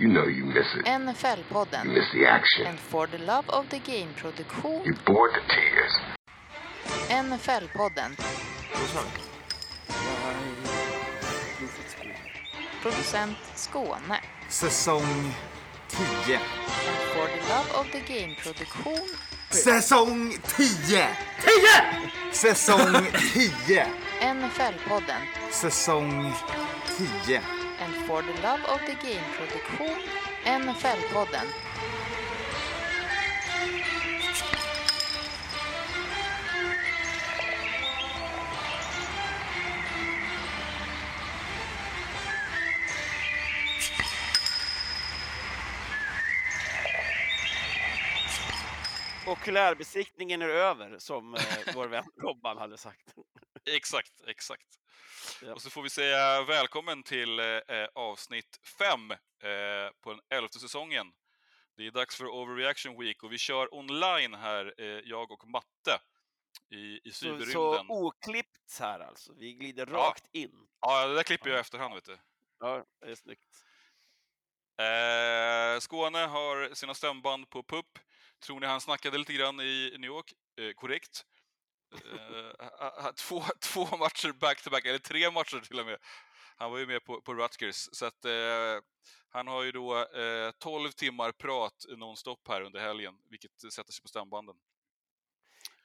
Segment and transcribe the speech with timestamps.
[0.00, 0.86] You know you miss it.
[0.86, 1.84] You NFL-podden.
[1.84, 2.66] miss the action.
[2.66, 4.82] En For the Love of the Game-produktion.
[4.86, 5.92] You bored the tears.
[7.10, 8.16] NFL-podden.
[12.82, 14.20] Producent Skåne.
[14.48, 15.34] Säsong
[15.88, 16.34] 10.
[16.34, 16.40] En
[17.14, 19.08] For the Love of the Game-produktion.
[19.50, 21.08] Säsong 10!
[21.40, 22.10] 10!
[22.32, 23.86] Säsong 10!
[24.20, 25.20] NFL-podden.
[25.50, 26.32] Säsong
[27.26, 27.59] 10.
[28.10, 29.96] The Love of the Game-produktion.
[30.44, 31.46] NFL-podden.
[49.26, 51.40] Okulärbesiktningen är över, som eh,
[51.74, 53.14] vår vän Robban hade sagt.
[53.76, 54.79] Exakt, exakt.
[55.42, 55.52] Ja.
[55.54, 57.54] Och så får vi säga välkommen till eh,
[57.94, 59.16] avsnitt 5 eh,
[60.00, 61.12] på den elfte säsongen.
[61.76, 66.00] Det är dags för Overreaction Week och vi kör online här, eh, jag och Matte,
[66.70, 69.32] i, i Så, så oklippt här alltså.
[69.34, 69.96] Vi glider Ja.
[69.98, 70.68] rakt in.
[70.80, 72.18] Ja, det där klipper jag i efterhand, vet du.
[72.60, 73.48] Ja, det är snyggt.
[74.80, 77.98] Eh, Skåne har sina stämband på PUP.
[78.40, 80.32] Tror ni han snackade lite grann i New York?
[80.60, 81.24] Eh, korrekt.
[82.78, 85.98] Ha- två, två matcher back-to-back, eller tre matcher till och med.
[86.56, 87.88] Han var ju med på, på Rutgers.
[87.92, 88.82] Så att, eh,
[89.28, 94.02] han har ju då eh, 12 timmar prat nonstop här under helgen, vilket sätter sig
[94.02, 94.56] på stämbanden.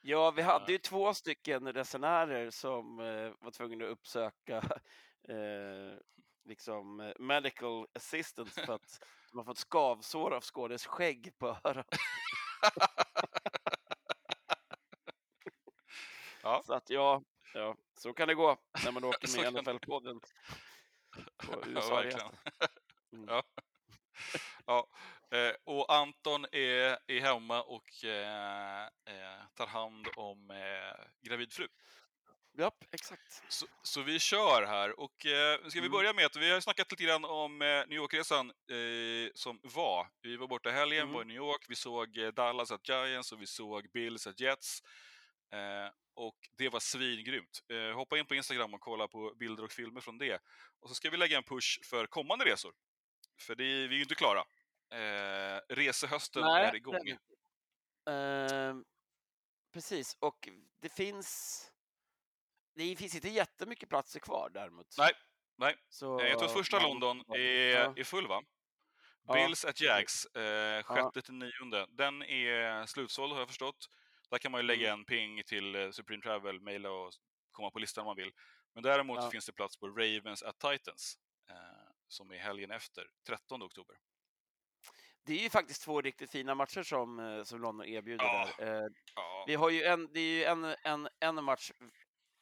[0.00, 2.96] Ja, vi hade ju två stycken resenärer som
[3.40, 4.62] var tvungna att uppsöka
[6.44, 11.86] liksom medical assistance för att de har fått skavsår av Skånes skägg på örat.
[16.46, 16.62] Ja.
[16.66, 17.22] Så att ja,
[17.54, 20.20] ja, så kan det gå när man åker med NFL-podden
[21.46, 21.94] på Ja, USA-resa.
[21.94, 22.30] verkligen.
[23.12, 23.28] Mm.
[23.28, 23.42] Ja.
[24.66, 24.88] ja.
[25.38, 31.68] Eh, och Anton är, är hemma och eh, eh, tar hand om eh, gravid fru.
[32.58, 33.42] Japp, exakt.
[33.48, 35.92] Så, så vi kör här och eh, ska vi Mm.
[35.92, 40.06] börja med att vi har snackat lite grann om eh, New York-resan eh, som var.
[40.22, 41.14] Vi var borta helgen, Mm.
[41.14, 44.40] var i New York, vi såg eh, Dallas at Giants och vi såg Bills at
[44.40, 44.82] Jets.
[45.52, 47.60] Eh, och det var svingrymt.
[47.68, 50.42] Eh, hoppa in på Instagram och kolla på bilder och filmer från det.
[50.80, 52.72] Och så ska vi lägga en push för kommande resor.
[53.40, 54.44] För det, vi är ju inte klara.
[54.90, 57.18] Eh, resehösten Nej, är igång.
[58.10, 58.84] Ehm,
[59.72, 60.48] precis, och
[60.80, 61.62] det finns...
[62.74, 64.94] Det finns inte jättemycket platser kvar däremot.
[64.98, 65.12] Nej,
[65.56, 65.76] nej.
[65.88, 67.36] Så Eh, Jag tror att första London ja.
[67.36, 68.42] är, är full va?
[69.26, 69.86] Ja, Bills at precis.
[69.86, 71.86] Jags, eh, sjätte till nionde.
[71.88, 73.88] Den är slutsåld har jag förstått.
[74.30, 75.00] Där kan man ju lägga Mm.
[75.00, 77.12] en ping till eh, Supreme Travel, mejla och
[77.52, 78.32] komma på listan om man vill.
[78.74, 79.30] Men däremot Ja.
[79.30, 81.18] finns det plats på Ravens at Titans,
[81.50, 83.96] eh, som är helgen efter, 13 oktober.
[85.22, 88.48] Det är ju faktiskt två riktigt fina matcher som, eh, som London erbjuder Ja.
[88.58, 88.82] där.
[88.84, 91.70] Eh, Ja, Vi har ju en, det är ju en, en, en match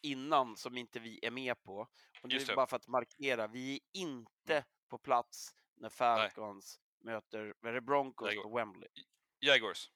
[0.03, 1.89] innan som inte vi är med på.
[2.23, 6.81] Och nu är det bara för att markera, vi är inte på plats när Falcons
[7.00, 8.89] möter vad är det, Broncos på Wembley.
[9.41, 9.91] Jaguars.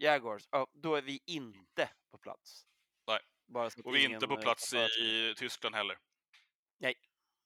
[0.00, 2.66] Jaguars, ja, då är vi inte på plats.
[3.06, 3.20] Nej.
[3.84, 4.88] Och vi är inte på eh, plats sig.
[5.00, 5.98] i Tyskland heller.
[6.78, 6.94] Nej.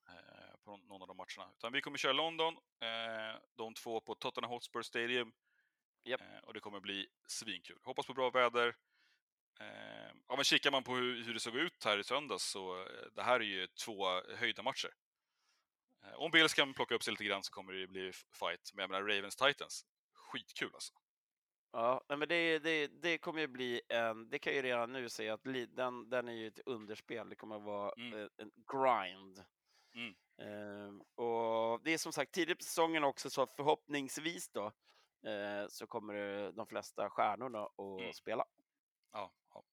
[0.08, 1.52] Eh, på någon av de matcherna.
[1.52, 5.32] Utan vi kommer köra London, eh, de två på Tottenham Hotspur Stadium.
[6.04, 6.20] Japp.
[6.20, 7.78] Eh, och det kommer bli svinkul.
[7.82, 8.76] Hoppas på bra väder.
[9.60, 12.80] Eh, ja, men kikar man på hur, hur det såg ut här i söndags så
[12.80, 14.06] eh, det här är ju två
[14.36, 14.94] höjda matcher.
[16.16, 18.70] Om Bills kan plocka upp sig lite grann så kommer det bli fight.
[18.74, 20.94] Men jag menar Ravens Titans, skitkul alltså.
[21.76, 25.08] Ja, nej, men det, det, det kommer ju bli en, det kan ju redan nu
[25.08, 27.28] säga att li, den, den är ju ett underspel.
[27.28, 28.20] Det kommer att vara Mm.
[28.20, 29.44] eh, en grind.
[29.94, 30.14] Mm.
[30.38, 34.66] Ehm, och det är som sagt tidigt på säsongen också så förhoppningsvis då
[35.26, 38.12] eh, så kommer det, de flesta stjärnorna att Mm.
[38.12, 38.44] spela.
[39.12, 39.64] Ja, ja.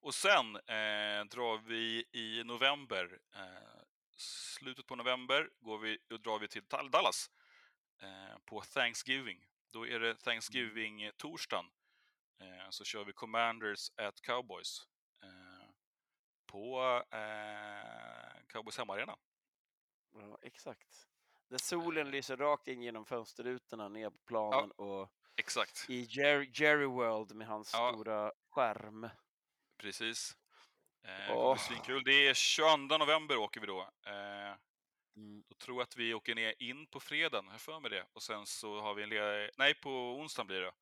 [0.00, 3.82] Och sen eh, drar vi i november, eh,
[4.16, 7.30] slutet på november, går vi, då drar vi till Tal- Dallas
[8.02, 9.46] eh, på Thanksgiving.
[9.70, 11.70] Då är det Thanksgiving-torsdagen.
[12.40, 14.86] Eh, så kör vi Commanders at Cowboys
[15.22, 15.70] eh,
[16.46, 16.80] på
[17.10, 19.16] eh, Cowboys hemmaarena.
[20.14, 21.06] Ja, exakt.
[21.48, 26.84] Där solen lyser rakt in genom fönsterrutorna ner på planen och Exakt, i Jerry, Jerry
[26.84, 27.92] World med hans Ja.
[27.92, 29.08] stora skärm.
[29.76, 30.36] precis.
[31.02, 32.02] Eh, svinkul.
[32.04, 33.80] Det är 22 november åker vi då.
[34.06, 34.54] Eh,
[35.16, 35.44] Mm.
[35.48, 38.06] Då tror jag att vi åker ner in på fredagen, jag för mig det.
[38.12, 39.50] Och sen så har vi en ledig...
[39.56, 40.72] Nej, på onsdagen blir det.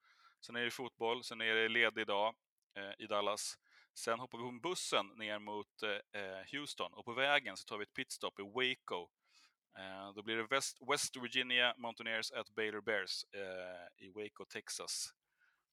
[0.40, 2.34] Sen är det fotboll, sen är det ledig dag
[2.74, 3.58] eh, i Dallas.
[3.94, 7.82] Sen hoppar vi på bussen ner mot eh, Houston och på vägen så tar vi
[7.82, 9.08] ett pitstop i Waco.
[9.78, 15.14] Eh, då blir det West, West Virginia Mountaineers at Baylor Bears eh, i Waco, Texas.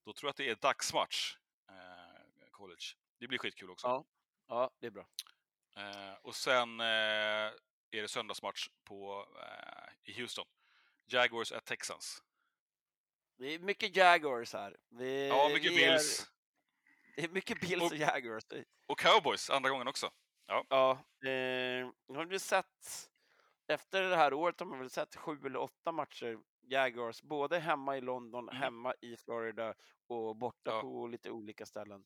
[0.06, 1.36] Då tror jag att det är dagsmatch,
[1.70, 2.86] eh, college.
[3.20, 3.88] Det blir skitkul också.
[3.88, 4.06] Ja.
[4.48, 5.08] Ja, det är bra.
[5.78, 7.52] Eh, och sen eh,
[7.98, 10.46] är det söndagsmatch på, eh, i Houston.
[11.08, 12.24] Jaguars at Texans.
[13.38, 14.78] Det är mycket Jaguars här.
[14.90, 16.32] Vi, Ja, mycket är- Bills.
[17.16, 18.44] Det är mycket Bills Och- och Jaguars.
[18.88, 20.12] Och Cowboys, andra gången också.
[20.48, 20.92] Ja,
[21.24, 23.10] eh, nu har vi sett,
[23.68, 27.98] efter det här året har man väl sett sju eller åtta matcher Jaguars, både hemma
[27.98, 28.62] i London, Mm.
[28.62, 29.74] hemma i Florida
[30.08, 30.82] och borta Ja.
[30.82, 32.06] på lite olika ställen.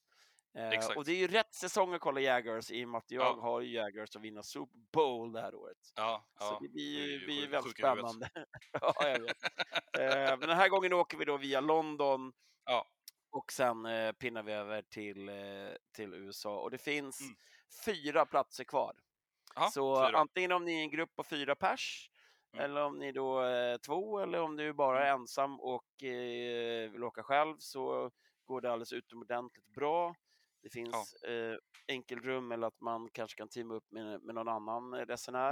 [0.58, 0.98] Eh, Exakt.
[0.98, 3.40] och det är ju rätt säsong att kolla Jaguars i och med att jag Ja.
[3.42, 5.78] har ju Jaguars att vinna Super Bowl det här året.
[5.96, 6.60] Ja, Så ja.
[6.62, 8.30] det blir ju ju blir ju väldigt spännande.
[8.72, 9.44] ja, jag vet.
[10.00, 12.34] Eh, men den här gången åker vi då via London
[12.66, 12.86] Ja.
[13.30, 15.30] och sen eh, pinnar vi över till,
[15.96, 16.60] till USA.
[16.60, 17.36] Och det finns Mm.
[17.86, 18.96] fyra platser kvar.
[19.56, 20.18] Ja, Så fyra.
[20.18, 22.10] antingen om ni är en grupp på fyra pers,
[22.54, 22.66] Mm.
[22.66, 27.04] eller om ni då är två, eller om du bara är ensam och eh, vill
[27.04, 28.12] åka själv, så
[28.46, 30.16] går det alldeles utomordentligt bra.
[30.62, 31.58] Det finns eh,
[31.88, 35.52] enkelrum eller att man kanske kan teama upp med, med någon annan resenär.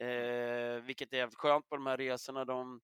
[0.00, 0.76] Mm.
[0.76, 2.44] Eh, vilket är jävligt skönt på de här resorna.
[2.44, 2.80] De,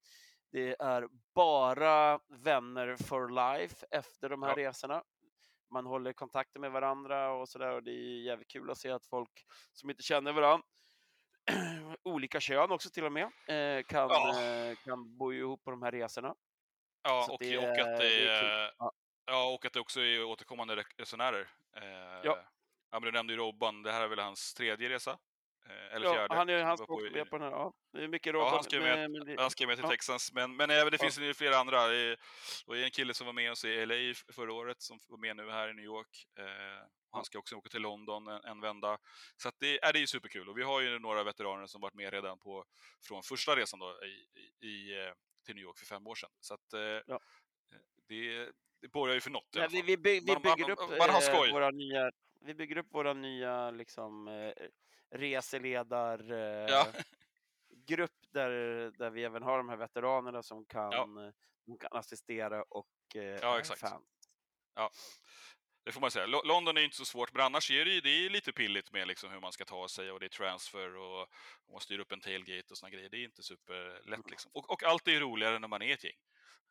[0.52, 4.69] det är bara vänner for life efter de här Ja.
[4.69, 5.02] resorna.
[5.70, 9.06] Man håller kontakten med varandra och sådär och det är jävligt kul att se att
[9.06, 10.66] folk som inte känner varandra,
[12.02, 14.43] olika kön också till och med, eh, kan, Ja.
[14.43, 16.34] eh, kan bo ihop på de här resorna.
[17.02, 18.93] Ja, och, det och, att är- det, det är- Ja.
[19.26, 21.49] Ja, och att det också är återkommande re- resenärer.
[21.76, 21.85] Eh,
[22.25, 22.44] Ja.
[22.91, 25.19] ja, men du nämnde ju Robban, det här är väl hans tredje resa?
[25.67, 26.35] Eh, eller Ja, fjärde?
[26.35, 27.50] han, är, han ska också med på den här.
[27.59, 28.53] Ja, det är mycket Ja, Robban.
[28.53, 29.91] han ska med- men- men det- Han skrev med till Ja.
[29.91, 31.05] Texans, men, men även, det Ja.
[31.05, 31.87] finns ju flera andra.
[31.87, 32.17] Det
[32.76, 35.50] ju en kille som var med oss i LA förra året som var med nu
[35.50, 36.26] här i New York.
[36.38, 38.99] Eh, han ska också åka till London en, en vända.
[39.37, 40.49] Så det, är det är superkul.
[40.49, 42.65] Och vi har ju några veteraner som varit med redan på,
[43.09, 45.12] från första resan då, i, i, i, eh,
[45.47, 46.31] till New York för fem år sedan.
[46.41, 47.17] Så att, eh,
[48.09, 48.53] det,
[48.85, 51.11] det borgar ju för något Nej, vi, vi, by, vi Man- man- bygger upp man
[51.11, 52.11] eh, våra nya,
[52.41, 54.53] vi bygger upp våra nya liksom, eh,
[55.19, 56.87] reseledar eh, Ja.
[57.87, 58.51] grupp där,
[58.99, 61.33] där vi även har de här veteranerna som kan, Ja.
[61.65, 63.81] som kan assistera och eh, Ja, exakt.
[63.81, 64.03] fan.
[65.85, 66.27] Det får man säga.
[66.27, 68.93] Lo- London är inte så svårt, men annars är det, ju- det är lite pilligt
[68.93, 71.29] med liksom hur man ska ta sig och det är transfer och
[71.73, 73.09] man styr upp en tailgate och såna grejer.
[73.09, 74.51] Det är inte superlätt liksom.
[74.55, 76.17] Och, och allt är roligare när man är ett gäng.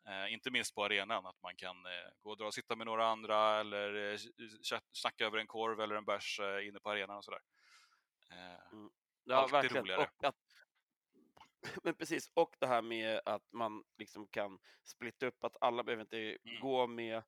[0.06, 2.86] Eh, inte minst på arenan, att man kan eh, gå och dra och sitta med
[2.86, 4.16] några andra eller eh,
[4.62, 7.40] chatt- snacka över en korv eller en bärs eh, inne på arenan och sådär.
[8.30, 8.58] Eh,
[9.26, 9.84] Ja, Alltid verkligen.
[9.84, 10.08] roligare.
[10.22, 10.36] Att,
[11.82, 16.02] men precis, och det här med att man liksom kan splitta upp, att alla behöver
[16.02, 16.60] inte Mm.
[16.60, 17.22] gå med,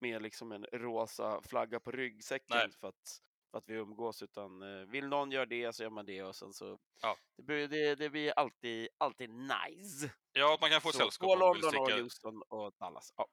[0.00, 2.70] med liksom en rosa flagga på ryggsäcken Nej.
[2.80, 6.22] för att, att vi umgås, utan eh, vill någon göra det så gör man det
[6.22, 7.16] och sen så Ja.
[7.36, 10.10] det, blir, det, det blir alltid, alltid nice.
[10.32, 11.90] ja, att man kan få Så, sällskap vill London och.
[11.90, 13.12] Houston och Dallas.
[13.16, 13.26] Ja.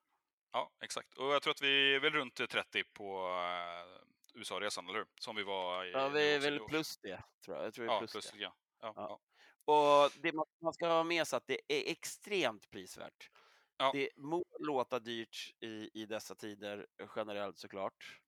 [0.51, 1.17] Ja, exakt.
[1.17, 5.07] Och jag tror att vi är väl runt 30 på eh, USA-resan, eller hur?
[5.21, 7.65] Som vi var i Ja, vi är väl plus det, tror jag.
[7.65, 8.37] Jag tror är Ja, plus, plus, det.
[8.39, 8.55] ja.
[8.81, 9.19] Ja, Ja.
[9.67, 13.29] Och det man, man ska ha med sig att det är extremt prisvärt.
[13.77, 13.91] Ja.
[13.93, 18.19] Det må låta dyrt i, i dessa tider generellt såklart.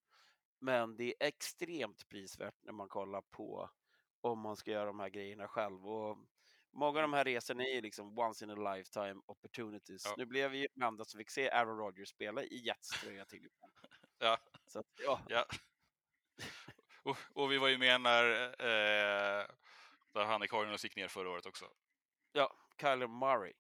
[0.59, 3.69] Men det är extremt prisvärt när man kollar på
[4.21, 5.87] om man ska göra de här grejerna själv.
[5.87, 6.17] Och
[6.71, 10.05] många av de här resorna är liksom once in a lifetime opportunities.
[10.05, 10.13] Ja.
[10.17, 13.49] Nu blev vi ju enda som fick se Aaron Rodgers spela i Jets tröja till.
[14.19, 14.37] Ja.
[14.65, 15.45] Så ja, Ja.
[17.03, 19.45] Och, och vi var ju med när, eh,
[20.13, 21.65] där han i Cardinals gick ner förra året också.
[22.31, 23.53] ja, Kyler Murray.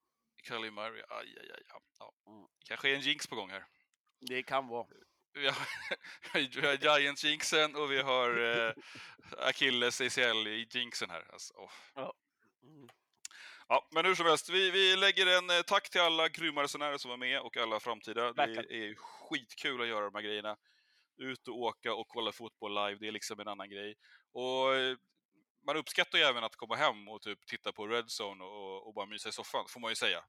[0.47, 1.63] Kylie Murray, aj, aj, aj.
[1.69, 1.81] Ja.
[1.99, 2.13] Ja.
[2.31, 2.47] Mm.
[2.67, 3.65] Kanske är en jinx på gång här.
[4.19, 4.87] Det kan vara.
[5.37, 5.55] Vi har,
[6.61, 8.73] vi har Giants-jinxen och vi har eh,
[9.37, 11.23] Achilles ACL i jinxen här.
[11.33, 11.53] Alltså.
[12.63, 12.89] Mm.
[13.67, 16.97] Ja, men hur som helst, vi, vi lägger en eh, tack till alla grymma resenärer
[16.97, 18.33] som var med och alla framtida.
[18.33, 18.65] Verkligen.
[18.67, 20.57] Det är skitkul att göra de här grejerna.
[21.17, 23.95] Ut och åka och kolla fotboll live, det är liksom en annan grej.
[24.31, 24.97] Och eh,
[25.65, 29.05] man uppskattar ju även att komma hem och typ titta på Redzone och, och bara
[29.05, 30.23] mysa i soffan, får man ju säga.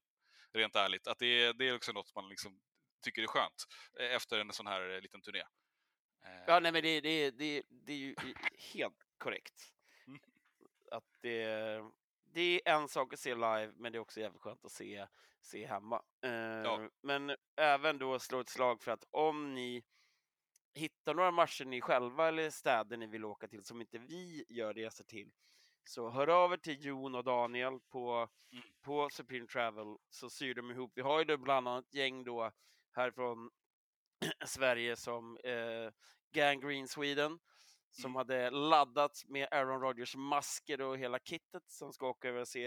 [0.52, 2.60] Rent ärligt, att det är, det är också något man liksom
[3.00, 3.64] tycker är skönt
[4.00, 5.38] eh, efter en sån här eh, liten turné.
[5.38, 8.14] Eh, Ja, nej, men det, det, det, det är ju
[8.74, 9.74] helt korrekt.
[10.06, 10.20] Mm.
[10.90, 11.44] Att det,
[12.32, 15.06] det är en sak att se live, men det är också jävligt skönt att se,
[15.40, 16.02] se hemma.
[16.22, 16.30] Eh,
[17.02, 19.84] Men även då slå ett slag för att om ni
[20.74, 24.74] hittar några matcher ni själva eller städer ni vill åka till som inte vi gör
[24.74, 25.32] resor till,
[25.84, 28.64] så hör av er till Jon och Daniel på, Mm.
[28.82, 30.92] på Supreme Travel så syr de ihop.
[30.94, 32.52] Vi har ju då bland annat gäng då
[32.98, 33.50] härifrån
[34.46, 35.90] Sverige som eh,
[36.32, 37.38] Gang Green Sweden
[37.90, 38.16] som Mm.
[38.16, 42.66] hade laddat med Aaron Rodgers masker och hela kittet som ska åka över och se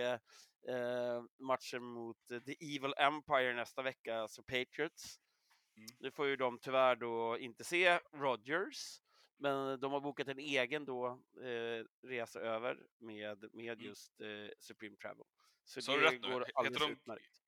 [0.68, 5.20] eh, matchen mot The Evil Empire nästa vecka, alltså Patriots.
[5.78, 5.88] Mm.
[6.00, 9.02] Nu får ju de tyvärr då inte se Rodgers,
[9.38, 11.08] men de har bokat en egen då
[11.44, 13.86] eh, resa över med, med Mm.
[13.86, 14.28] just eh,
[14.60, 15.26] Supreme Travel.
[15.64, 16.30] Så du det rätt nu?
[16.32, 17.42] går Heter alldeles de- utmärkt.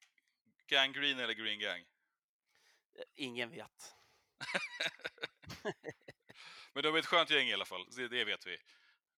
[0.68, 1.84] Gang Green eller Green Gang?
[2.96, 3.96] Eh, Ingen vet.
[6.74, 8.58] Men de är ett skönt gäng i alla fall, det, det vet vi.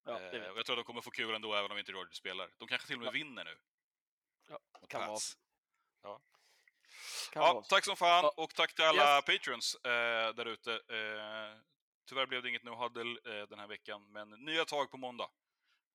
[0.05, 0.51] Ja, det Eh, vet.
[0.51, 2.51] och Jag tror att de kommer få kul ändå, även om inte Rodgers spelar.
[2.57, 3.11] De kanske till och med Ja.
[3.11, 3.57] vinner nu.
[4.49, 5.09] Ja, Mot kan vara.
[5.11, 5.37] Pats.
[7.31, 7.63] Kan Ja, vara.
[7.63, 8.33] tack som fan Ja.
[8.43, 9.25] och tack till alla Yes.
[9.25, 10.71] patrons eh, där ute.
[10.73, 11.59] Eh,
[12.09, 15.29] tyvärr blev det inget no huddle eh, den här veckan, men nya tag på måndag.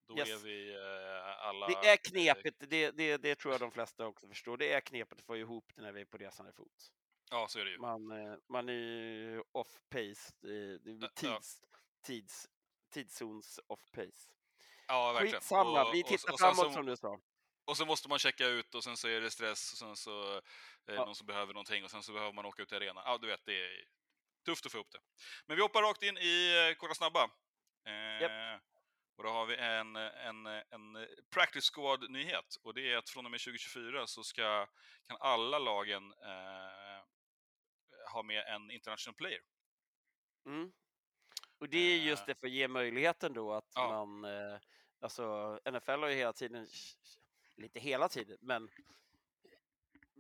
[0.09, 0.29] Då Yes.
[0.29, 1.67] är vi eh, alla...
[1.67, 4.57] Det är knepigt, det, det, det tror jag de flesta också förstår.
[4.57, 6.93] Det är knepigt att få ihop det när vi är på resande fot.
[7.31, 7.79] Ja, så är det ju.
[7.79, 11.37] Man, eh, man är ju off pace, det det blir Ja, ja.
[11.37, 11.61] tids,
[12.07, 12.49] tids,
[12.93, 14.33] tidszons off pace.
[14.87, 15.35] Ja, verkligen.
[15.41, 17.21] Skitsamma, Och- vi och- tittar och sen framåt så- som du sa.
[17.65, 20.23] Och så måste man checka ut och sen så är det stress och sen så
[20.33, 20.43] är
[20.87, 21.05] det Ja.
[21.05, 23.03] någon som behöver någonting och sen så behöver man åka ut till arenan.
[23.07, 23.85] Ja, du vet, det är
[24.45, 24.99] tufft att få ihop det.
[25.47, 27.25] Men vi hoppar rakt in i eh, Korta Snabba.
[27.85, 28.59] Eh,
[29.17, 33.31] Och då har vi en, en, en practice squad-nyhet och det är att från och
[33.31, 34.67] med 2024 så ska,
[35.09, 37.05] kan alla lagen eh,
[38.13, 39.41] ha med en international player.
[40.47, 40.73] Mm.
[41.59, 42.27] Och det är just Eh.
[42.27, 43.89] det för att ge möjligheten då att Ja.
[44.07, 44.59] man, eh,
[45.01, 45.23] alltså
[45.65, 46.67] NFL har ju hela tiden,
[47.57, 48.69] lite hela tiden, men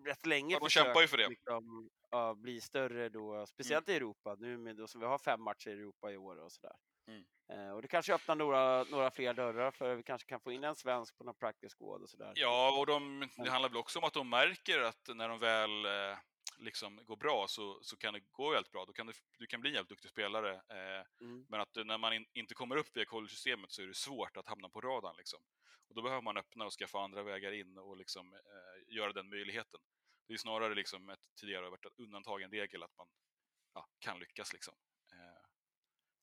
[0.07, 1.29] rätt länge Ja, försökt för det.
[1.29, 5.43] Liksom, ja, bli större då, speciellt i Europa, nu med då som vi har fem
[5.43, 6.77] matcher i Europa i år och sådär.
[7.07, 7.25] Mm.
[7.53, 10.65] Eh, och det kanske öppnar några, några fler dörrar för vi kanske kan få in
[10.65, 12.33] en svensk på någon practice squad och sådär.
[12.35, 15.85] Ja, och de, det handlar väl också om att de märker att när de väl
[15.85, 16.19] eh,
[16.61, 18.85] liksom går bra så, så kan det gå väldigt bra.
[18.85, 20.55] Då kan du, du kan bli en jävligt duktig spelare.
[20.55, 21.47] Eh, Mm.
[21.49, 24.49] men att när man in, inte kommer upp via college-systemet så är det svårt att
[24.49, 25.17] hamna på radarn.
[25.17, 25.41] Liksom.
[25.89, 29.29] Och då behöver man öppna och skaffa andra vägar in och liksom, eh, göra den
[29.29, 29.81] möjligheten.
[30.29, 33.07] Det är snarare liksom ett tidigare varit undantag än regel att man
[33.75, 34.53] ja, kan lyckas.
[34.53, 34.75] Liksom.
[35.13, 35.47] Eh,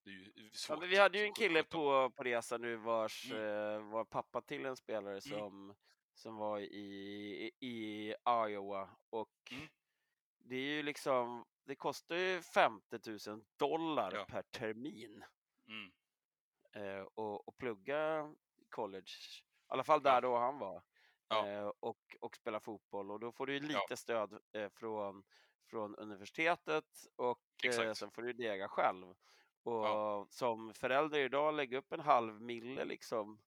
[0.03, 0.83] det är ju svårt.
[0.83, 1.69] vi hade ju en kille 17.
[1.79, 3.43] på, på resa nu vars Mm.
[3.43, 5.75] eh, var pappa till en spelare som,
[6.13, 8.07] som var i, i
[8.47, 9.67] Iowa och Mm.
[10.47, 14.25] Det är ju liksom, det kostar ju 50 000 dollar Ja.
[14.25, 15.23] per termin
[15.67, 15.91] Mm.
[16.75, 18.33] eh, och, och plugga
[18.69, 20.21] college, i alla fall där Ja.
[20.21, 20.83] då han var,
[21.29, 21.47] Ja.
[21.47, 25.23] eh, och, och spela fotboll och då får du ju lite stöd eh, från,
[25.69, 26.85] från universitetet
[27.15, 29.15] och eh, sen får du dega själv.
[29.63, 33.39] Och som förälder idag lägga upp en halv mille liksom.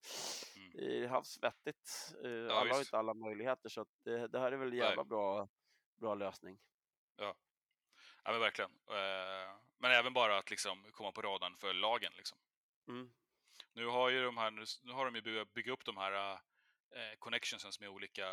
[0.57, 0.71] Mm.
[0.75, 2.15] Det är havsvettigt.
[2.25, 4.89] Eh, alla har inte alla möjligheter så det, det här är väl en Nej.
[4.89, 5.49] jävla bra,
[5.97, 6.59] bra lösning.
[8.25, 8.71] Ja, men verkligen.
[8.71, 12.13] Eh, Men även bara att liksom komma på radarn för lagen.
[12.17, 12.39] Liksom.
[12.89, 13.11] Mm.
[13.73, 14.51] Nu har ju de här,
[14.83, 16.33] nu har de ju börjat bygga upp de här
[16.95, 18.29] eh, connectionsen med olika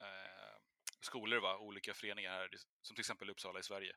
[0.00, 0.56] eh,
[1.00, 1.58] skolor, va?
[1.58, 2.50] olika föreningar här,
[2.82, 3.96] som till exempel Uppsala i Sverige.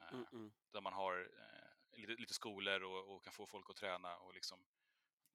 [0.00, 0.52] Eh, Mm, mm.
[0.72, 4.34] Där man har eh, lite, lite skolor och, och kan få folk att träna och
[4.34, 4.64] liksom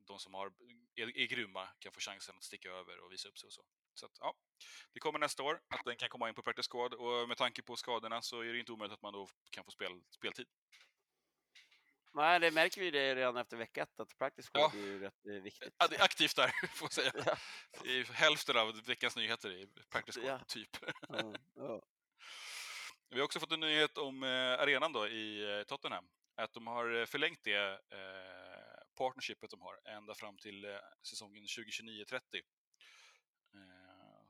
[0.07, 0.53] de som har,
[0.95, 3.65] är, är grymma kan få chansen att sticka över och visa upp sig och så.
[3.93, 4.35] Så att, ja,
[4.93, 7.61] det kommer nästa år att den kan komma in på practice squad och med tanke
[7.63, 10.47] på skadorna så är det inte omöjligt att man då kan få spel, speltid.
[12.15, 14.69] Nej, det märker vi det redan efter vecka ett att practice Ja.
[14.69, 15.75] squad är ju rätt eh, viktigt.
[15.77, 17.11] Ja, det är aktivt där, får jag säga.
[17.25, 17.37] Ja.
[17.83, 20.45] Det är hälften av veckans nyheter i practice squad, Ja.
[20.47, 20.69] typ.
[21.09, 21.81] Ja, ja.
[23.09, 26.09] Vi har också fått en nyhet om eh, arenan då i eh, Tottenham.
[26.35, 30.79] Att de har förlängt det eh, partnershipet de har ända fram till
[31.09, 32.19] säsongen 2029-30.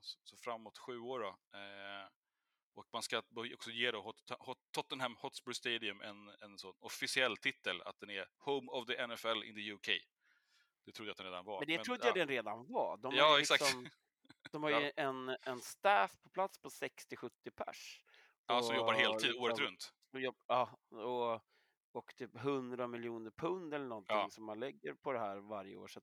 [0.03, 1.27] Så, framåt sju år då.
[1.57, 2.07] Eh,
[2.75, 3.21] och man ska
[3.53, 4.13] också ge då
[4.71, 9.43] Tottenham Hotspur Stadium en, en sån officiell titel att den är Home of the NFL
[9.43, 9.87] in the UK.
[10.85, 11.59] Det trodde jag att den redan var.
[11.59, 12.07] Men det trodde ja.
[12.07, 12.97] jag den redan var.
[12.97, 13.61] De har Ja, ju exakt.
[13.61, 13.89] liksom,
[14.51, 14.81] de har Ja.
[14.81, 18.03] ju en, en staff på plats på 60-70 pers.
[18.47, 19.93] Ja, som jobbar heltid året runt.
[20.13, 21.33] och ja, och,
[21.91, 24.29] och typ 100 miljoner pund eller någonting Ja.
[24.29, 25.87] som man lägger på det här varje år.
[25.87, 26.01] Så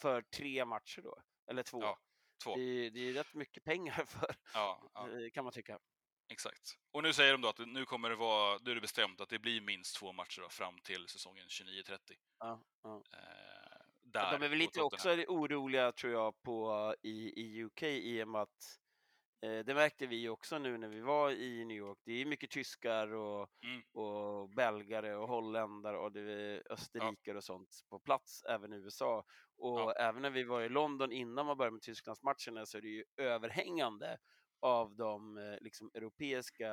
[0.00, 1.82] för tre matcher då, eller två.
[1.82, 1.98] Ja,
[2.38, 2.56] två.
[2.56, 5.08] Det, är- det är rätt mycket pengar för, Ja, ja.
[5.10, 5.78] eh, kan man tycka.
[6.32, 6.78] Exakt.
[6.92, 9.28] Och nu säger de då att nu kommer det vara, nu är det bestämt att
[9.28, 11.98] det blir minst två matcher då, fram till säsongen 29-30.
[12.38, 13.02] Ja, ja.
[13.12, 18.22] Eh, där De är väl lite också oroliga tror jag på i, i UK i
[18.22, 18.78] och med att
[19.44, 21.98] eh, det märkte vi också nu när vi var i New York.
[22.04, 23.82] Det är mycket tyskar och, Mm.
[23.92, 26.12] och belgare och holländare och
[26.70, 29.24] österrikare och sånt på plats, även i USA.
[29.58, 29.92] Och Ja.
[29.92, 33.04] även när vi var i London innan man började med Tysklandsmatcherna så är det ju
[33.16, 34.18] överhängande
[34.60, 36.66] av de eh, liksom, europeiska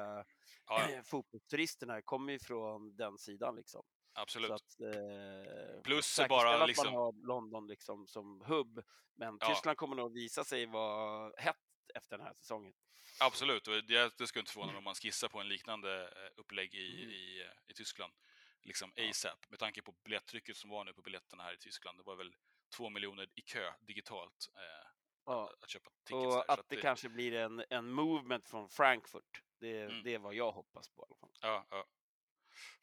[0.68, 1.04] Ja, ja.
[1.04, 3.84] fotbollsturisterna kommer ju från den sidan liksom.
[4.14, 4.52] Absolut.
[4.52, 6.86] Att, eh, Plus bara att liksom...
[6.86, 8.84] man har London liksom som hubb.
[9.16, 9.48] Men Ja.
[9.48, 11.56] Tyskland kommer nog visa sig vara hett
[11.96, 12.74] efter den här säsongen.
[13.20, 16.32] Absolut, och det, det skulle inte förvåna mig om man skissar på en liknande eh,
[16.36, 17.10] upplägg i, Mm.
[17.16, 18.14] i, eh, i Tyskland.
[18.62, 18.92] Liksom.
[19.10, 22.00] ASAP, med tanke på biljettrycket som var nu på biljetterna här i Tyskland.
[22.00, 22.36] Det var väl
[22.76, 24.88] två miljoner i kö digitalt eh,
[25.26, 25.54] Ja.
[25.62, 26.28] att köpa tickets där.
[26.28, 29.42] Och så att det kanske blir en, en movement från Frankfurt.
[29.60, 30.04] Det, Mm.
[30.04, 31.32] det är vad jag hoppas på i alla fall.
[31.42, 31.86] Ja, ja.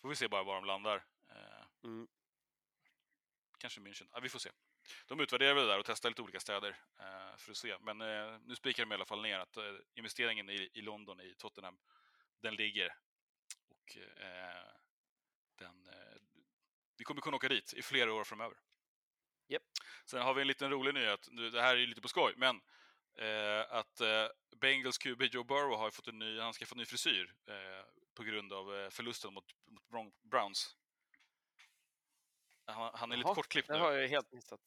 [0.00, 1.04] Får vi se bara var de landar.
[1.30, 2.08] Eh, Mm.
[3.58, 4.08] kanske München.
[4.12, 4.50] Ja, vi får se.
[5.06, 6.68] De utvärderar väl det där och testar lite olika städer
[6.98, 7.78] eh, för att se.
[7.80, 11.20] Men eh, nu spikar de i alla fall ner att eh, investeringen i, i London,
[11.20, 11.78] i Tottenham,
[12.40, 12.94] den ligger.
[13.68, 14.72] Och eh,
[15.58, 16.20] den, eh,
[16.96, 18.56] vi kommer kunna åka dit i flera år framöver.
[19.52, 19.62] Japp.
[20.06, 21.28] Sen har vi en liten rolig nyhet.
[21.52, 22.60] Det här är ju lite på skoj, men
[23.18, 26.78] eh, att eh, Bengals QB Joe Burrow har fått en ny, han ska få en
[26.78, 29.44] ny frisyr eh, på grund av eh, förlusten mot,
[29.92, 30.76] mot Browns.
[32.66, 33.80] Han, han är lite Jaha, kortklippt Det nu.
[33.80, 34.60] har jag helt missat.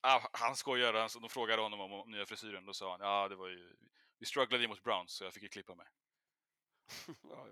[0.00, 2.66] Ah, han skojar, han, de frågade honom om, om nya frisyren.
[2.66, 3.76] Då sa han ja, det var ju,
[4.18, 5.86] vi strugglade ju mot Browns så jag fick ju klippa mig.
[7.22, 7.46] Ja.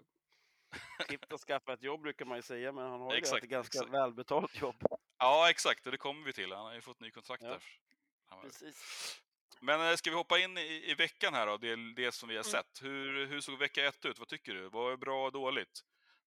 [1.07, 3.79] Klippt och skaffa ett jobb brukar man ju säga, men han har ju ett ganska
[3.79, 3.95] exakt.
[3.95, 4.85] välbetalt jobb.
[5.19, 6.53] Ja, exakt, det kommer vi till.
[6.53, 7.49] Han har ju fått ny kontrakt Ja.
[7.49, 7.63] där.
[8.43, 9.21] Precis.
[9.61, 12.37] Men eh, ska vi hoppa in i, i veckan här då, det, det som vi
[12.37, 12.51] har Mm.
[12.53, 12.83] sett.
[12.83, 14.19] Hur, hur såg vecka ett ut?
[14.19, 14.69] Vad tycker du?
[14.69, 15.81] Vad är bra och dåligt?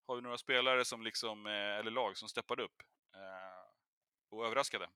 [0.07, 2.81] Har vi några spelare som liksom, eh, eller lag som steppade upp
[3.15, 3.69] eh,
[4.29, 4.89] och överraskade?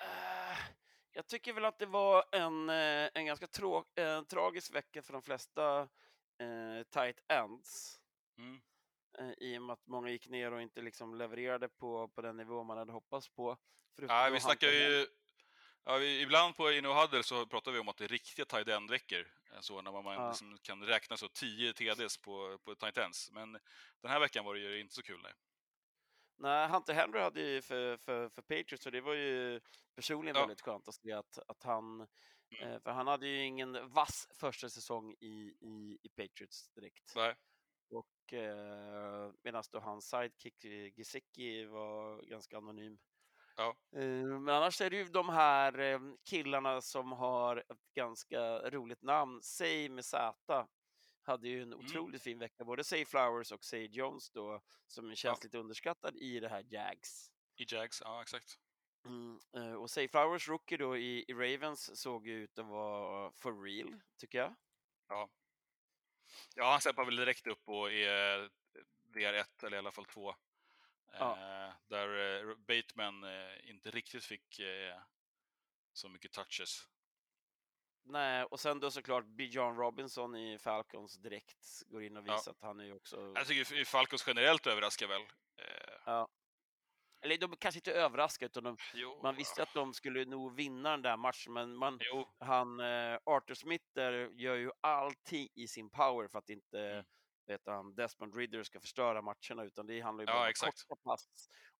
[0.00, 0.58] Eh,
[1.12, 2.68] Jag tycker väl att det var en,
[3.14, 5.80] en ganska trå- en tragisk vecka för de flesta
[6.40, 8.00] eh, tight ends.
[8.38, 8.60] Mm.
[9.18, 12.36] Eh, I och med att många gick ner och inte liksom levererade på, på den
[12.36, 13.56] nivå man hade hoppats på.
[13.96, 15.06] Ja, vi snackar ju...
[15.84, 18.68] Ja, vi, ibland på Inno Huddle så pratar vi om att det är riktiga tight
[18.68, 19.20] end-veckor.
[19.52, 20.28] eh, Så när man, man Ja.
[20.28, 23.30] liksom kan räkna så 10 TDs på, på tight ends.
[23.30, 23.52] Men
[24.02, 25.20] den här veckan var det ju inte så kul.
[25.22, 25.32] Nej.
[26.40, 29.60] Nej, Hunter Henry hade ju för, för, för Patriots, så det var ju
[29.96, 30.40] personligen Ja.
[30.42, 32.06] väldigt skönt att se att, att han...
[32.50, 32.72] Mm.
[32.72, 37.12] Eh, för han hade ju ingen vass första säsong i, i, i Patriots direkt.
[37.16, 37.36] Nej.
[37.90, 42.98] Och eh, medan då hans sidekick eh, Gesicki var ganska anonym.
[43.56, 43.76] Ja.
[43.96, 49.02] Eh, men annars är det ju de här eh, killarna som har ett ganska roligt
[49.02, 49.42] namn.
[49.42, 50.34] Say med Z
[51.22, 51.86] hade ju en Mm.
[51.86, 52.64] otroligt fin vecka.
[52.64, 55.44] Både Say Flowers och Say Jones då, som känns Ja.
[55.44, 57.32] lite underskattad i det här Jags.
[57.56, 58.58] I Jags, ja exakt.
[59.06, 59.38] Mm,
[59.78, 64.00] och Say Flowers rookie då i, i Ravens såg ju ut att vara for real,
[64.18, 64.54] tycker jag.
[65.08, 65.28] Ja.
[66.54, 68.50] Ja, han steppar väl direkt upp och är
[69.14, 70.34] VR1, eller i alla fall 2.
[71.12, 71.32] Ja.
[71.32, 74.98] Eh, där eh, Bateman eh, inte riktigt fick eh,
[75.92, 76.88] så mycket touches.
[78.04, 82.34] Nej, och sen då såklart Bijan Robinson i Falcons direkt går in och Ja.
[82.36, 83.32] visar att han är ju också...
[83.34, 85.22] Jag tycker Falcons generellt överraskar väl.
[85.56, 86.26] Eh,
[87.20, 90.90] Eller de kanske inte överraskade, utan de, jo, man visste att de skulle nog vinna
[90.90, 95.68] den där matchen, men man, Jo, han, eh, Arthur Smith där gör ju allting i
[95.68, 97.04] sin power för att inte Mm.
[97.46, 100.86] vet han, Desmond Ridder ska förstöra matcherna, utan det handlar ju Ja, bara om exakt.
[100.88, 101.28] korta pass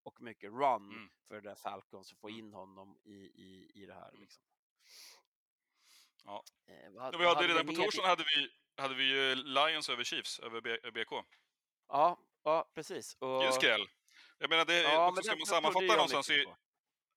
[0.03, 1.09] och mycket run Mm.
[1.29, 2.39] för det där Falcons att få Mm.
[2.39, 4.09] in honom i, i, i det här.
[4.09, 4.21] Mm.
[4.21, 4.45] Liksom.
[6.25, 6.45] Ja.
[6.67, 8.49] Eh, vad, Ja, vi hade vi redan på torsdagen hade vi,
[8.83, 11.25] hade vi ju Lions över Chiefs, över BK.
[11.89, 13.17] Ja, ja, precis.
[13.21, 13.87] Det är Och, skräll.
[14.39, 16.57] Jag menar, det, ja, men ska man sammanfatta någonstans i, på.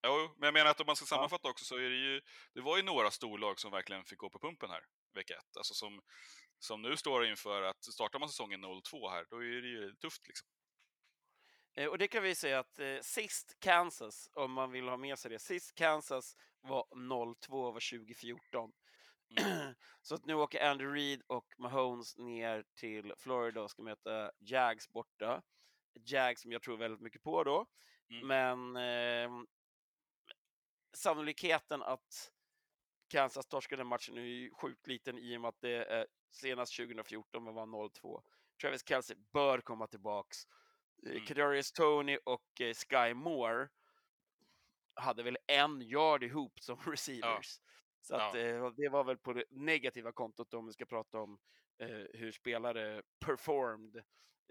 [0.06, 2.20] Jo, men jag menar att om man ska sammanfatta också så är det ju,
[2.54, 5.56] det var ju några storlag som verkligen fick gå på pumpen här, vecka ett.
[5.56, 6.00] Alltså som,
[6.58, 10.26] som nu står inför att startar man säsongen 0-2 här, då är det ju tufft
[10.26, 10.48] liksom.
[11.76, 15.18] Eh, Och det kan vi säga att eh, sist Kansas, om man vill ha med
[15.18, 18.72] sig det, sist Kansas var 0-2 var 2014.
[19.40, 19.74] Mm.
[20.02, 24.92] Så att nu åker Andy Reid och Mahomes ner till Florida och ska möta Jags
[24.92, 25.42] borta.
[25.94, 27.66] Jags som jag tror väldigt mycket på då.
[28.10, 28.26] Mm.
[28.26, 29.44] Men eh,
[30.92, 32.32] sannolikheten att
[33.08, 36.76] Kansas torskar den matchen är ju sjukt liten i och med att det är senast
[36.76, 38.22] 2014 var 0-2.
[38.60, 40.38] Travis Kelce bör komma tillbaks.
[41.02, 41.12] Mm.
[41.16, 41.26] Mm.
[41.26, 43.68] Kadarius Tony och eh, Sky Moore
[44.94, 47.60] hade väl en yard ihop som receivers.
[48.00, 48.40] Så att, Ja.
[48.40, 51.38] eh, det var väl på det negativa kontot om vi ska prata om
[51.78, 53.96] eh, hur spelare performed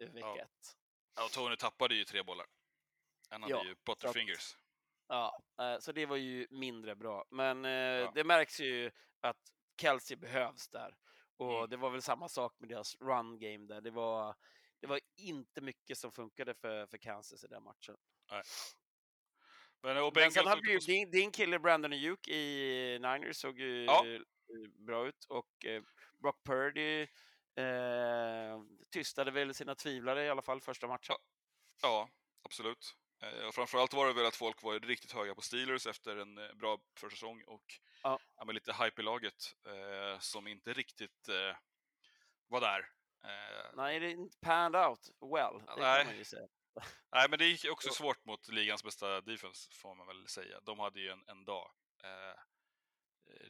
[0.01, 0.38] eh, vecka Ja.
[0.39, 0.77] ett.
[1.15, 2.45] Ja, och Tony tappade ju tre bollar.
[3.30, 4.58] Han hade Ja, ju butterfingers.
[5.08, 7.26] Ja, eh, så det var ju mindre bra.
[7.32, 8.12] Men eh, Ja.
[8.15, 9.38] det märks ju att
[9.82, 10.95] Kelsey behövs där.
[11.38, 11.69] Och Mm.
[11.69, 13.82] det var väl samma sak med deras run game där.
[13.82, 14.36] Det var,
[14.80, 17.97] det var inte mycket som funkade för, för Kansas i den matchen.
[19.84, 23.84] Men, och Men sen hade ju din, din kille Brandon Ayuk i Niners såg ju
[23.86, 24.06] Ja.
[24.88, 25.84] bra ut och eh,
[26.21, 27.08] Brock Purdy
[27.56, 28.62] eh,
[28.92, 31.16] tystade väl sina tvivlare i alla fall första matchen.
[31.82, 32.10] Ja,
[32.44, 32.96] absolut.
[33.24, 36.38] Eh, och framförallt var det väl att folk var riktigt höga på Steelers efter en
[36.38, 37.64] eh, bra försäsong och
[38.04, 38.20] Ja.
[38.36, 41.58] ja, lite hype i laget eh, som inte riktigt eh,
[42.48, 42.80] var där.
[43.24, 45.66] Eh, Nej, det inte panned out well.
[45.76, 45.98] Det Nej.
[46.04, 46.48] kan man ju säga.
[47.12, 50.60] Nej, men det gick också Så- svårt mot ligans bästa defense, får man väl säga.
[50.62, 51.72] De hade ju en, en dag.
[52.04, 52.40] Eh,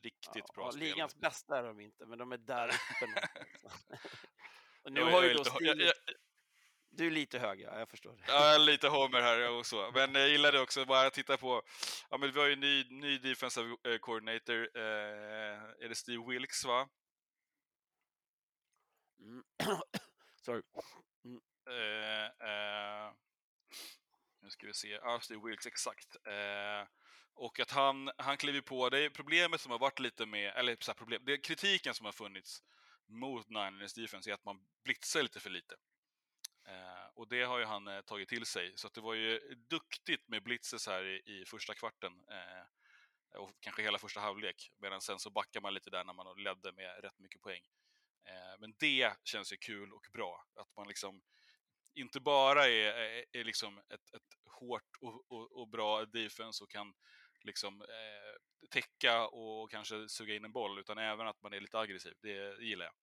[0.01, 0.83] riktigt bra ja, spel.
[0.83, 3.29] Ligans bästa är de inte, men de är där uppe.
[4.83, 5.93] Och nu har ju då jag- jag-
[6.93, 7.79] Du är lite hög, ja.
[7.79, 8.11] Jag förstår.
[8.15, 8.23] det.
[8.27, 9.91] Ja, lite homer här och så.
[9.91, 11.63] Men jag gillade också bara att titta på,
[12.09, 16.23] ja men vi har ju en ny, ny defensive eh, coordinator, eh, är det Steve
[16.27, 16.89] Wilkes va?
[19.19, 19.43] Mm.
[20.45, 20.61] Sorry.
[21.69, 23.13] Eh, eh,
[24.41, 26.15] nu ska vi se, ja Steve Wilkes exakt.
[26.27, 26.87] Eh,
[27.33, 30.77] och att han, han kliver på, det är problemet som har varit lite med, eller
[30.79, 32.63] så här, problem, det är kritiken som har funnits
[33.11, 35.75] mot Niners defense är att man blitzar lite för lite.
[36.67, 39.39] Eh, och det har ju han eh, tagit till sig, så att det var ju
[39.69, 42.13] duktigt med blitzes här i, i första kvarten.
[42.29, 42.65] Eh,
[43.39, 46.71] och kanske hela första halvlek, medan sen så backar man lite där när man ledde
[46.71, 47.63] med rätt mycket poäng.
[48.27, 51.21] Eh, men det känns ju kul och bra, att man liksom
[51.93, 56.69] inte bara är, är, är liksom ett, ett hårt och, och, och bra defense och
[56.69, 56.93] kan
[57.41, 61.79] liksom eh, täcka och kanske suga in en boll, utan även att man är lite
[61.79, 62.13] aggressiv.
[62.21, 62.93] Det gillar jag.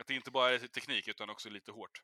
[0.00, 2.02] Att det inte bara är teknik, utan också lite hårt.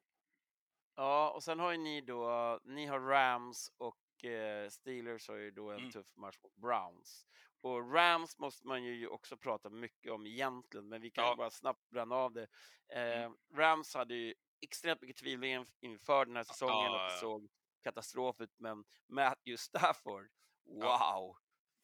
[0.96, 5.50] Ja, och sen har ju ni då, ni har Rams och eh, Steelers har ju
[5.50, 5.90] då en Mm.
[5.90, 7.26] tuff match mot Browns.
[7.60, 11.36] Och Rams måste man ju också prata mycket om egentligen, men vi kan Ja.
[11.36, 12.46] bara snabbt bränna av det.
[12.88, 13.36] Eh, Mm.
[13.54, 17.48] Rams hade ju extremt mycket tvivel in- inför den här säsongen, Ja, att det såg
[17.82, 20.28] katastrof ut, men Matthew Stafford,
[20.64, 20.80] wow!
[20.82, 21.36] Ja.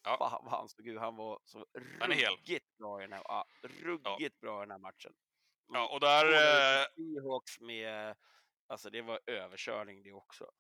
[0.02, 0.16] Ja.
[0.30, 4.58] Fan vad han såg ut, han var så ruggigt bra i den här, ruggigt bra
[4.62, 5.14] i den här matchen.
[5.72, 6.26] Ja, och där...
[6.26, 8.16] Eh, Seahawks med,
[8.66, 10.50] alltså det var överkörning det också.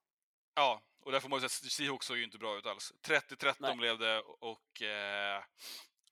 [0.54, 2.92] ja, och där får man ju säga att Seahawks såg ju inte bra ut alls.
[3.06, 3.76] 30-13 Nej.
[3.76, 4.82] blev det och...
[4.82, 5.42] Eh,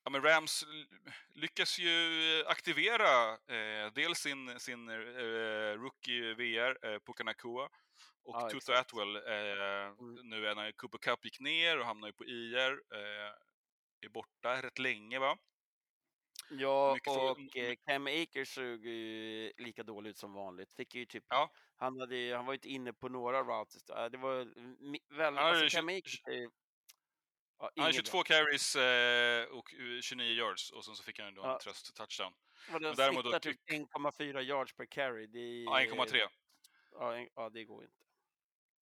[0.05, 0.65] ja, men Rams
[1.35, 4.95] lyckas ju aktivera eh, dels sin, sin eh,
[5.79, 7.69] rookie VR, eh, Pukanakua,
[8.25, 8.73] och Ja, Tutu.
[8.73, 9.17] Atwell.
[9.17, 10.29] Eh, Mm.
[10.29, 12.83] Nu är när Cooper Cup gick ner och hamnar ju på IR.
[12.95, 13.33] Eh,
[14.01, 15.39] är borta rätt länge, va?
[16.51, 20.75] Ja, Mycket frågor- och eh, Cam Akers såg ju lika dålig ut som vanligt.
[20.75, 21.51] Fick ju typ, Ja.
[21.77, 23.91] han, hade, han var ju inte inne på några routes.
[23.91, 26.33] Äh, Det var mi- väl, Han hade alltså Cam Akers ja,
[27.59, 31.35] Han hade inget 22 carries eh, och eh, 29 yards och sen så fick han
[31.35, 31.59] då en Ja.
[31.63, 32.33] tröst touchdown.
[32.71, 32.79] bra.
[32.81, 35.27] Men däremot då typ tyck- 1,4 yards per carry.
[35.27, 36.29] Det är, Ja, 1,3.
[36.93, 37.97] Ja, ja, det går inte.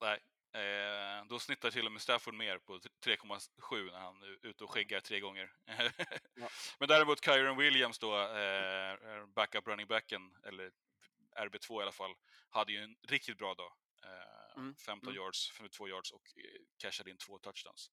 [0.00, 0.20] Nej.
[0.54, 4.70] Eh, då snittar till och med Stafford mer på 3,7 när han är ute och
[4.70, 5.52] skäggar tre gånger.
[6.34, 6.48] Ja.
[6.78, 10.72] Men däremot Kyron Williams då, eh, backup running backen, eller
[11.36, 12.14] RB2 i alla fall,
[12.50, 13.72] hade ju en riktigt bra dag.
[14.04, 15.22] Eh, Mm, 15 mm.
[15.22, 17.90] yards, 52 yards och eh, cashade in två touchdowns.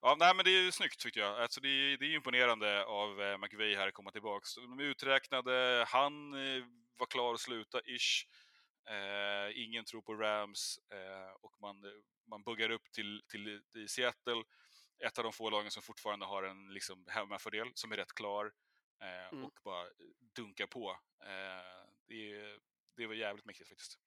[0.00, 1.40] Ja, nej, men det är ju snyggt tyckte jag.
[1.40, 4.54] Alltså, det, är, det är imponerande av eh, McVeigh här att komma tillbaks.
[4.54, 6.64] De är uträknade, han eh,
[6.96, 8.26] var klar att sluta, ish.
[8.86, 11.82] Eh, ingen tror på Rams eh, och man,
[12.26, 14.44] man buggar upp till, till i Seattle.
[15.06, 18.52] Ett av de få lagen som fortfarande har en liksom, hemmafördel som är rätt klar
[19.00, 19.44] eh, Mm.
[19.44, 19.86] och bara
[20.36, 20.90] dunkar på.
[21.20, 22.58] Eh, det,
[22.96, 23.98] det var jävligt mäktigt faktiskt.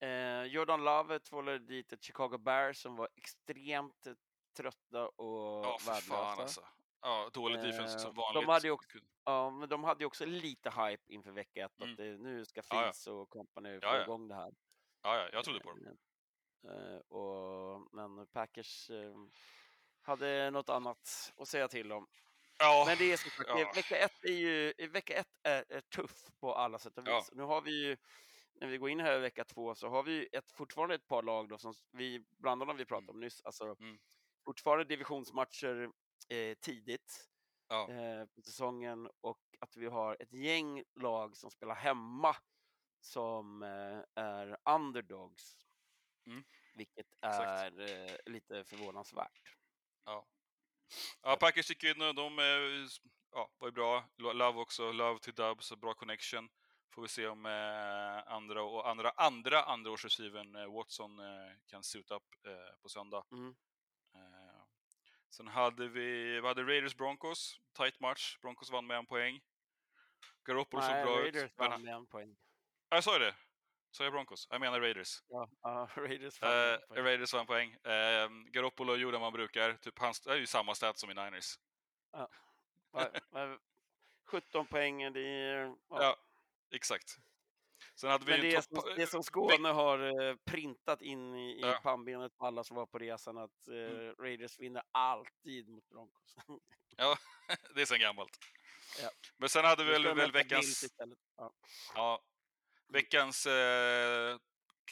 [0.00, 4.06] Eh, Jordan Love tvålade dit ett Chicago Bears som var extremt
[4.56, 6.42] trötta och Ja, för fan värdelösa.
[6.42, 6.68] alltså.
[7.02, 8.48] Ja, dålig defense Eh, som de vanligt.
[8.48, 11.90] hade ju också- Ja, men de hade ju också lite hype inför vecka ett, Mm.
[11.90, 12.82] att det, nu ska Ja, ja.
[12.82, 14.02] Fields och company få Ja, ja.
[14.02, 14.54] igång det här.
[15.02, 15.96] Ja, ja, jag trodde på dem.
[16.68, 19.14] Eh, och, men Packers eh,
[20.02, 22.06] hade något annat att säga till om.
[22.58, 23.72] Ja, Men det är som sagt, ja.
[23.74, 27.16] vecka ett är ju vecka ett är, är tuff på alla sätt och Ja.
[27.18, 27.30] vis.
[27.32, 27.96] Nu har vi ju,
[28.54, 31.22] när vi går in här i vecka två, så har vi ett, fortfarande ett par
[31.22, 33.98] lag då, som vi, bland annat vi pratade om nyss, alltså Mm.
[34.44, 35.90] fortfarande divisionsmatcher
[36.30, 37.26] eh, tidigt
[37.68, 37.88] Ja.
[37.90, 42.36] eh, på säsongen och att vi har ett gäng lag som spelar hemma
[43.00, 45.56] som eh, är underdogs.
[46.26, 46.44] Mm.
[46.74, 49.56] Vilket är eh, lite förvånansvärt.
[50.04, 50.26] Ja.
[51.22, 52.88] ja, Packers gick in och de eh,
[53.32, 54.04] ja, var ju bra.
[54.16, 56.48] Lo- Love också, Love till Dubs, och bra connection.
[56.94, 62.10] Får vi se om eh, andra och andra andra andraårsreceiven eh, Watson eh, kan suit
[62.10, 63.24] up eh, på söndag.
[63.32, 63.56] Mm.
[65.30, 68.38] Sen hade vi, vi hade Raiders Broncos, tight match.
[68.40, 69.40] Broncos vann med en poäng.
[70.44, 71.52] Garoppolo såg bra Raiders ut.
[71.56, 72.36] Vann med en poäng.
[72.88, 73.34] Ja, jag sa ju det.
[73.90, 74.46] Sa jag Broncos?
[74.50, 75.22] Jag menar Raiders.
[75.28, 77.04] Ja, ja, Raiders vann en poäng.
[77.04, 77.72] Raiders vann poäng.
[77.72, 79.74] Eh, Garoppolo gjorde vad man brukar.
[79.76, 81.58] Typ, han det är ju samma stat som i Niners.
[82.12, 82.28] Ja,
[83.30, 83.58] men
[84.26, 85.64] 17 poäng, det är...
[85.64, 85.76] Ja.
[85.88, 86.16] Ja,
[86.70, 87.18] exakt.
[87.94, 91.02] Sen hade vi Men en det är, som, det är som Skåne har eh, printat
[91.02, 91.80] in i, i Ja.
[91.82, 94.14] pannbenet på alla som var på resan att eh, Mm.
[94.18, 96.36] Raiders vinner alltid mot Broncos.
[96.96, 97.18] Ja,
[97.74, 98.38] det är sen gammalt.
[99.02, 99.10] Ja.
[99.36, 100.84] Men sen hade vi väl, väl veckans.
[101.36, 101.52] Ja.
[101.94, 102.22] ja,
[102.88, 104.38] veckans eh,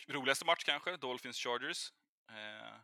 [0.09, 1.93] roligaste match kanske, Dolphins-Chargers.
[2.31, 2.81] Eh,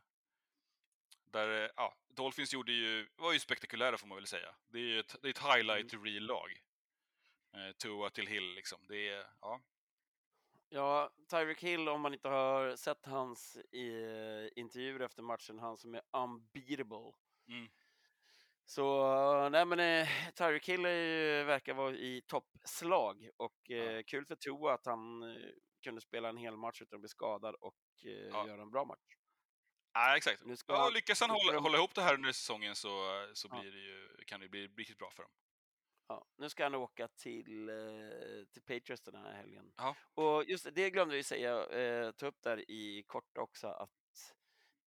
[1.25, 4.55] där, eh, ja, Dolphins gjorde ju, var ju spektakulära får man väl säga.
[4.69, 5.31] Det är ju ett, det är
[5.79, 6.05] ett Mm.
[6.05, 6.63] reel-lag.
[7.55, 8.87] Eh, Tua till Hill liksom.
[8.89, 9.61] Det är, ja.
[10.75, 15.95] Ja, Tyreek Hill, om man inte har sett hans eh, intervjuer efter matchen, han som
[15.95, 17.13] är unbeatable.
[17.49, 17.69] Mm.
[18.67, 24.35] Så nej men eh, Tyreek Hill ju- verkar vara i toppslag och eh, kul för
[24.37, 25.37] Tua att han eh,
[25.83, 28.47] kunde spela en hel match utan att bli skadad och eh, Ja.
[28.49, 29.17] göra en bra match.
[29.93, 30.45] Ja, exakt.
[30.45, 32.89] Nu ska Ja, lyckas han hålla, hålla ihop det här under säsongen så,
[33.35, 33.61] så Ja.
[33.61, 35.33] blir det ju, kan det bli riktigt bra för dem.
[36.07, 39.73] Ja, nu ska han åka till, eh, till Patriots den här helgen.
[39.77, 39.97] Ja.
[40.15, 44.35] Och just det, glömde vi säga, eh, ta upp där i kort också, att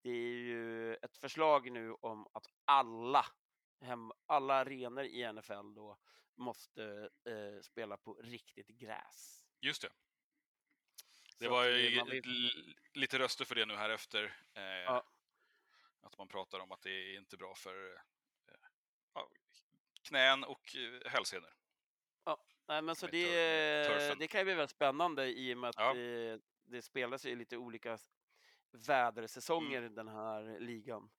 [0.01, 3.25] det är ju ett förslag nu om att alla,
[3.81, 5.97] hem, alla arenor i NFL då
[6.35, 9.45] måste eh, spela på riktigt gräs.
[9.59, 9.89] Just det.
[11.39, 14.23] Det Så var ju vill- lite röster för det nu här efter.
[14.53, 15.03] Eh, Ja.
[16.01, 17.99] Att man pratar om att det är inte bra för eh,
[20.07, 21.53] knän och eh, hälsenor.
[22.69, 25.93] Nej, men så det, det kan ju bli väldigt spännande i och med att Ja.
[25.93, 27.97] det, det spelas i lite olika
[28.71, 30.97] vädersäsonger i den här ligan.
[30.97, 31.09] Mm.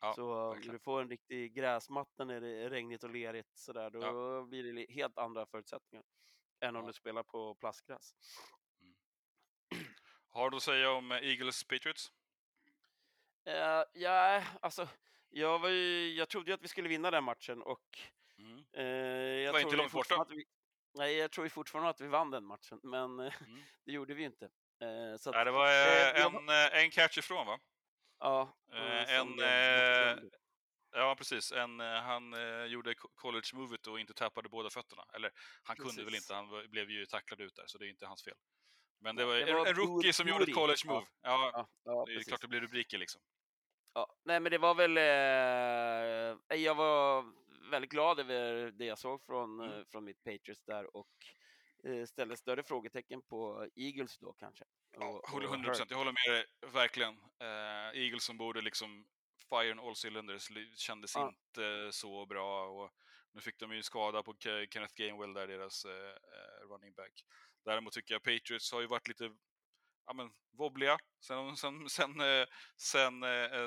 [0.00, 0.72] Ja, så om verkligen.
[0.72, 4.92] du får en riktig gräsmatta när det är regnigt och lerigt sådär, då blir det
[4.92, 6.04] helt andra förutsättningar
[6.60, 6.86] än om Ja.
[6.86, 8.14] du spelar på plastgräs.
[10.28, 12.12] Har du att säga om eh, Eagles Patriots?
[13.48, 14.88] Uh, ja, alltså,
[15.28, 18.12] jag, var ju, jag trodde ju att vi skulle vinna den matchen och Mm.
[18.76, 20.26] Eh, jag var inte långt borta.
[20.28, 20.44] vi,
[20.94, 23.30] Nej, jag tror fortfarande att vi vann den matchen, men Mm.
[23.86, 24.44] det gjorde vi inte.
[24.80, 26.48] Eh, så att, Nej, det var eh, eh, en,
[26.84, 27.58] en catch ifrån va?
[28.20, 28.56] ja,
[29.08, 30.30] en, det-
[30.92, 31.52] Ja, precis.
[31.52, 32.34] En, han
[32.70, 35.04] gjorde co- college-movet och inte tappade båda fötterna.
[35.14, 35.30] Eller,
[35.62, 36.30] han kunde väl Precis.
[36.30, 38.34] inte, han blev ju tacklad ut där, så det är inte hans fel.
[39.00, 41.06] Men det var, det var en rookie som gjorde ett college-move.
[41.22, 42.28] Ja, Ja, ja, det är precis.
[42.28, 43.20] klart det blir rubriker liksom.
[43.94, 44.96] Ja, nej, men det var väl...
[44.98, 47.24] Eh, jag var
[47.70, 49.78] väldigt glad över det jag såg från, Mm.
[49.78, 51.08] eh, från mitt Patriots där och
[51.84, 54.64] eh, ställde större frågetecken på Eagles då kanske.
[54.92, 55.90] Ja, Och- håller och 100 procent.
[55.90, 57.14] Jag håller med dig, verkligen.
[57.42, 59.06] Uh, Eagles som borde liksom
[59.50, 61.28] fire on all cylinders li- kändes Ja.
[61.28, 62.66] inte så bra.
[62.68, 62.92] Och
[63.32, 66.14] nu fick de ju skada på Ke- Kenneth Gainwell där, deras eh,
[66.68, 67.24] running back.
[67.64, 69.30] Däremot tycker jag Patriots har ju varit lite
[70.06, 72.12] ja, men, wobbliga sen, sen, sen,
[72.76, 73.20] sen,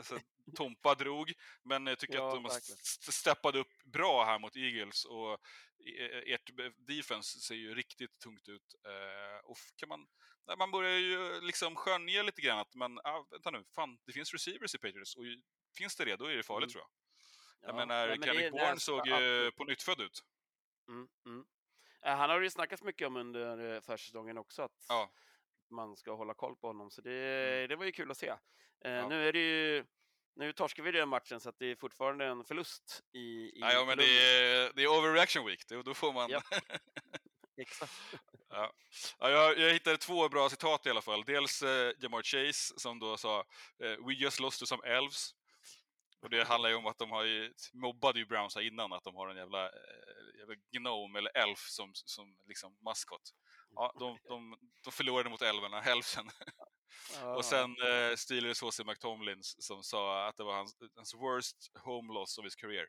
[0.03, 0.19] sen
[0.55, 1.33] Tompa drog.
[1.63, 2.77] Men jag tycker Ja, att de har verkligen.
[2.79, 5.05] st- steppat upp bra här mot Eagles.
[5.05, 5.31] Och
[5.99, 6.49] eh, ert
[6.87, 8.75] defense ser ju riktigt tungt ut.
[8.87, 10.07] Eh, och kan man,
[10.57, 14.33] man börjar ju liksom skönja lite grann att man, ah, vänta nu, fan, det finns
[14.33, 15.15] receivers i Patriots.
[15.15, 15.23] Och
[15.77, 16.71] finns det det, då är det farligt Mm.
[16.71, 16.89] tror jag.
[17.61, 20.19] Ja, Jag menar, nej, men Kendrick Bourne såg ju på nytt född ut.
[20.87, 21.45] Mm, mm.
[22.05, 25.11] Eh, Han har ju snackats mycket om under eh, försäsongen också, att Ja,
[25.69, 26.91] man ska hålla koll på honom.
[26.91, 28.33] Så det, det var ju kul att se.
[28.85, 28.97] Mm.
[28.97, 29.07] Ja.
[29.09, 29.85] Nu är det ju...
[30.39, 33.73] Nu torskar vi den matchen så att det är fortfarande en förlust i, i nej,
[33.75, 35.67] ja men det är, det är overreaction week.
[35.85, 36.29] Då får man...
[36.29, 36.41] Ja.
[37.57, 37.93] Exakt.
[38.49, 38.73] Ja.
[39.19, 41.23] Ja, jag, jag hittade två bra citat i alla fall.
[41.25, 43.39] Dels eh, Jamar Chase som då sa
[43.83, 45.35] eh, “We just lost to some elves”.
[46.21, 49.03] Och det handlar ju om att de har ju, mobbade ju Browns här innan, att
[49.03, 53.33] de har en jävla, eh, jävla gnome eller elf som, som liksom maskot.
[53.75, 56.29] Ja, de, de, de förlorade mot elverna, hälften.
[57.35, 62.13] Och sen eh, Steelers HC McTomlins som sa att det var hans, hans worst home
[62.13, 62.87] loss of his career.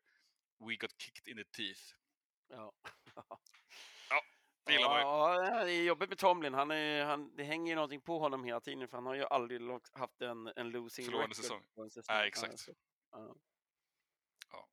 [0.58, 1.80] We got kicked in the teeth.
[2.48, 2.72] Ja.
[4.66, 5.04] Det gillar man ju.
[5.04, 6.54] Ja, det är jobbigt med Tomlin.
[6.54, 9.24] Han är, han, det hänger ju någonting på honom hela tiden för han har ju
[9.24, 9.60] aldrig
[9.92, 11.90] haft en, en losing Förlorande record säsong.
[11.90, 12.04] säsong.
[12.08, 12.68] Nej, Ja, exakt.
[13.12, 13.34] ja.
[14.50, 14.68] Ja.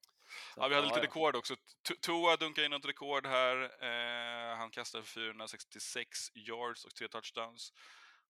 [0.56, 1.56] Så Ja, vi hade lite ja, rekord också.
[2.02, 3.64] Tua dunkade in något rekord här.
[3.84, 7.74] Eh, han kastade för 466 yards och tre touchdowns.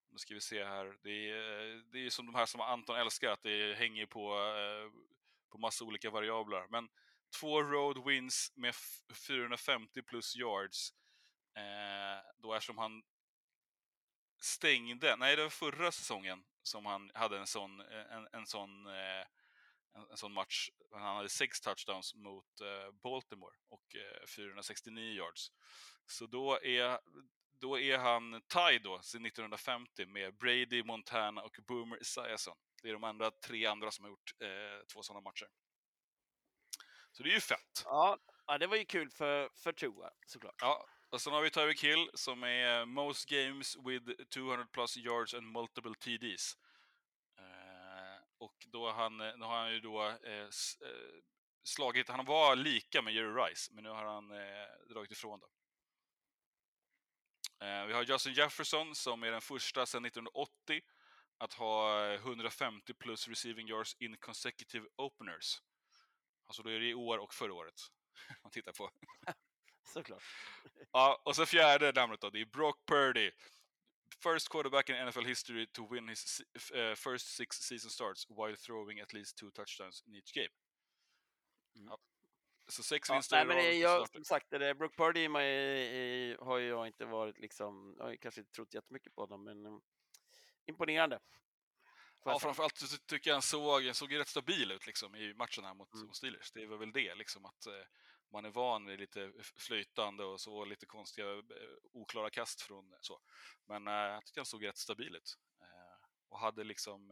[0.10, 0.98] Nu ska vi se här.
[1.04, 4.34] Det är, eh, det är som de här som Anton älskar, att det hänger på,
[4.34, 4.92] eh,
[5.52, 6.68] på massa olika variabler.
[6.70, 6.90] Men
[7.40, 8.76] två road wins med
[9.28, 10.94] 450 plus yards.
[11.56, 13.04] Eh, då eftersom han
[14.42, 18.88] stängde, nej det var förra säsongen som han hade en sån, eh, en, en sån
[18.88, 19.28] eh,
[19.98, 20.70] en, en sån match.
[20.92, 25.52] Han hade sex touchdowns mot eh, Baltimore och eh, 469 yards.
[26.06, 27.00] Så då är,
[27.60, 32.58] då är han tied då, sedan 1950 med Brady, Montana och Boomer Esiason.
[32.84, 35.48] Det är de andra tre andra som har gjort eh, två sådana matcher.
[37.12, 37.84] Så det är ju fett.
[37.86, 38.18] ja,
[38.48, 40.56] ja, det var ju kul för, för Tua såklart.
[40.62, 45.34] Ja, Och sen har vi Tyreek Hill som är most games with 200 plus yards
[45.34, 46.58] and multiple TDs.
[47.40, 50.48] Eh, och då har han, nu har han ju då eh, eh,
[51.64, 55.48] slagit, han var lika med Jerry Rice, men nu har han eh, dragit ifrån då.
[57.62, 60.82] Eh, vi har Justin Jefferson som är den första sedan 1980
[61.38, 65.62] att ha eh, 150 plus receiving yards in consecutive openers.
[66.48, 67.82] Alltså då är det i år och förra året.
[68.44, 68.90] Man tittar på.
[69.94, 70.24] Såklart.
[70.92, 73.32] Ja, och så fjärde namnet då, det är Brock Purdy.
[74.24, 76.42] First quarterback in NFL history to win his
[76.74, 80.50] eh, first six season starts while throwing at least two touchdowns in each game.
[81.76, 81.88] Mm.
[81.88, 81.98] Ja.
[82.70, 85.38] Så sex Ja, vinster nej, i men jag, som sagt, det där, Brook Purdy är
[85.40, 89.66] är- har jag inte varit liksom, jag har kanske inte trott jättemycket på honom, men
[89.66, 89.80] eh,
[90.66, 91.20] imponerande.
[92.24, 95.74] Ja, framförallt så tycker jag han såg, såg rätt stabil ut liksom, i matchen här
[95.74, 96.06] mot, Mm.
[96.08, 96.52] mot Steelers.
[96.52, 97.74] Det var väl det, liksom, att eh,
[98.32, 101.42] man är van vid lite flytande och så lite konstiga, eh,
[101.94, 103.20] oklara kast från så.
[103.66, 105.38] Men eh, jag tycker han såg rätt stabil ut.
[105.62, 107.12] Eh, och hade liksom...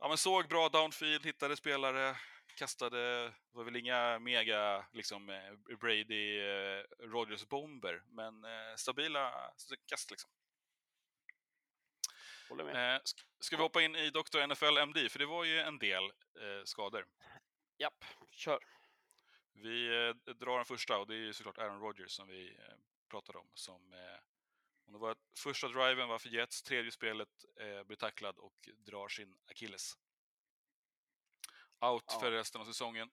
[0.00, 2.16] Ja, men såg bra downfield, hittade spelare,
[2.56, 3.32] kastade...
[3.52, 9.52] Var väl inga mega liksom, eh, Brady eh, Rodgers-bomber, men eh, stabila
[9.86, 10.30] kast liksom.
[12.48, 12.94] Håller med.
[12.94, 14.46] Eh, sk- ska vi hoppa in i Dr.
[14.46, 15.08] NFL MD?
[15.08, 17.06] För det var ju en del eh, skador.
[17.78, 18.58] Japp, kör.
[19.52, 22.74] Vi eh, drar den första och det är ju såklart Aaron Rodgers som vi eh,
[23.10, 23.48] pratade om.
[23.54, 23.92] Som,
[24.90, 28.68] eh, om det var första driven var för Jets, tredje spelet eh, blir tacklad och
[28.76, 29.94] drar sin akilles.
[31.80, 32.20] Out Ja.
[32.20, 33.10] för resten av säsongen.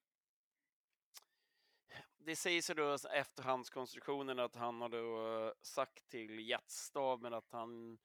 [2.17, 7.99] Det sägs ju då efterhandskonstruktionen att han har då eh, sagt till Jetsstaben att han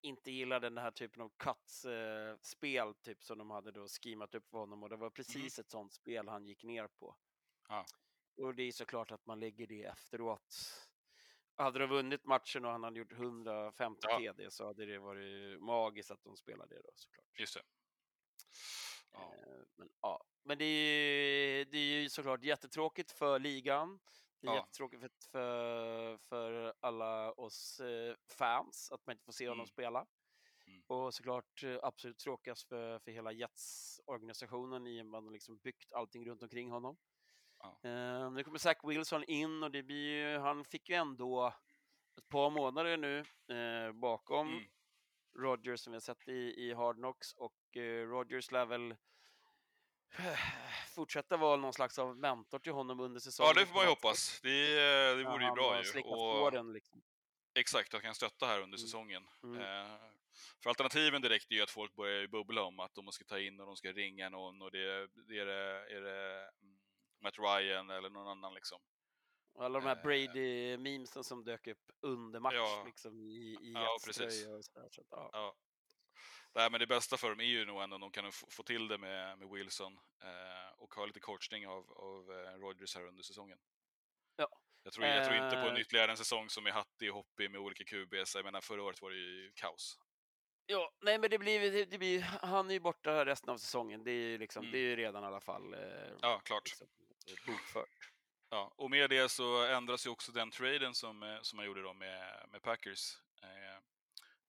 [0.00, 4.58] inte gillade den här typen av cuts-spel typ som de hade då schemat upp för
[4.58, 7.16] honom och det var precis ett sånt spel han gick ner på.
[7.68, 7.84] Ja.
[8.36, 10.56] Och det är såklart att man lägger det efteråt.
[11.56, 14.18] Hade de vunnit matchen och han hade gjort 150 Ja.
[14.18, 17.38] TD så hade det varit magiskt att de spelade det då såklart.
[17.40, 17.62] Just det.
[19.12, 19.34] Ja.
[19.38, 20.24] Eh, Men, ja.
[20.44, 24.00] Men det är, det är ju såklart jättetråkigt för ligan.
[24.40, 24.56] Det är Ja.
[24.56, 29.66] jättetråkigt för, för, för alla oss eh, fans att man inte får se honom Mm.
[29.66, 30.06] spela.
[30.66, 30.82] Mm.
[30.86, 35.58] Och såklart eh, absolut tråkigast för, för hela Jets-organisationen i och med att man liksom
[35.58, 36.96] byggt allting runt omkring honom.
[37.62, 37.78] Ja.
[37.90, 41.54] Eh, nu kommer Zach Wilson in och det blir ju, han fick ju ändå
[42.18, 43.18] ett par månader nu
[43.56, 44.64] eh, bakom Mm.
[45.38, 48.94] Rodgers som vi har sett i, i Hard Knocks och eh, Rodgers lär väl
[50.94, 53.52] fortsätta vara någon slags av mentor till honom under säsongen.
[53.56, 54.40] ja, det får man ju hoppas.
[54.42, 56.00] Det, eh, det Ja, vore ju han bra ju.
[56.00, 57.02] Och- håren liksom.
[57.54, 58.78] Exakt, att kan stötta här under Mm.
[58.78, 59.28] säsongen.
[59.42, 59.60] Mm.
[59.60, 59.96] Eh,
[60.62, 63.38] för alternativen direkt är ju att folk börjar ju bubbla om att de ska ta
[63.38, 66.78] in och de ska ringa någon och det, det är det, är det mm,
[67.22, 68.78] Matt Ryan eller någon annan liksom.
[69.58, 72.82] Alla de här Eh, Brady-memesen som dök upp under match Ja.
[72.86, 74.46] liksom, i, i Ja, precis.
[74.46, 74.88] och sådär.
[74.90, 75.30] Så ja.
[75.32, 75.54] Ja.
[76.54, 78.88] Nej, men det bästa för dem är ju nog ändå om de kan få, till
[78.88, 83.22] det med, med Wilson eh, och ha lite coachning av, av eh, Rodgers här under
[83.22, 83.58] säsongen.
[84.36, 84.48] Ja.
[84.82, 85.80] Jag tror, jag tror inte på en Eh.
[85.80, 88.34] ytterligare en säsong som är hattig och hoppig med olika QBs.
[88.34, 89.98] Jag menar, förra året var det ju kaos.
[90.66, 94.04] Ja, nej men det blir, det, det blir, han är ju borta resten av säsongen.
[94.04, 94.72] Det är ju liksom, Mm.
[94.72, 95.80] det är ju redan i alla fall eh,
[96.20, 96.64] Ja, klart.
[96.64, 96.86] liksom,
[97.46, 98.12] bokfört.
[98.50, 101.82] Ja, och med det så ändras ju också den traden som, eh, som man gjorde
[101.82, 103.16] då med, med Packers.
[103.42, 103.82] Eh,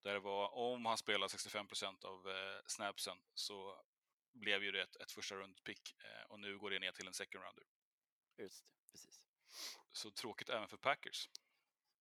[0.04, 3.84] där det var, om han spelar 65% av eh, snapsen så
[4.34, 7.14] blev ju det ett, ett första rundpick eh, och nu går det ner till en
[7.14, 7.66] second rounder.
[8.38, 9.24] Just det, precis.
[9.92, 11.30] Så tråkigt även för Packers.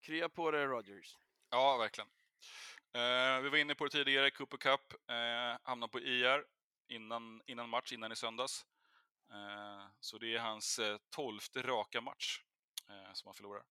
[0.01, 1.19] Krya på det Rodgers.
[1.51, 2.09] Ja, verkligen.
[2.95, 6.45] Eh, vi var inne på det tidigare, Cooper Cup eh, hamnar på IR
[6.89, 8.67] innan, innan match, innan i söndags.
[9.33, 12.41] Eh, så det är hans eh, tolfte raka match
[12.89, 13.65] eh, som han förlorar.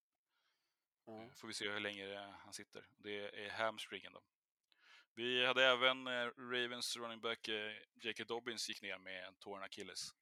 [1.05, 1.21] Ja.
[1.23, 2.85] Eh, Får vi se hur länge han sitter.
[2.97, 4.21] Det är hamstringen då.
[5.13, 6.07] Vi hade även
[6.51, 7.47] Ravens running back
[7.93, 8.23] J.K.
[8.23, 10.13] Dobbins gick ner med en torn akilles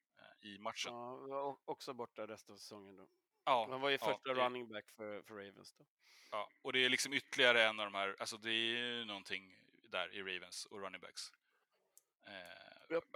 [0.42, 0.94] i matchen.
[0.94, 3.08] Ja, var också borta resten av säsongen då.
[3.46, 5.86] Ja, Han var ju ja, första det- running back för, för Ravens då.
[6.32, 9.56] Ja, och det är liksom ytterligare en av de här, alltså det är ju någonting
[9.90, 11.32] där i Ravens och running backs.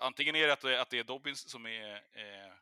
[0.02, 2.54] Antingen är det att, det att det är Dobbins som är eh,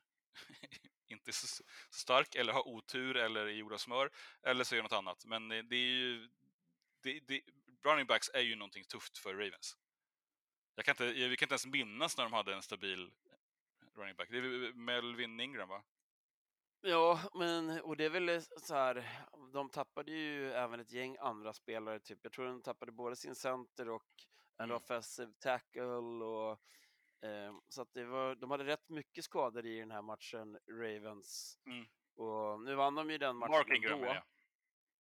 [1.07, 4.11] inte så, stark eller har otur eller är gjord av smör,
[4.43, 5.25] eller så är det något annat.
[5.25, 6.29] Men det är ju,
[7.03, 7.41] det, det,
[7.83, 9.77] running backs är ju någonting tufft för Ravens.
[10.75, 13.11] Jag kan inte, jag, vi kan inte ens minnas när de hade en stabil
[13.95, 14.29] running back.
[14.29, 15.83] Det är Melvin Ingram va?
[16.81, 21.17] Ja, men och det är väl eh, så här, de tappade ju även ett gäng
[21.19, 22.19] andra spelare, typ.
[22.23, 24.05] Jag tror de tappade både sin center och
[24.57, 24.75] en Mm.
[24.77, 26.61] offensive tackle och
[27.69, 31.57] så att det var, de hade rätt mycket skador i den här matchen, Ravens.
[31.65, 31.85] Mm.
[32.15, 34.21] Och nu vann de ju den matchen Mark Ingram ändå.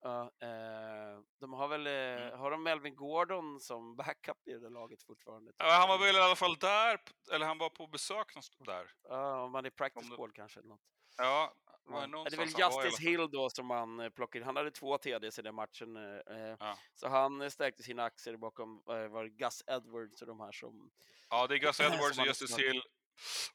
[0.03, 1.93] Ja, eh, de har väl, eh,
[2.27, 2.39] Mm.
[2.39, 5.51] har de Melvin Gordon som backup i det laget fortfarande?
[5.57, 6.99] Ja, han var väl i alla fall där,
[7.33, 8.27] eller han var på besök
[8.59, 8.91] där.
[9.03, 10.59] Ja, om man är practice det- squad kanske.
[10.59, 10.81] Eller något.
[11.17, 11.53] Ja,
[11.83, 14.45] var det Ja, Det är väl han Justice Hill då som han eh, plockade.
[14.45, 15.95] Han hade två TDs i den matchen.
[15.95, 16.77] eh, eh, Ja.
[16.93, 20.91] Så han stärkte sina aktier bakom eh, var Gus Edwards och de här som...
[21.31, 22.81] Ja, det är Gus Edwards och Justice Hill.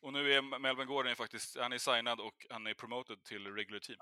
[0.01, 3.47] Och nu är Melvin Gordon är faktiskt, han är signad och han är promoted till
[3.55, 3.97] regular team.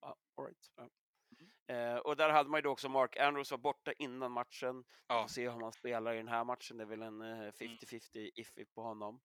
[0.00, 0.58] Ja, all right.
[0.76, 0.88] ja.
[1.74, 4.76] Eh, och där hade man ju då också Mark Andrews var borta innan matchen.
[4.78, 5.22] Vi Ja.
[5.22, 6.76] får se hur han spelar i den här matchen.
[6.76, 9.20] Det är väl en eh, 50-50 iffy på honom.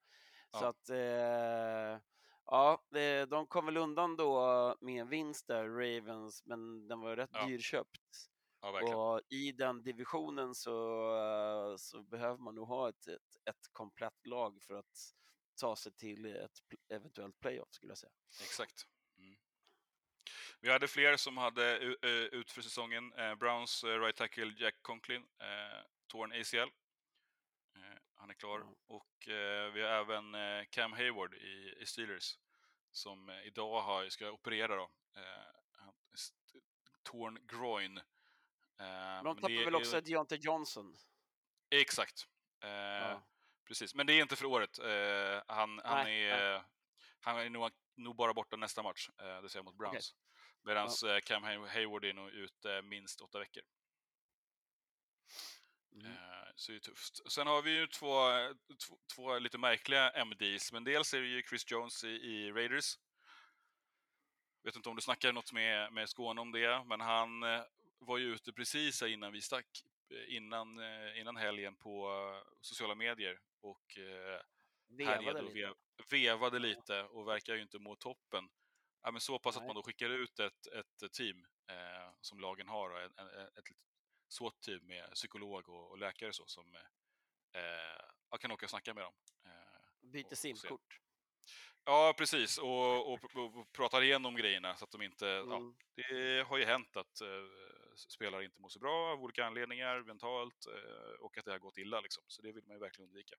[0.58, 0.68] Så Ja.
[0.70, 2.02] att, eh,
[2.46, 2.84] ja,
[3.30, 7.46] de kom väl undan då med en vinst där, Ravens, men den var rätt Ja.
[7.46, 8.02] dyrköpt.
[8.74, 9.14] Ja.
[9.16, 10.72] Och i den divisionen så,
[11.18, 15.14] eh, så behöver man nog ha ett, ett, ett komplett lag för att
[15.62, 16.60] ta sig till ett
[16.90, 18.12] eventuellt playoff skulle jag säga.
[18.42, 18.88] Exakt.
[19.18, 19.36] Mm.
[20.60, 23.14] Vi hade fler som hade eh, ut för säsongen.
[23.14, 26.58] Eh, Browns right tackle Jack Conklin, eh, torn ACL.
[27.76, 28.60] Eh, han är klar.
[28.60, 28.76] Ja.
[28.88, 30.36] Och eh, vi har även
[30.70, 32.38] Cam Hayward i, i Steelers
[32.92, 34.90] som idag har, ska operera då.
[35.72, 35.94] Han-
[37.04, 38.00] torn groin.
[38.80, 40.96] Eh, De men tappar det väl också Deontay Johnson.
[41.70, 42.28] Exakt.
[42.64, 43.22] Eh, Ja.
[43.68, 44.80] Precis, men det är inte för året.
[44.80, 46.64] Eh, han, Nej, är,
[47.20, 50.16] han är nog, nog bara borta nästa match, det vill säga mot Browns.
[50.64, 53.64] Medan eh, Cam Hay- Hayward är nog ute minst åtta veckor.
[55.94, 56.16] Mm.
[56.56, 57.32] Så det är tufft.
[57.32, 58.18] Sen har vi ju två,
[58.88, 62.96] två, två lite märkliga MDs, men dels är det ju Chris Jones i, i Raiders.
[64.64, 67.44] Vet inte om du snackade något med, med Skåne om det, men han
[68.00, 72.96] var ju ute precis innan vi stack, eh, innan, eh, innan helgen på eh, sociala
[72.96, 73.98] medier och
[74.88, 75.54] Vevade lite.
[75.54, 75.74] vev,
[76.10, 78.50] vevade lite och verkar ju inte må toppen.
[79.02, 79.68] Ja, men så pass att Nej.
[79.68, 83.66] man då skickar ut ett, ett team eh, som lagen har, en, en, ett
[84.30, 86.76] SWAT-team med psykolog och, och läkare så, som
[87.56, 89.14] eh, kan åka och snacka med dem.
[89.46, 91.00] Eh, Byter simkort.
[91.84, 92.58] ja, precis.
[92.58, 95.26] Och, och, och, pratar igenom grejerna så att de inte...
[95.26, 95.76] Ja, Mm.
[95.96, 97.22] det har ju hänt att
[97.98, 101.78] spelare inte mår så bra av olika anledningar, mentalt, eh, och att det har gått
[101.78, 102.02] illa.
[102.02, 102.24] Liksom.
[102.28, 103.36] Så det vill man ju verkligen undvika.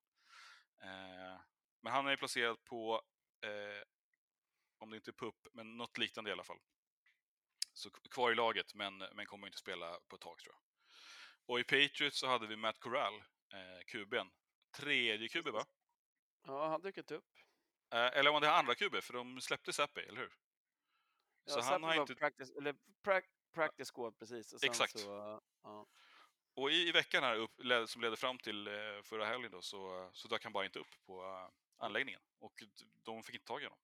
[0.81, 1.41] Eh,
[1.81, 3.01] men han är ju placerad på,
[3.41, 3.83] eh,
[4.77, 6.59] om det inte är PUP, men något liknande i alla fall.
[7.73, 10.61] Så kvar i laget, men, men kommer inte spela på ett tag tror jag.
[11.45, 13.23] Och i Patriots så hade vi Matt Corral,
[13.93, 14.31] QB'n.
[14.77, 15.65] Tredje QB va?
[16.43, 17.25] Ja, han dyker upp.
[17.93, 20.33] Eh, eller om det är andra QB, för de släppte Zappi, eller hur?
[21.45, 22.15] Ja, Så han har inte...
[22.15, 23.23] practice, eller prac,
[23.53, 24.53] practice squad precis.
[24.53, 24.99] Och Exakt.
[24.99, 25.85] Så, ja.
[26.53, 28.73] Och i, i veckan här upp, led, som ledde fram till eh,
[29.03, 31.49] förra helgen då, så, så dök han bara inte upp på eh,
[31.85, 32.21] anläggningen.
[32.39, 32.63] Och
[33.03, 33.79] de fick inte tag i honom.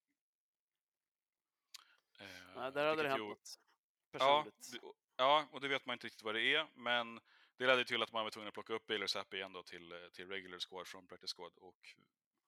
[2.19, 3.59] Eh, Nej, där hade det hänt ju- något
[4.11, 4.71] Ja, personligt.
[4.71, 7.19] det- ja, och det vet man inte riktigt vad det är, men
[7.57, 9.91] det ledde till att man var tvungen att plocka upp Baylor Zappi igen då till,
[9.91, 11.95] eh, till regular squad från practice squad och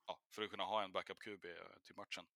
[0.08, 2.28] ja, för att kunna ha en backup QB eh, till matchen.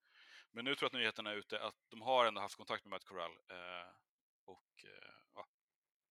[0.52, 2.90] Men nu tror jag att nyheterna är ute att de har ändå haft kontakt med
[2.90, 3.88] Matt Corral eh,
[4.52, 5.48] och eh, ja,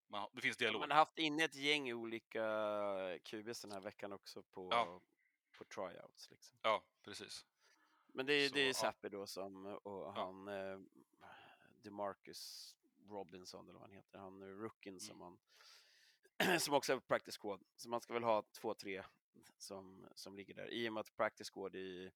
[0.08, 0.80] man, det finns dialog.
[0.80, 5.00] Man har haft inne ett gäng olika QBs den här veckan också på, Ja.
[5.58, 6.30] på tryouts.
[6.30, 6.58] Liksom.
[6.62, 7.46] Ja, precis.
[8.12, 8.74] Men det är, Så, det är ja.
[8.74, 10.78] Zappi då som, och han eh,
[11.82, 12.74] DeMarcus
[13.08, 15.00] Robinson eller vad han heter, han är rookien Mm.
[15.00, 15.38] som han
[16.60, 17.64] som också är practice squad.
[17.76, 19.04] Så man ska väl ha två, tre
[19.58, 20.70] som, som ligger där.
[20.70, 22.12] I och med att practice squad är,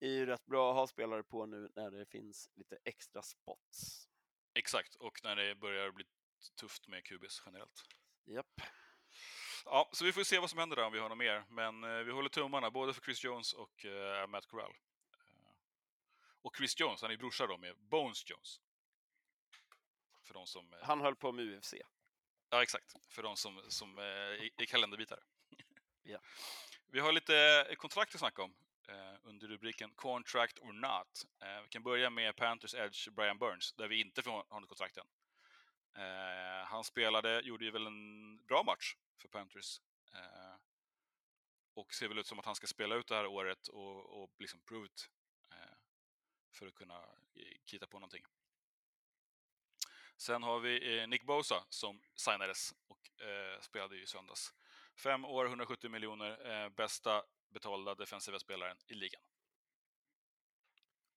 [0.00, 4.08] är ju rätt bra att ha spelare på nu när det finns lite extra spots.
[4.56, 6.04] Exakt, och när det börjar bli
[6.60, 7.84] tufft med QBs generellt.
[8.24, 8.60] Japp.
[9.64, 11.44] Ja, så vi får se vad som händer där om vi har något mer.
[11.48, 14.70] Men eh, vi håller tummarna både för Chris Jones och eh, Matt Corral.
[14.70, 15.50] Eh,
[16.42, 18.60] och Chris Jones, han är brorsa då med Bones Jones.
[20.22, 20.72] För de som...
[20.72, 21.74] Eh, Han höll på med UFC.
[22.50, 22.94] Ja, exakt.
[23.08, 25.20] För de som, som eh, är är kalenderbitare.
[26.02, 26.18] Ja.
[26.90, 31.26] Vi har lite eh, kontrakt att snacka om eh, Eh, under rubriken Contract or not.
[31.42, 34.96] Eh, vi kan börja med Panthers Edge Brian Burns, där vi inte får honom kontrakt
[34.96, 35.06] än.
[35.96, 39.80] Eh, han spelade, gjorde ju väl en bra match för Panthers.
[40.12, 40.56] Eh,
[41.74, 44.30] och ser väl ut som att han ska spela ut det här året och, och
[44.38, 45.08] liksom prove it.
[45.50, 45.76] Eh,
[46.52, 46.98] för att kunna
[47.34, 48.24] eh, kita på någonting.
[50.16, 54.54] Sen har vi eh, Nick Bosa som signades och eh, spelade i söndags.
[55.02, 59.22] Fem år, 170 miljoner, eh, bästa betalda defensiva spelaren i ligan.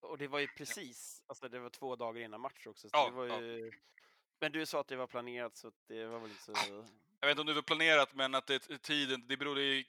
[0.01, 2.89] Och det var ju precis, alltså det var två dagar innan match också.
[2.89, 3.71] Så Ja, ju...
[4.39, 6.53] Men du sa att det var planerat så att det var väl inte så...
[7.19, 9.83] Jag vet inte om det var planerat, men att det, tiden, det berodde ju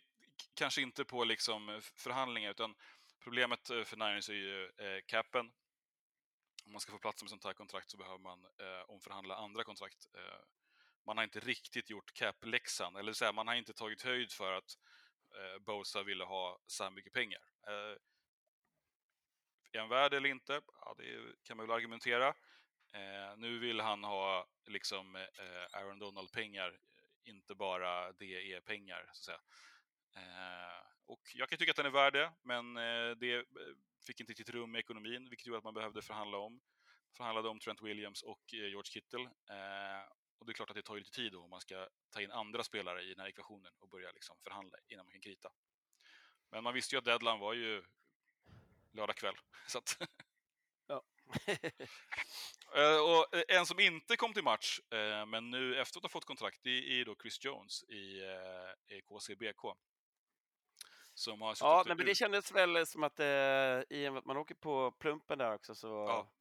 [0.54, 2.74] kanske inte på liksom förhandlingar, utan
[3.20, 5.52] problemet eh, för Niners är ju eh, capen.
[6.64, 9.64] om man ska få plats med sånt här kontrakt så behöver man eh, omförhandla andra
[9.64, 10.06] kontrakt.
[10.14, 10.40] Eh,
[11.06, 14.78] man har inte riktigt gjort cap-läxan, eller säga, man har inte tagit höjd för att
[15.36, 17.40] eh, Bosa ville ha så här mycket pengar.
[17.66, 17.96] Eh,
[19.72, 20.60] är han värd eller inte?
[20.80, 22.28] Ja, det kan man väl argumentera.
[22.92, 25.22] Eh, nu vill han ha liksom eh,
[25.72, 29.40] Aaron Donald-pengar, eh, inte bara DE-pengar, så att säga.
[30.16, 33.44] Eh, och jag kan tycka att den är värd det, men eh, det eh,
[34.06, 36.60] fick inte riktigt rum i ekonomin, vilket gjorde att man behövde förhandla om.
[37.16, 39.22] Förhandlade om Trent Williams och eh, George Kittle.
[39.50, 40.04] Eh,
[40.40, 42.30] och det är klart att det tar lite tid då om man ska ta in
[42.30, 45.52] andra spelare i den här ekvationen och börja liksom förhandla innan man kan krita.
[46.50, 47.82] Men man visste ju att deadline var ju
[48.92, 49.34] lördag kväll.
[49.66, 49.98] Så att...
[50.86, 51.02] Ja.
[52.74, 56.24] Eh, och eh, en som inte kom till match, eh, men nu efteråt har fått
[56.24, 58.20] kontrakt, det är då Chris Jones i,
[58.88, 59.76] i KCBK.
[61.14, 63.26] Som har Ja, nej, men det kändes väl som att eh,
[63.90, 66.32] i och med att man åker på plumpen där också så Ja.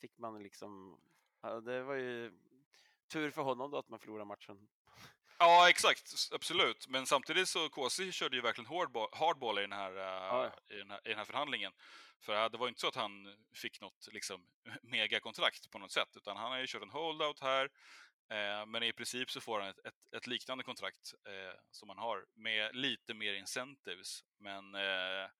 [0.00, 1.00] fick man liksom...
[1.40, 2.32] Ja, det var ju
[3.08, 4.68] tur för honom då att man förlorade matchen.
[5.38, 6.12] Ja, exakt.
[6.32, 6.88] Absolut.
[6.88, 10.74] Men samtidigt så KC körde ju verkligen hardball, hardball i, den här, eh, Ja, i,
[10.74, 11.72] den här, i den här förhandlingen.
[12.20, 14.46] För eh, det var inte så att han fick något liksom,
[14.82, 17.70] megakontrakt på något sätt, utan han har ju kört en holdout här.
[18.30, 21.98] Eh, men i princip så får han ett, ett, ett liknande kontrakt eh, som han
[21.98, 24.24] har, med lite mer incentives.
[24.38, 25.30] Men eh,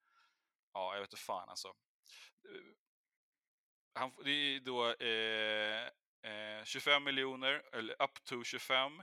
[0.72, 1.74] ja, jag vet inte fan alltså.
[3.94, 4.94] Han, det är då
[6.26, 9.02] eh, 25 miljoner, eller up to 25.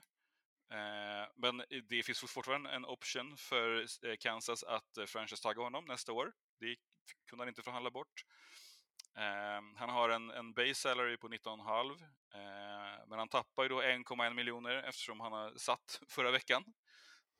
[0.73, 6.11] Eh, men det finns fortfarande en option för eh, Kansas att eh, franchise-tagga honom nästa
[6.11, 6.33] år.
[6.59, 6.75] Det
[7.29, 8.25] kunde han inte förhandla bort.
[9.17, 11.91] Eh, han har en, en base salary på 19,5
[12.33, 16.63] eh, men han tappar ju då 1,1 miljoner eftersom han har satt förra veckan.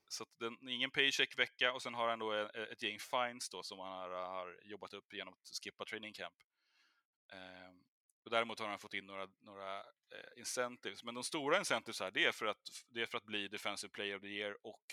[0.08, 3.64] Så att den, ingen paycheck-vecka och sen har han då ett, ett gäng fines då
[3.64, 6.36] som han har, har jobbat upp genom att skippa training camp.
[7.34, 7.84] Ehm,
[8.24, 11.04] och däremot har han fått in några, några eh, incentives.
[11.04, 13.92] Men de stora incentives här, det är för att, det är för att bli Defensive
[13.92, 14.84] Player of the Year och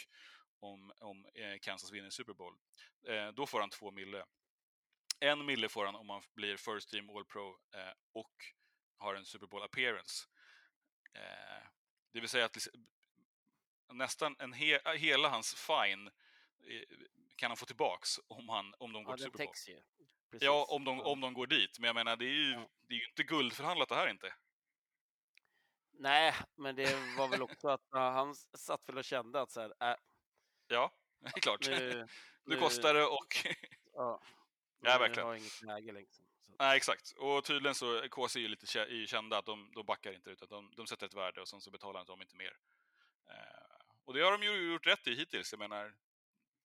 [0.61, 2.57] om, om eh, Kansas vinner Super Bowl.
[3.07, 4.24] Eh, då får han två mille.
[5.20, 8.33] En mille får han om han blir First Team All Pro eh, och
[8.97, 10.26] har en Super Bowl appearance.
[11.14, 11.66] Eh,
[12.12, 12.57] det vill säga att
[13.93, 16.99] nästan en he, hela hans fine eh,
[17.37, 19.47] kan han få tillbaks om, han, om de går Ja, till Super Bowl.
[20.31, 20.47] Precis.
[20.47, 21.78] Ja, om de, om de går dit.
[21.78, 22.68] Men jag menar, det är ju, Ja.
[22.89, 24.35] det är ju inte guldförhandlat det här inte.
[25.93, 29.91] Nej, men det var väl också att han satt väl och kände att så här,
[29.91, 29.97] äh,
[30.68, 31.68] Ja, det är klart.
[31.68, 32.07] nu,
[32.45, 33.26] Nu kostar det och...
[33.93, 34.22] Ja,
[34.83, 35.26] Ja, verkligen.
[35.28, 36.24] har inget läge liksom.
[36.47, 36.53] Så.
[36.59, 37.12] Nej, exakt.
[37.18, 38.66] Och tydligen så, KC är ju lite
[39.07, 41.70] kända att de, de backar inte utan de, de sätter ett värde och sen så
[41.70, 42.57] betalar de inte mer.
[43.31, 45.53] Eh, och det har de ju gjort rätt i hittills.
[45.53, 45.95] Jag menar,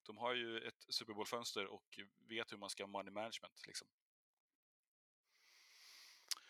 [0.06, 3.68] de har ju ett Super Bowl-fönster och vet hur man ska ha money management.
[3.68, 3.88] Liksom.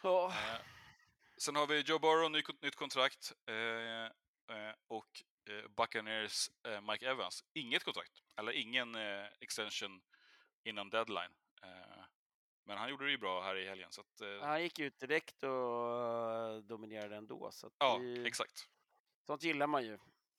[0.06, 0.62] Eh,
[1.38, 3.34] sen har vi Joe Burrow, ny, nytt kontrakt.
[3.46, 4.06] Eh,
[4.58, 5.24] eh, och
[5.78, 6.50] Buccaneers
[6.92, 8.24] Mike Evans, inget kontrakt.
[8.36, 8.96] Eller ingen
[9.40, 10.02] extension
[10.64, 11.34] innan deadline.
[12.64, 13.92] Men han gjorde det ju bra här i helgen.
[13.92, 17.52] Så att, han gick ut direkt och dominerade ändå.
[17.52, 18.70] Så ja, det, exakt.
[19.26, 19.98] sånt gillar man ju.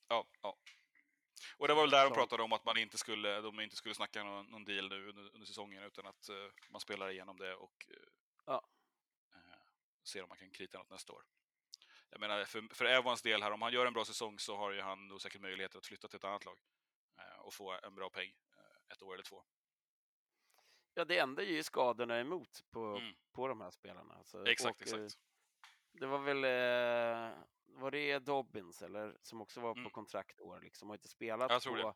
[0.09, 0.57] Ja, ja.
[1.57, 3.95] Och det var väl där de pratade om att man inte skulle, de inte skulle
[3.95, 6.37] snacka någon, någon deal nu under, under säsongen utan att eh,
[6.71, 7.97] man spelar igenom det och eh,
[8.47, 8.67] Ja.
[9.33, 9.59] eh,
[10.05, 11.23] ser om man kan krita något nästa år.
[12.11, 14.73] Jag menar, för, för Evans del här, om han gör en bra säsong så har
[14.73, 16.59] ju han nog säkert möjlighet att flytta till ett annat lag
[17.39, 18.33] och få en bra peng
[18.93, 19.45] ett år eller två.
[20.95, 23.15] Ja, det enda är ju skadorna emot på, Mm.
[23.33, 24.25] på de här spelarna.
[24.25, 25.19] Så, Exakt, och, exakt.
[25.93, 26.45] Det var väl,
[27.67, 29.91] var det Dobbins eller som också var på Mm.
[29.91, 31.95] kontraktår liksom, har inte spelat på det.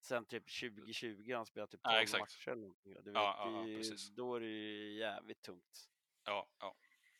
[0.00, 2.20] sen typ 2020, han spelat typ Ja, 12 exakt.
[2.20, 2.92] matcher eller någonting.
[2.94, 5.88] Du vet, Ja, ja, ja, det då är det ju jävligt tungt.
[6.24, 6.76] Ja, ja.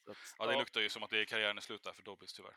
[0.06, 2.32] Att, ja, det luktar ju som att det är karriären är slut där för Dobbins
[2.34, 2.56] tyvärr.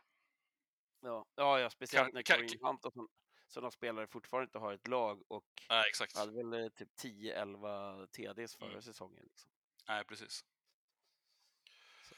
[1.02, 3.10] ja, ja, ja, speciellt när Kareem Hunt och sån-
[3.48, 5.46] sådana spelare fortfarande inte har ett lag och
[5.90, 6.18] exakt.
[6.18, 8.82] hade väl eh, typ 10-11 TDs förra Mm.
[8.82, 9.24] säsongen.
[9.24, 9.52] Liksom.
[9.88, 10.46] Nej, precis.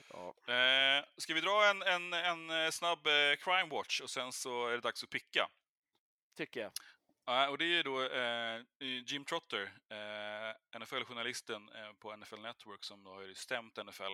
[0.09, 0.53] Ja.
[0.53, 4.67] Eh, ska vi dra en, en, en eh, snabb eh, crime watch och sen så
[4.67, 5.49] är det dags att picka.
[6.37, 6.71] Tycker jag.
[7.25, 8.61] Ja, och det är då eh,
[9.05, 14.13] Jim Trotter, eh, NFL-journalisten eh, på NFL Network som då har stämt NFL.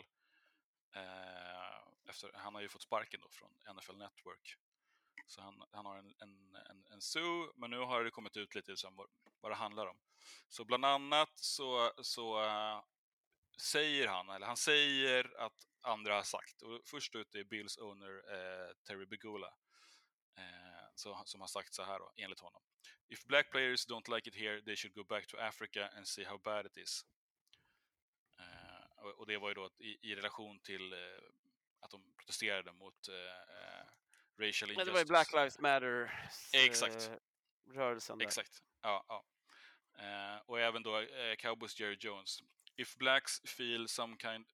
[0.96, 4.58] Eh, efter, han har ju fått sparken då från NFL Network.
[5.28, 8.56] Så han, han har en, en, en, en sue, men nu har det kommit ut
[8.56, 9.08] lite som vad,
[9.41, 9.98] vad det handlar om.
[10.50, 12.82] Så bland annat så, så eh,
[13.58, 18.24] säger han, eller han säger att andra har sagt, och först ut är Bills owner
[18.34, 19.54] eh, Terry Begula,
[20.38, 22.62] eh, så, som har sagt så här då, enligt honom.
[23.10, 26.24] If black players don't like it here, they should go back to Africa and see
[26.24, 27.06] how bad it is.
[28.39, 30.99] Eh, och, och det var ju då i, i relation till eh,
[31.80, 33.86] att de protesterade mot eh, eh
[34.38, 34.78] racial injustice.
[34.78, 37.12] Men det var ju Black Lives Matter Exakt.
[37.70, 38.26] rörelsen där.
[38.26, 38.64] Exakt.
[38.82, 39.26] Ja, ja.
[40.45, 41.06] Och även då
[41.38, 42.39] Cowboys Jerry Jones.
[42.78, 44.46] If blacks feel some kind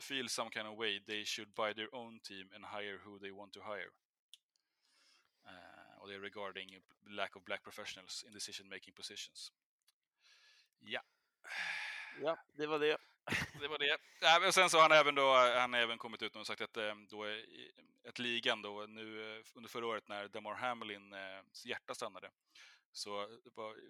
[0.00, 3.32] feel, some kind of way, they should buy their own team and hire who they
[3.32, 3.90] want to hire.
[5.46, 9.52] Eh, och det är regarding lack of black professionals in decision making positions.
[10.80, 11.00] Ja.
[12.20, 12.96] Ja, det var det.
[13.60, 13.98] Det var det.
[14.20, 16.76] Ja, sen så har han även, då, han har även kommit ut och sagt att
[16.76, 17.24] eh, då,
[18.04, 22.30] ett ligan då, nu eh, under förra året när Demar Hamlins hjärta stannade
[22.94, 23.28] så eh,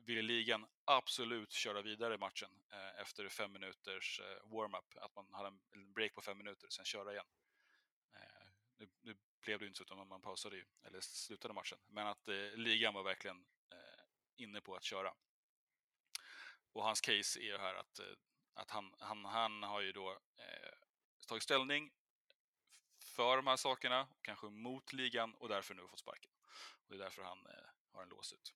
[0.04, 4.96] ville ligan absolut köra vidare matchen eh, efter fem minuters eh, warm-up.
[4.96, 7.26] Att man hade en break på fem minuter, sen köra igen.
[8.76, 11.78] Nu, nu blev det ju inte så, utan man pausade ju, eller slutade matchen.
[11.86, 13.46] Men att ligan var verkligen
[14.36, 15.14] inne på att köra.
[16.72, 18.00] Och hans case är ju här att
[18.54, 20.72] att han, han, han har ju då eh,
[21.26, 21.92] tagit ställning
[22.98, 26.30] för de här sakerna, kanske mot ligan och därför nu fått sparken.
[26.84, 28.54] Och det är därför han eh, har en lås ut.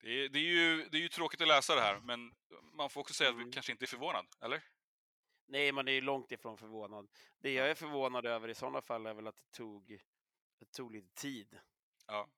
[0.00, 2.34] Det är, det, är ju, det är ju tråkigt att läsa det här, men
[2.72, 3.52] man får också säga att vi Mm.
[3.52, 4.64] kanske inte är förvånad, eller?
[5.46, 7.08] Nej, man är ju långt ifrån förvånad.
[7.38, 10.00] Det jag är förvånad över i sådana fall är väl att det tog,
[10.58, 11.58] det tog lite tid.
[12.06, 12.28] Ja.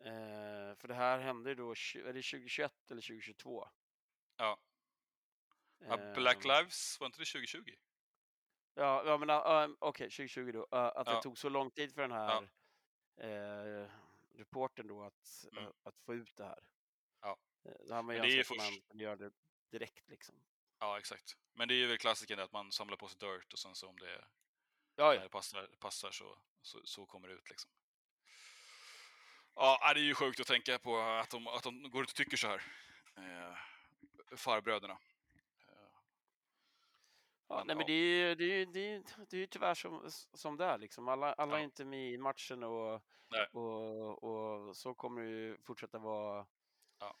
[0.00, 3.68] Eh, för det här hände då, är det 2021 eller 2022?
[4.36, 4.58] Ja.
[5.78, 7.74] ja Black Ehm, Lives, var inte det 2020?
[8.74, 10.58] Ja, ja men uh, okej, 2020 då.
[10.60, 11.14] Uh, att Ja.
[11.14, 12.48] det tog så lång tid för den här
[13.16, 13.90] eh,
[14.42, 15.64] reporten då att, Mm.
[15.64, 16.58] uh, att få ut det här.
[17.20, 17.38] Ja.
[17.64, 19.32] Eh, Då har man ju man först- kunde göra det
[19.70, 20.34] direkt liksom.
[20.78, 21.36] Ja, exakt.
[21.52, 23.88] Men det är ju väl klassiken att man samlar på sig dirt och sen så
[23.88, 24.24] om det,
[24.96, 25.20] Ja, ja.
[25.22, 27.70] det passar, passar så, så, så kommer det ut liksom.
[29.54, 32.16] Ja, det är ju sjukt att tänka på att de, att de går ut och
[32.16, 32.62] tycker så här.
[33.16, 33.56] Eh,
[34.36, 34.98] farbröderna.
[37.52, 39.74] Eh, ja nej, men det är ju det är, ju- det är, det är tyvärr
[39.74, 41.08] som, som det är liksom.
[41.08, 41.64] Alla, alla är Ja.
[41.64, 43.02] inte med i matchen och,
[43.52, 46.46] och, och så kommer det ju fortsätta vara
[46.98, 47.16] Ja.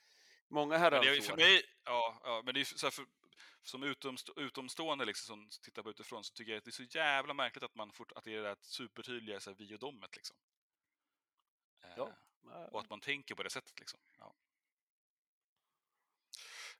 [0.48, 1.36] många är, herrans för år.
[1.36, 3.06] mig, ja, ja, men det är så här för,
[3.62, 6.98] som utomst, utomstående liksom, som tittar på utifrån så tycker jag att det är så
[6.98, 9.78] jävla märkligt att, man fort, att det är det där supertydliga så här, vi och
[9.78, 10.16] domet.
[10.16, 10.36] Liksom.
[11.84, 12.12] Eh, Ja.
[12.72, 13.78] Och att man tänker på det sättet.
[13.80, 14.00] Liksom.
[14.18, 14.34] Ja.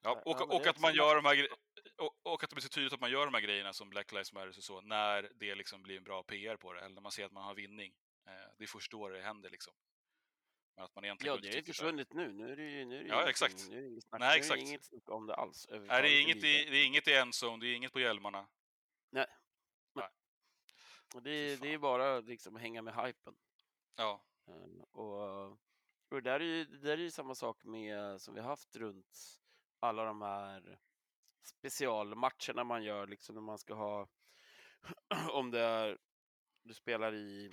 [0.02, 1.56] Ja, och, och är att man gör de här gre-
[2.02, 4.12] och, och att det blir så tydligt att man gör de här grejerna som Black
[4.12, 7.02] Lives Matter och så, när det liksom blir en bra PR på det, eller när
[7.02, 7.94] man ser att man har vinning.
[8.26, 9.74] Eh, det är först då det händer liksom.
[10.76, 12.32] Men att man egentligen Ja, det är ju försvunnit nu.
[12.32, 13.68] Nu är det ju nu är det Ja, exakt.
[13.68, 14.60] Nu är det inget snack, Nej, nu är exakt.
[14.60, 15.66] det inget snack om det alls.
[15.70, 18.48] Nej, det är inget i, det är inget i endzone, det är inget på hjälmarna.
[21.14, 23.34] Och det, det är bara liksom hänga med hypen.
[23.96, 25.58] Ja, Eh, Och,
[26.08, 28.76] och där är ju det där är ju samma sak med som vi har haft
[28.76, 29.40] runt
[29.80, 30.78] alla de här
[31.42, 34.08] specialmatcherna man gör, liksom när man ska ha,
[35.32, 35.98] om det är,
[36.62, 37.52] du spelar i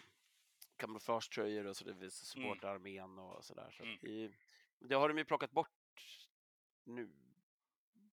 [0.77, 3.71] kamouflagetröjor och så det vill supporta armén och sådär.
[3.77, 3.97] Så Mm.
[4.01, 4.31] det,
[4.79, 5.69] det har de ju plockat bort
[6.83, 7.13] nu.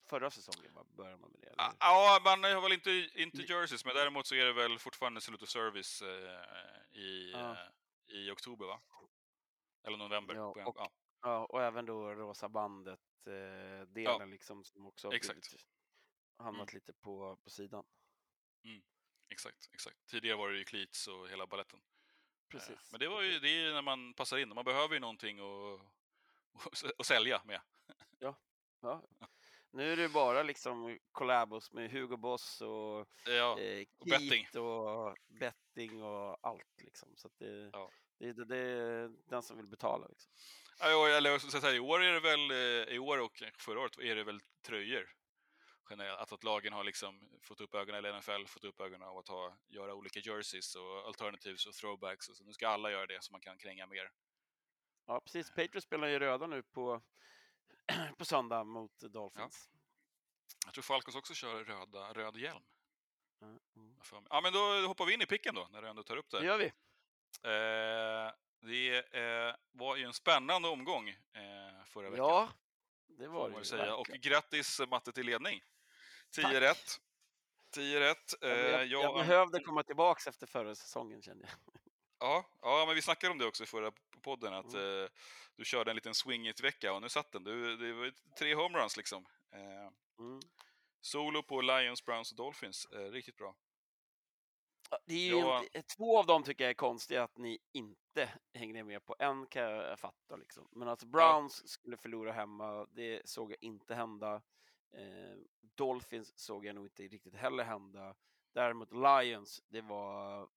[0.09, 1.55] Förra säsongen va, började man med det.
[1.57, 1.77] Ja, eller?
[1.81, 3.47] Ja, man har väl inte, inte Mm.
[3.49, 7.53] jerseys, men däremot så är det väl fortfarande Salute of Service eh, i, Ja.
[7.53, 8.81] eh, i oktober, va?
[9.87, 10.35] Eller november.
[10.35, 10.91] Ja, och- ja.
[11.21, 15.67] Ja, och även då Rosa bandet eh, delen liksom som också har blivit,
[16.39, 17.85] hamnat lite på, på sidan.
[19.29, 20.07] Exakt, exakt.
[20.07, 21.81] Tidigare var det ju cleats och hela balletten.
[21.81, 22.93] Eh, Precis.
[22.93, 24.49] Men det var ju det är ju när man passar in.
[24.49, 25.81] Man behöver ju någonting att,
[26.99, 27.61] att, sälja med.
[28.19, 28.37] Ja.
[29.71, 34.61] Nu är det bara liksom collabos med Hugo Boss och Ja, eh, och betting.
[34.63, 37.17] Och betting och allt liksom.
[37.17, 37.91] Så det, Ja.
[38.19, 40.33] det, det, det är den som vill betala liksom.
[40.79, 43.43] Ja, ja, eller så så här, i år är det väl, eh, i år och
[43.59, 45.13] förra året är det väl tröjor.
[45.91, 49.19] Generellt, att, att lagen har liksom fått upp ögonen, eller NFL fått upp ögonen av
[49.19, 52.29] att ha, göra olika jerseys och alternatives och throwbacks.
[52.29, 52.45] Och så.
[52.45, 54.11] Nu ska alla göra det så man kan kränga mer.
[55.07, 55.51] Ja, precis.
[55.51, 57.03] Patriots spelar ju röda nu på,
[58.19, 59.71] på söndag mot Dolphins.
[60.65, 62.63] Jag tror Falcons också kör röda, röd hjälm.
[63.41, 63.47] Ja.
[63.47, 63.61] Mm.
[64.13, 64.27] jag.
[64.31, 66.41] Ja, men då hoppar vi in i picken då, när du ändå tar upp det.
[66.41, 66.73] Det gör vi.
[67.43, 68.33] Eh,
[68.67, 72.27] det eh, var ju en spännande omgång eh, förra veckan.
[72.27, 72.49] Ja,
[73.19, 73.95] det var det säga.
[73.95, 75.63] Och grattis eh, Matte till ledning.
[76.31, 76.55] 10 Tack.
[76.55, 77.01] rätt.
[77.71, 78.43] 10 rätt.
[78.43, 81.75] Eh, Jag, jag, jag behövde komma tillbaks efter förra säsongen kände jag.
[82.19, 83.93] Ja, ja, men vi snackade om det också i förra
[84.23, 85.03] podden, att Mm.
[85.05, 85.09] eh,
[85.57, 87.45] du körde en liten swing it vecka och nu satt den.
[87.45, 89.27] Du, det var tre homeruns liksom.
[89.53, 90.41] Eh, Mm.
[91.01, 92.87] solo på Lions, Browns och Dolphins.
[92.93, 93.57] Eh, riktigt bra.
[94.91, 95.63] Ja, Det är ju Ja.
[95.63, 99.17] inte, två av dem tycker jag är konstiga att ni inte hängde med på.
[99.19, 100.69] En kan jag fatta liksom.
[100.73, 104.43] Men att Browns skulle förlora hemma, det såg jag inte hända.
[104.93, 108.15] Eh, Dolphins såg jag nog inte riktigt heller hända.
[108.53, 110.49] Däremot Lions, det var...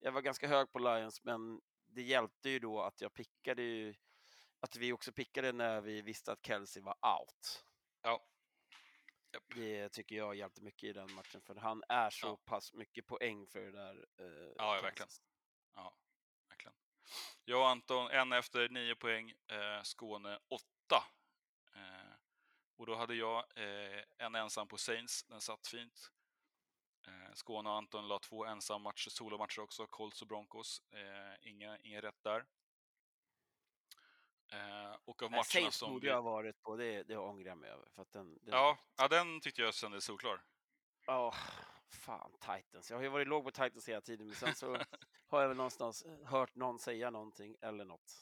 [0.00, 3.94] Jag var ganska hög på Lions, men det hjälpte ju då att jag pickade ju,
[4.60, 7.64] att vi också pickade när vi visste att Kelsey var out.
[8.02, 8.24] Ja.
[9.54, 12.36] Det tycker jag hjälpte mycket i den matchen, för han är så Ja.
[12.44, 14.06] pass mycket poäng för det där.
[14.18, 15.08] Eh, Ja, ja, verkligen.
[15.74, 15.94] Ja,
[16.48, 16.74] verkligen.
[17.44, 21.04] Jag och Anton, en efter nio poäng, eh, Skåne åtta.
[21.74, 22.14] Eh,
[22.76, 26.10] och då hade jag eh, en ensam på Saints, den satt fint.
[27.06, 30.82] Eh, Skåne och Anton la två ensam matcher, solomatcher också, Colts och Broncos.
[30.92, 32.46] Eh, inga, inga rätt där.
[34.52, 36.08] Eh, och av Nej, matcherna Saints som borde vi...
[36.08, 37.88] jag ha varit på, det, det ångrar jag mig över.
[37.94, 40.44] För att den, den, Ja, ja, den tyckte jag kändes solklar.
[41.06, 41.34] Ja,
[41.90, 42.90] fan Titans.
[42.90, 44.66] Jag har ju varit låg på Titans hela tiden, men sen så
[45.26, 48.12] har jag väl någonstans hört någon säga någonting eller något.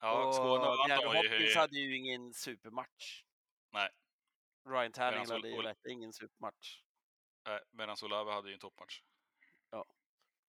[0.00, 1.54] Ja, och Skåne och Anton var ju...
[1.54, 3.24] Hade ju ingen supermatch.
[3.72, 3.90] Nej.
[4.68, 6.82] Ryan Medan hade ju Ol- verkligen ingen supermatch.
[7.48, 9.02] Eh, Medan Olave hade ju en toppmatch.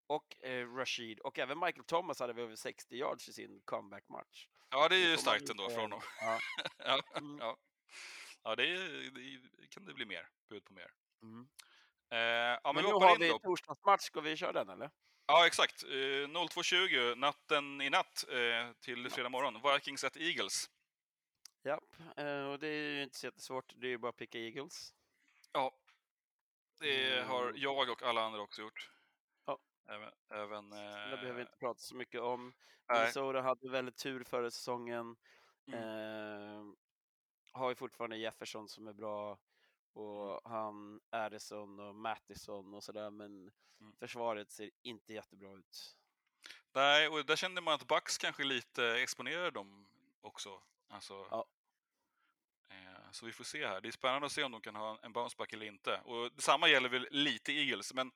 [0.06, 4.48] Och eh, Rashid och även Michael Thomas hade väl över 60 yards i sin comeback-match.
[4.70, 6.00] Ja, det är ju starkt ändå från honom.
[6.20, 6.40] Ja.
[6.78, 7.38] ja, Mm.
[7.38, 7.56] ja.
[8.42, 9.10] ja det, är,
[9.60, 10.28] det kan det bli mer.
[10.48, 10.90] Bud på mer.
[11.22, 11.48] Mm.
[12.10, 14.90] Eh, ja, men, Men nu har vi torsdagsmatch, ska vi köra den eller?
[15.26, 15.82] Ja, exakt.
[15.82, 19.74] Eh, 02.20 natten i natt eh, till fredag morgon.
[19.74, 20.70] Vikings at Eagles.
[21.64, 21.84] Japp,
[22.16, 24.94] eh, och det är ju inte så jättesvårt, det är ju bara att picka Eagles.
[25.52, 25.76] Ja.
[26.80, 27.54] Det har Mm.
[27.60, 28.90] jag och alla andra också gjort.
[29.88, 30.10] Även...
[30.30, 32.52] även Det eh, behöver vi inte prata så mycket om.
[32.88, 35.16] Minnesota hade väldigt tur förra säsongen.
[35.66, 35.80] Mm.
[35.80, 36.64] Eh,
[37.52, 39.38] har ju fortfarande Jefferson som är bra
[39.92, 43.96] och han Addison och Mattison och sådär men Mm.
[43.96, 45.96] försvaret ser inte jättebra ut.
[46.72, 49.88] Nej, och där kände man att Bucks kanske lite exponerade dem
[50.20, 50.62] också.
[50.88, 51.44] Alltså, Ja.
[52.70, 53.80] eh, så vi får se här.
[53.80, 56.00] Det är spännande att se om de kan ha en- en bounceback eller inte.
[56.04, 58.12] Och detsamma gäller väl lite Eagles, men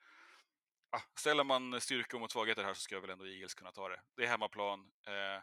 [0.91, 4.01] ah, ställer man styrka mot svagheter här så ska väl ändå Eagles kunna ta det.
[4.16, 4.80] Det är hemmaplan.
[5.07, 5.43] Eh,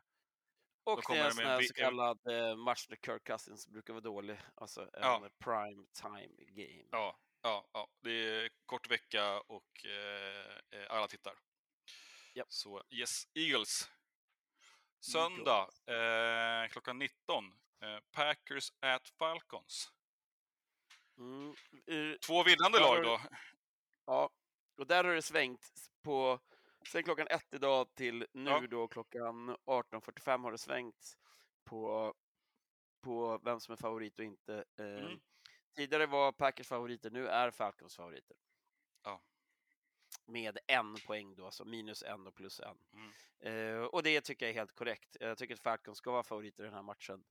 [0.84, 4.02] Och det är en sån här så kallad eh, match där Kirk Cousins brukar vara
[4.02, 4.38] dålig.
[4.56, 5.30] Alltså en Ja.
[5.40, 6.88] prime time game.
[6.92, 11.34] ja, ja, ja, det är kort vecka och eh, eh, alla tittar.
[12.34, 12.52] Japp.
[12.52, 13.92] Så yes, Eagles.
[15.00, 17.46] Söndag eh, klockan 19.
[17.82, 19.92] Eh, Packers at Falcons.
[21.18, 21.56] Mm.
[22.26, 23.22] Två vinnande lag då.
[24.06, 24.30] Ja,
[24.78, 26.40] och där har det svängt på
[26.92, 28.68] sen klockan ett idag till nu Ja.
[28.68, 31.18] då klockan 18.45 har det svängt
[31.64, 32.14] på,
[33.02, 34.66] på vem som är favorit och inte.
[34.78, 35.20] Eh, Mm.
[35.76, 38.38] Tidigare var Packers favoriter, nu är Falcons favoriter.
[39.04, 39.22] Ja.
[40.26, 42.78] Med en poäng då, alltså minus en och plus en.
[42.94, 43.12] Mm.
[43.40, 45.18] Eh, och det tycker jag är helt korrekt.
[45.20, 47.24] Jag tycker att Falcons ska vara favoriter i den här matchen.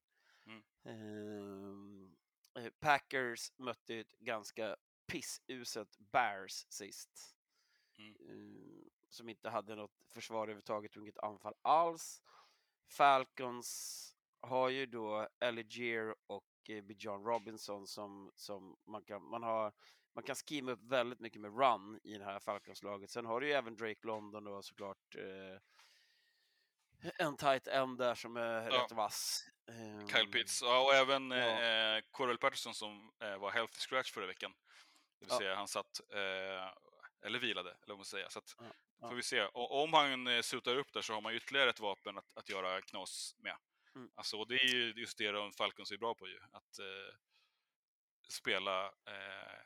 [0.47, 0.62] Mm.
[0.84, 2.16] Ehm,
[2.59, 4.76] eh, Packers mötte ett ganska
[5.07, 7.36] pissuselt Bears sist.
[7.99, 8.14] Mm.
[8.28, 12.22] Eh, som inte hade något försvar överhuvudtaget och inget anfall alls.
[12.88, 14.03] Falcons
[14.40, 19.72] har ju då Alligier och eh, Bijan Robinson som, som man kan, man har
[20.14, 23.11] man kan skima upp väldigt mycket med run i det här Falcons-laget.
[23.11, 25.61] Sen har du ju även Drake London och såklart eh,
[27.18, 28.82] en tight end där som är Ja.
[28.84, 29.44] rätt vass.
[29.68, 30.62] Ehm, Kyle Pitts.
[30.62, 31.62] Ja, och även Ja.
[31.62, 34.53] eh, Corell Patterson som eh, var healthy scratch förra veckan.
[35.18, 35.38] Det vill Ja.
[35.38, 36.72] säga han satt, eh,
[37.27, 38.29] eller vilade, eller vad man säger.
[38.29, 38.64] Så att, Ja,
[39.01, 39.09] ja.
[39.09, 39.43] får vi se.
[39.45, 42.49] Och, om han eh, sutar upp där så har man ytterligare ett vapen att, att
[42.49, 43.57] göra knas med.
[43.95, 44.11] Mm.
[44.14, 46.39] Alltså, det är ju just det de Falcons är bra på ju.
[46.53, 47.14] Att eh,
[48.29, 49.61] spela eh,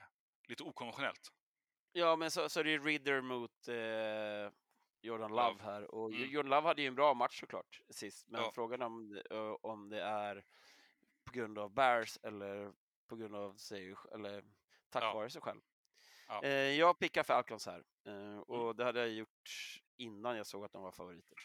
[0.49, 1.33] lite okonventionellt.
[1.93, 4.53] Ja, men så, så det är Ridder mot eh,
[5.03, 5.63] Jordan Love, Love.
[5.63, 5.95] här.
[5.95, 6.31] Och Mm.
[6.31, 8.53] Jordan Love hade ju en bra match såklart sist, men Ja.
[8.55, 9.23] frågan om,
[9.63, 10.45] om det är
[11.25, 12.73] på grund av Bears eller
[13.09, 14.45] på grund av sig eller
[14.91, 15.15] tack Ja.
[15.15, 15.61] vare sig själv.
[16.31, 16.43] Ja.
[16.43, 19.51] Eh, jag pickar Falcons här eh, och det hade jag gjort
[19.97, 21.39] innan jag såg att de var favoriter.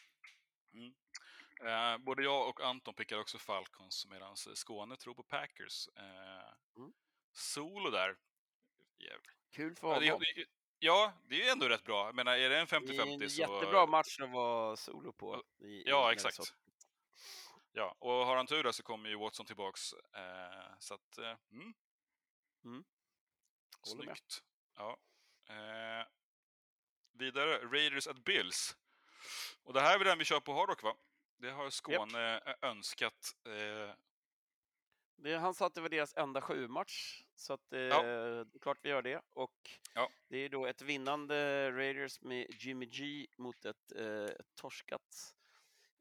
[1.64, 5.88] Eh, både jag och Anton pickar också Falcons medan Skåne tror på Packers.
[5.96, 6.94] Eh, Mm.
[7.34, 8.18] Solo där.
[8.98, 9.34] Jävlar.
[9.52, 10.22] Kul för honom.
[10.80, 12.06] ja, det är ju ändå rätt bra.
[12.06, 13.42] Jag menar, är det en Det är 50-50 en så...
[13.42, 15.44] jättebra match att vara solo på.
[15.60, 16.30] I, i Ja, Minnesota.
[16.30, 16.58] exakt.
[17.72, 19.94] Ja, och har han tur där så kommer ju Watson tillbaks.
[19.94, 21.74] Eh, så att, eh, mm.
[22.66, 22.84] Mm.
[23.84, 24.44] Snyggt.
[24.76, 24.98] Ja.
[25.50, 26.08] Eh,
[27.14, 28.78] vidare, Raiders at Bills.
[29.64, 30.96] Och det här är väl den vi kör på Hardrock, va?
[31.38, 33.36] Det har Skåne eh, önskat.
[33.46, 33.96] Eh,
[35.18, 38.46] Det, han sa att det var deras enda sju-match, så att, eh, Ja.
[38.62, 39.22] klart vi gör det.
[39.34, 40.10] Och Ja.
[40.28, 45.36] det är då ett vinnande Raiders med Jimmy G mot ett, eh, ett torskat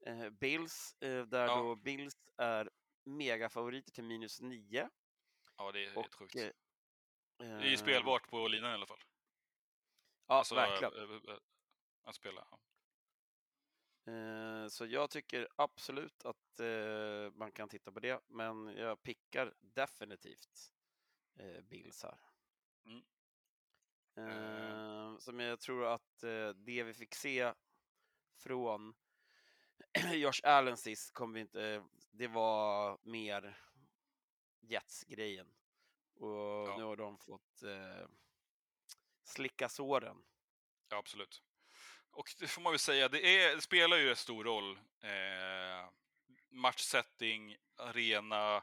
[0.06, 1.56] eh, Bills, eh, där Ja.
[1.56, 2.70] då Bills är
[3.04, 4.90] megafavoriter till minus nio.
[5.56, 6.34] Ja, det är Och, helt sjukt.
[7.38, 9.02] Det är ju spelbart på linan i alla fall.
[10.26, 10.94] Ja, Alltså, verkligen.
[10.94, 11.38] eh, eh, eh,
[12.04, 12.46] Att spela.
[14.68, 16.60] Så jag tycker absolut att
[17.32, 20.72] man kan titta på det, men jag pickar definitivt
[21.62, 22.18] Bills här.
[24.16, 25.20] Mm.
[25.20, 26.18] Som jag tror att
[26.54, 27.52] det vi fick se
[28.36, 28.94] från
[30.12, 33.58] Josh Allen sist kommer vi inte, det var mer
[34.60, 35.54] Jets-grejen.
[36.24, 38.06] Och nu har de fått eh,
[39.24, 40.16] slicka såren.
[40.88, 41.42] Ja, absolut.
[42.10, 44.78] Och det får man väl säga, det, är, det spelar ju en stor roll.
[45.02, 45.90] Eh,
[46.50, 48.62] matchsetting, arena,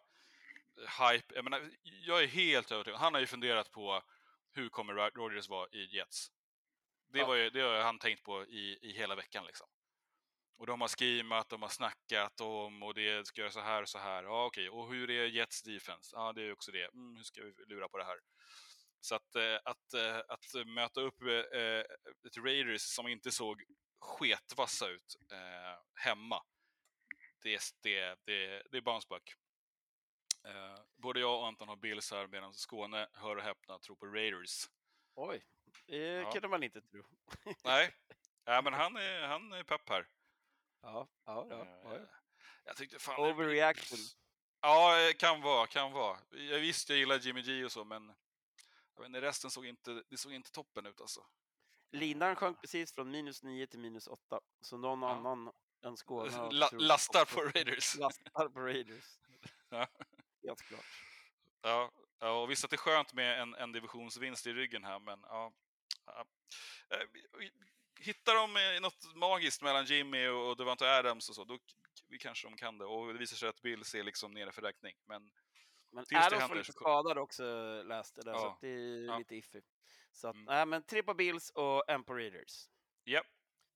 [0.76, 1.36] hype.
[1.36, 3.00] Jag, menar, jag är helt övertygad.
[3.00, 4.04] Han har ju funderat på
[4.52, 6.32] hur kommer Ro- Rodgers vara i Jets.
[7.08, 7.26] Det, Ja.
[7.28, 9.46] var ju, det har han tänkt på i, i hela veckan.
[9.46, 9.68] Liksom.
[10.62, 13.90] Och de har skrimat, de har snackat om och det ska göra så här och
[13.90, 14.24] så här.
[14.24, 14.70] Ja, okej.
[14.70, 16.16] Och hur är Jets defense?
[16.16, 16.86] Ja, det är också det.
[16.94, 18.20] Mm, hur ska vi lura på det här?
[19.00, 21.80] Så att, eh, att, eh, att möta upp eh,
[22.28, 23.64] ett Raiders som inte såg
[24.02, 25.16] sketvassa ut
[25.96, 26.44] hemma,
[27.44, 29.34] det, är- det, det, det är bounce back.
[30.96, 34.66] Både jag och Anton har Bills här medan Skåne, hör och häpna, tror på Raiders.
[35.16, 35.44] Oj,
[35.88, 36.32] det Ja.
[36.32, 37.04] kunde man inte tro.
[37.64, 37.94] Nej,
[38.46, 40.08] ja, men han är, han är pepp här.
[40.82, 41.68] Ja, ja, ja.
[41.84, 42.08] ja, Eh, ja.
[42.66, 43.20] Jag tyckte fan...
[43.20, 44.00] Overreaction.
[44.62, 46.18] Ja, eh, kan vara, kan vara.
[46.30, 48.08] Jag visst, jag gillar Jimmy G och så, men
[48.96, 51.26] jag vet inte, resten såg inte, det såg inte toppen ut alltså.
[51.92, 55.10] Linan sjönk precis från minus 9 till minus 8, så någon Ja.
[55.10, 55.52] annan
[55.86, 57.98] än Skåne La, lastar på Raiders.
[57.98, 59.20] Lastar på Raiders.
[59.70, 59.88] Ja.
[60.44, 60.86] Helt klart.
[61.62, 65.00] Ja, ja, och visst att det är skönt med en, en divisionsvinst i ryggen här,
[65.00, 65.54] men ja.
[66.06, 66.26] ja.
[68.02, 71.58] Hittar de eh, något magiskt mellan Jimmy och Devonta Adams och så, då
[72.20, 72.86] kanske de kan det.
[72.86, 74.96] Och det visar sig att Bills är liksom nere för räkning.
[75.06, 75.32] Men
[75.92, 77.44] Men Adams var lite så- skadad också,
[77.84, 78.52] läste det, så Ja.
[78.52, 79.18] att det är Ja.
[79.18, 79.62] lite iffy.
[80.12, 80.46] Så att, Mm.
[80.46, 82.70] nej, men tre på Bills och en på Raiders.
[83.04, 83.24] ja,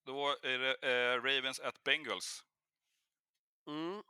[0.05, 2.43] då är det eh, Ravens at Bengals.
[3.67, 4.03] Mm.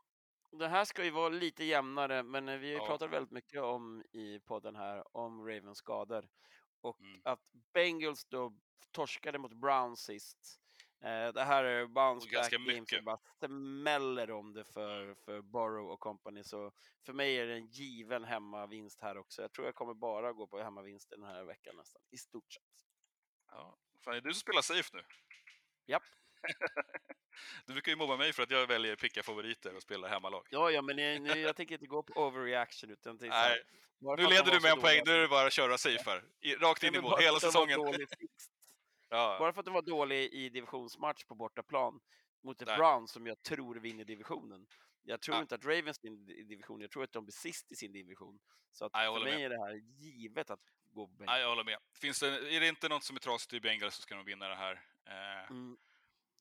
[0.52, 2.88] Det här ska ju vara lite jämnare, men eh, vi har Ja.
[2.88, 6.28] pratat väldigt mycket om i podden här om Ravens skador.
[6.86, 7.22] Och Mm.
[7.24, 7.40] att
[7.74, 8.54] Bengals då
[8.92, 10.60] torskade mot Browns sist.
[11.02, 15.90] Eh, det här är bounce back game som bara smäller om det för, för Borrow
[15.92, 16.44] och company.
[16.44, 16.72] Så
[17.06, 19.42] för mig är det en given hemmavinst här också.
[19.42, 22.64] Jag tror jag kommer bara gå på hemmavinst den här veckan nästan, i stort sett.
[23.52, 23.78] Ja.
[24.00, 25.04] Fan, är det du som spelar safe nu?
[25.86, 26.04] Japp.
[27.66, 30.48] Du brukar ju mobba mig för att jag väljer picka favoriter och spela hemmalag.
[30.50, 33.64] Ja, ja, men nu, jag tänker inte gå på overreaction utan här, Nej,
[34.00, 36.24] bara nu leder du med en poäng, nu är det bara att köra safe här.
[36.60, 37.80] Rakt in i mål, hela säsongen.
[39.10, 42.00] Ja, Bara för att de var dålig i divisionsmatch på bortaplan
[42.44, 42.68] mot ett.
[42.78, 44.66] Browns som jag tror vinner divisionen.
[45.04, 45.42] Jag tror Ja.
[45.42, 48.40] inte att Ravens vinner divisionen, jag tror att de blir sist i sin division.
[48.72, 49.46] Så att jag för mig med.
[49.46, 50.60] är det här givet att
[50.94, 51.40] gå på Nej, Bengals.
[51.42, 51.78] jag håller med.
[52.02, 54.48] Finns det, är det inte något som är trasigt i Bengals så ska de vinna
[54.48, 54.82] det här.
[55.08, 55.78] Eh, Mm,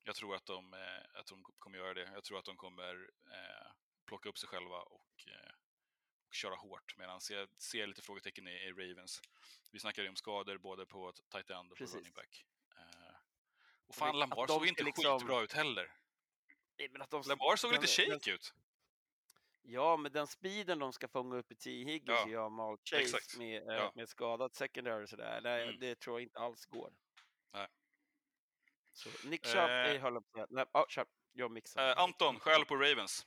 [0.07, 2.11] Jag tror att de, eh, att de kommer göra det.
[2.15, 3.67] Jag tror att de kommer eh,
[4.07, 5.53] plocka upp sig själva och, eh,
[6.29, 6.97] och köra hårt.
[6.99, 9.21] Medan jag ser lite frågetecken i, i Ravens.
[9.73, 11.93] Vi snackade ju om skador både på tight end och Precis.
[11.95, 12.45] på running back.
[13.87, 15.93] Och fan, Lamar såg inte liksom- skitbra ut heller.
[16.79, 18.55] nej, men att de, Lamar såg lite shake ut.
[19.63, 21.71] Ja, men den speeden de ska fånga upp i T.
[21.71, 23.37] Higgins Ja, och Jamal Chase exakt.
[23.39, 23.93] med, Ja.
[23.95, 25.81] med skadat secondary och sådär, nej, Mm.
[25.81, 26.93] det tror jag inte alls går.
[29.07, 29.15] Nej.
[29.21, 29.53] Så Nick Eh.
[29.53, 30.47] Chubb, eh, höll jag på.
[30.51, 31.07] Nej, ja, kör.
[31.33, 31.91] Jag mixar.
[31.91, 33.27] Eh, Anton, skäl på Ravens.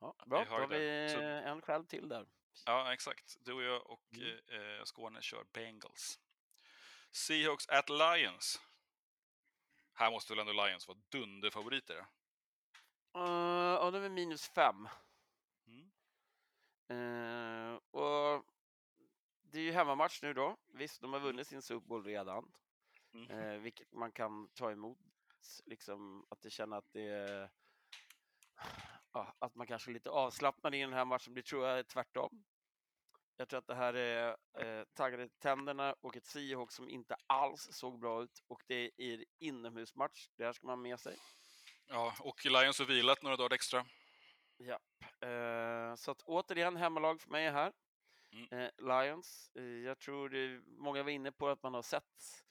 [0.00, 1.08] Ja, bra, då har vi.
[1.14, 2.26] Så- en själv till där.
[2.66, 3.36] Ja, exakt.
[3.40, 4.78] Du och jag och Mm.
[4.78, 6.20] eh, Skåne kör Bengals.
[7.12, 8.60] Seahawks at Lions.
[9.94, 11.96] Här måste väl ändå Lions vara dunderfavoriter?
[13.16, 13.22] Uh,
[13.80, 14.88] ja, de är minus fem.
[15.66, 15.90] Mm.
[16.88, 18.44] Eh, och
[19.42, 20.56] det är ju hemmamatch nu då.
[20.66, 22.52] Visst, de har vunnit sin Super Bowl redan,
[23.14, 23.30] Mm.
[23.30, 24.98] eh, vilket man kan ta emot.
[25.66, 27.50] Liksom att det känner att det är,
[29.12, 31.34] ja, att man kanske är lite avslappnad i den här matchen.
[31.34, 32.44] Det tror jag är tvärtom.
[33.36, 37.68] Jag tror att det här är eh, taggade tänderna och ett Seahawks som inte alls
[37.72, 40.28] såg bra ut och det är inomhusmatch.
[40.36, 41.16] Det här ska man ha med sig.
[41.86, 43.86] Ja, och Lions har vilat några dagar extra.
[45.20, 47.72] Eh, så att återigen hemmalag för mig är här.
[48.32, 48.48] Mm.
[48.52, 49.50] Eh, Lions.
[49.54, 52.44] Eh, jag tror det, många var inne på att man har sett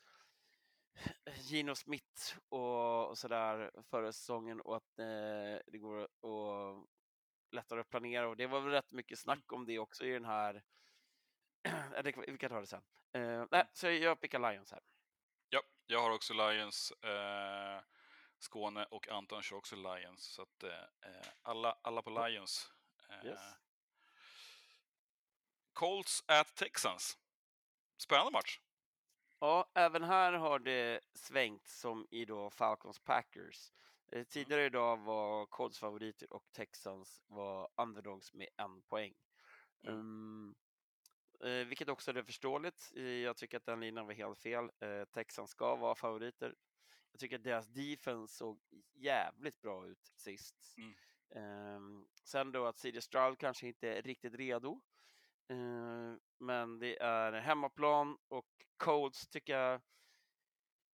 [1.36, 6.88] Gino Smith och, och sådär förra säsongen och att eh, det går att
[7.52, 10.26] lättare att planera och det var väl rätt mycket snack om det också i den
[10.26, 10.64] här.
[12.28, 12.84] Vi kan ta det sen.
[13.12, 14.84] Eh, nej, så jag pickar Lions här.
[15.50, 16.92] Ja, jag har också Lions.
[16.92, 17.82] Eh,
[18.40, 20.24] Skåne och Anton kör också Lions.
[20.24, 22.72] Så att eh, alla, alla på Lions.
[23.10, 23.40] Eh, Yes.
[25.74, 27.18] Colts at Texans.
[27.98, 28.60] Spännande match.
[29.42, 33.72] Ja, även här har det svängt som i då Falcons Packers.
[34.12, 39.14] Eh, tidigare idag var Colts favoriter och Texans var underdogs med en poäng.
[39.84, 40.00] Mm.
[40.00, 40.56] Um,
[41.44, 42.92] eh, vilket också är förståeligt.
[42.96, 44.72] Eh, Jag tycker att den linjen var helt fel.
[44.80, 46.56] Eh, Texans ska vara favoriter.
[47.12, 48.60] Jag tycker att deras defense såg
[48.94, 50.76] jävligt bra ut sist.
[50.78, 50.94] Mm.
[51.36, 54.82] Ehm, sen då att CD Stroud kanske inte är riktigt redo.
[55.50, 58.48] Eh, men det är hemmaplan och
[58.78, 59.82] Colts tycker jag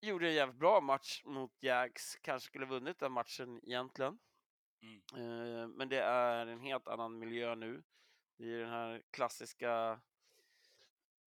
[0.01, 2.15] gjorde en jävligt bra match mot Jags.
[2.21, 4.19] Kanske skulle vunnit den matchen egentligen.
[4.81, 5.01] Mm.
[5.15, 7.83] Eh, men det är en helt annan miljö nu.
[8.37, 10.01] Det är den här klassiska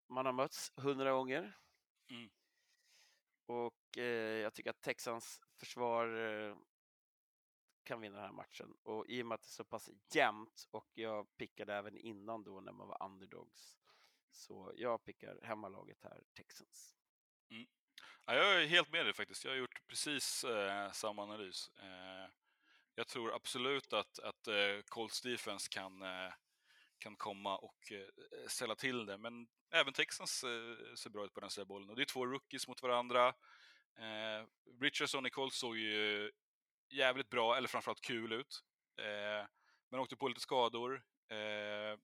[0.09, 1.59] man har mötts hundra gånger.
[2.11, 2.31] Mm.
[3.47, 6.07] Och eh, jag tycker att Texans försvar
[7.91, 8.75] kan vinna den här matchen.
[8.83, 12.43] Och i och med att det är så pass jämnt och jag pickade även innan
[12.45, 13.77] då när man var underdogs.
[14.31, 16.95] Så jag pickar hemmalaget här, Texans.
[17.51, 17.67] Mm.
[18.27, 19.45] Ja, jag är helt med dig faktiskt.
[19.45, 21.71] Jag har gjort precis eh, samma analys.
[21.77, 22.31] Eh,
[22.95, 26.33] jag tror absolut att, att eh, Colts defense kan, eh,
[26.99, 31.41] kan komma och eh, ställa till det, men även Texans eh, ser bra ut på
[31.41, 31.91] den sidan bollen.
[31.91, 33.29] Och det är två rookies mot varandra.
[33.99, 34.47] Eh,
[34.81, 36.31] Richardson i Colts såg ju
[36.93, 38.65] jävligt bra, eller framförallt kul ut.
[38.99, 39.47] Eh,
[39.89, 41.03] men åkte på lite skador.
[41.29, 41.99] Eh,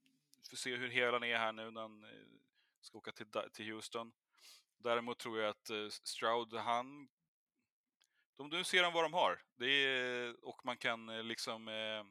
[0.51, 2.11] får se hur hel han är här nu när han eh,
[2.81, 4.13] ska åka till, till Houston.
[4.79, 7.09] Däremot tror jag att eh, Stroud, han...
[8.37, 9.43] De, nu ser de vad de har.
[9.57, 12.05] Det är, och man kan eh, liksom eh,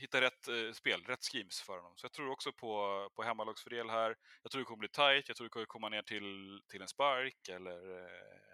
[0.00, 1.96] hitta rätt eh, spel, rätt schemes för honom.
[1.96, 4.16] Så jag tror också på, på hemmalagsfördel här.
[4.42, 6.88] Jag tror det kommer bli tight, jag tror det kommer komma ner till, till en
[6.88, 7.98] spark eller...
[7.98, 8.47] Eh,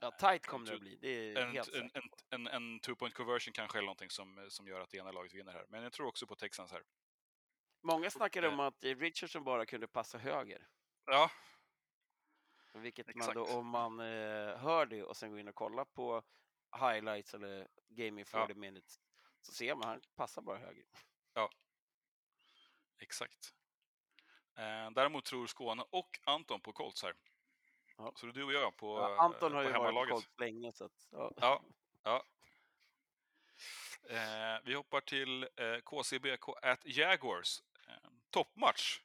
[0.00, 2.80] Ja, tight kommer det tu- att bli, det är en, helt en, en, en, en
[2.80, 5.66] two-point conversion kanske eller någonting som, som gör att det ena laget vinner här.
[5.68, 6.82] Men jag tror också på Texans här.
[7.82, 10.68] Många snackade eh, om att eh, Richardson bara kunde passa höger.
[11.06, 11.30] Ja,
[12.74, 13.56] Vilket man då, Exakt.
[13.58, 16.22] om man eh, hör det och sen går in och kollar på
[16.80, 19.00] highlights eller game in 40 minutes
[19.42, 20.84] så ser man han passar bara höger.
[22.98, 23.54] exakt.
[24.56, 27.14] Eh, däremot tror Skåne och Anton på Colts här.
[27.98, 28.12] Ja.
[28.16, 30.10] Så det är du och jag på, Ja, Anton eh, har på ju varit.
[30.10, 31.32] Colts länge så att, ja.
[31.36, 31.62] Ja,
[32.02, 32.24] ja.
[34.10, 37.62] Eh, vi hoppar till eh, KCBK at Jaguars.
[37.88, 39.00] Eh, toppmatch.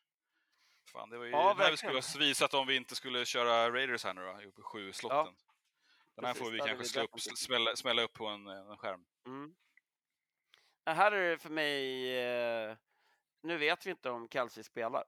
[0.91, 3.26] Fan, det var ju Ja, den här vi skulle ha visat om vi inte skulle
[3.26, 5.36] köra Raiders här nu då, uppe sju slotten.
[6.16, 9.06] Den här precis, får vi kanske slå upp, smälla, smälla upp på en, en skärm.
[9.26, 9.56] Mm.
[10.84, 12.78] Ja, Här är det för mig, eh,
[13.41, 15.04] nu vet vi inte om Kelsey spelar.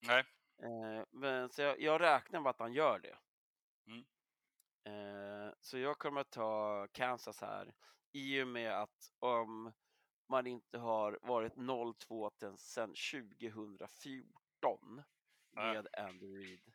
[0.00, 0.24] Nej.
[0.62, 3.18] Eh, men, så jag, jag räknar med att han gör det.
[3.86, 4.04] Mm.
[4.84, 7.74] Eh, så jag kommer att ta Kansas här
[8.12, 9.72] i och med att om
[10.28, 15.02] man inte har varit 0-2 till- sedan 2014
[15.52, 15.74] Nej.
[15.74, 16.72] med Andy Reid.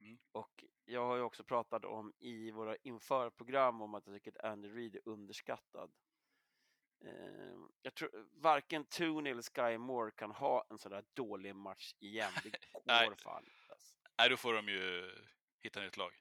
[0.00, 0.18] Mm.
[0.32, 4.44] Och jag har ju också pratat om i våra införprogram om att jag tycker att
[4.52, 5.92] Andy Reid är underskattad.
[7.04, 11.94] Eh, jag tror varken Tooney eller Sky Moore kan ha en sån där dålig match
[12.00, 12.32] igen.
[12.44, 12.50] Det
[12.84, 13.08] Nej.
[13.08, 13.96] går fan alltså.
[14.18, 15.10] Nej, då får de ju
[15.62, 16.12] hitta ett nytt lag.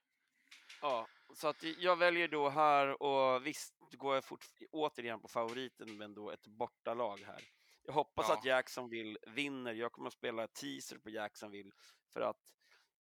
[0.81, 5.97] Ja, så att jag väljer då här och visst går jag fort, återigen på favoriten
[5.97, 7.41] men då ett bortalag här.
[7.83, 8.33] Jag hoppas Ja.
[8.37, 9.73] att Jacksonville vinner.
[9.73, 11.71] Jag kommer att spela teaser på Jacksonville
[12.13, 12.53] för att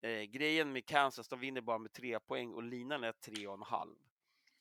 [0.03, 3.55] eh, grejen med Kansas, de vinner bara med tre poäng och linan är tre och
[3.55, 3.97] en halv.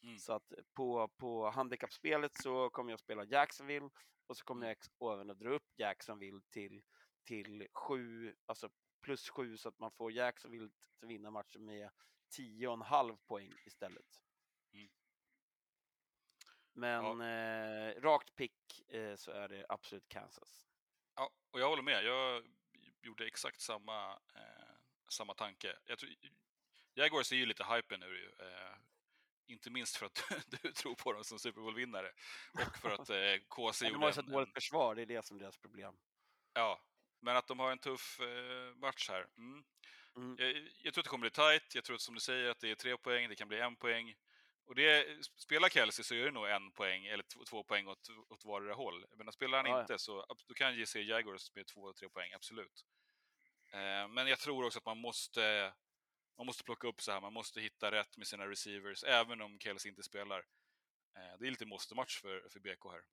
[0.02, 0.20] Mm.
[0.20, 3.90] Så att på, på handikappspelet så kommer jag spela Jacksonville
[4.28, 6.84] och så kommer jag ex- även att dra upp Jacksonville till,
[7.24, 8.70] till sju, alltså
[9.02, 10.66] plus sju så att man får Jacksonville
[11.02, 11.92] att vinna matchen med
[12.30, 14.22] tio och en halv poäng istället.
[14.74, 14.90] Mm.
[16.74, 20.66] Men eh, rakt pick eh, så är det absolut Kansas.
[21.16, 22.04] Ja, och jag håller med.
[22.04, 22.48] Jag
[23.02, 24.76] gjorde exakt samma, eh,
[25.12, 25.80] samma tanke.
[25.86, 26.12] Jag tror,
[26.94, 28.32] Jaguars är ju lite hypen nu.
[28.40, 28.78] Eh,
[29.50, 30.24] inte minst för att
[30.62, 32.12] du tror på dem som Super Bowl-vinnare.
[32.54, 35.06] Och för att eh, KC Men de gjorde har ju så dåligt försvar, det är
[35.06, 35.94] det som är deras problem.
[36.54, 36.82] Ja,
[37.22, 39.28] men att de har en tuff eh, match här.
[39.38, 39.64] Mm.
[40.16, 40.36] Mm.
[40.40, 41.76] Jag, jag tror att det kommer bli tight.
[41.76, 43.76] Jag tror att som du säger att det är tre poäng, det kan bli en
[43.76, 44.16] poäng.
[44.66, 48.10] Och det, spelar Kelsey så är det nog en poäng eller två, två poäng åt,
[48.30, 49.06] åt vardera håll.
[49.16, 49.82] Men spelar han Ja, ja.
[49.82, 52.86] inte så ab- då kan se Jaguars med två, tre poäng, absolut.
[53.72, 55.74] Eh, men jag tror också att man måste,
[56.40, 59.60] man måste plocka upp så här, man måste hitta rätt med sina receivers, även om
[59.60, 60.40] Kelsey inte spelar.
[61.16, 63.04] Eh, det är lite måste-match för, för BK här.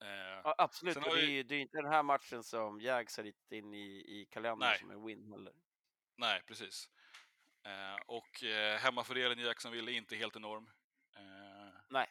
[0.00, 3.16] Eh, Ja, absolut, och det är ju det är inte den här matchen som Jags
[3.16, 4.78] har ritat in i, i kalendern Nej.
[4.78, 5.52] som en win heller.
[6.16, 6.90] Nej, precis.
[7.64, 10.70] Eh, och eh, hemmafördelen i Jacksonville är inte helt enorm.
[11.88, 12.06] Nej.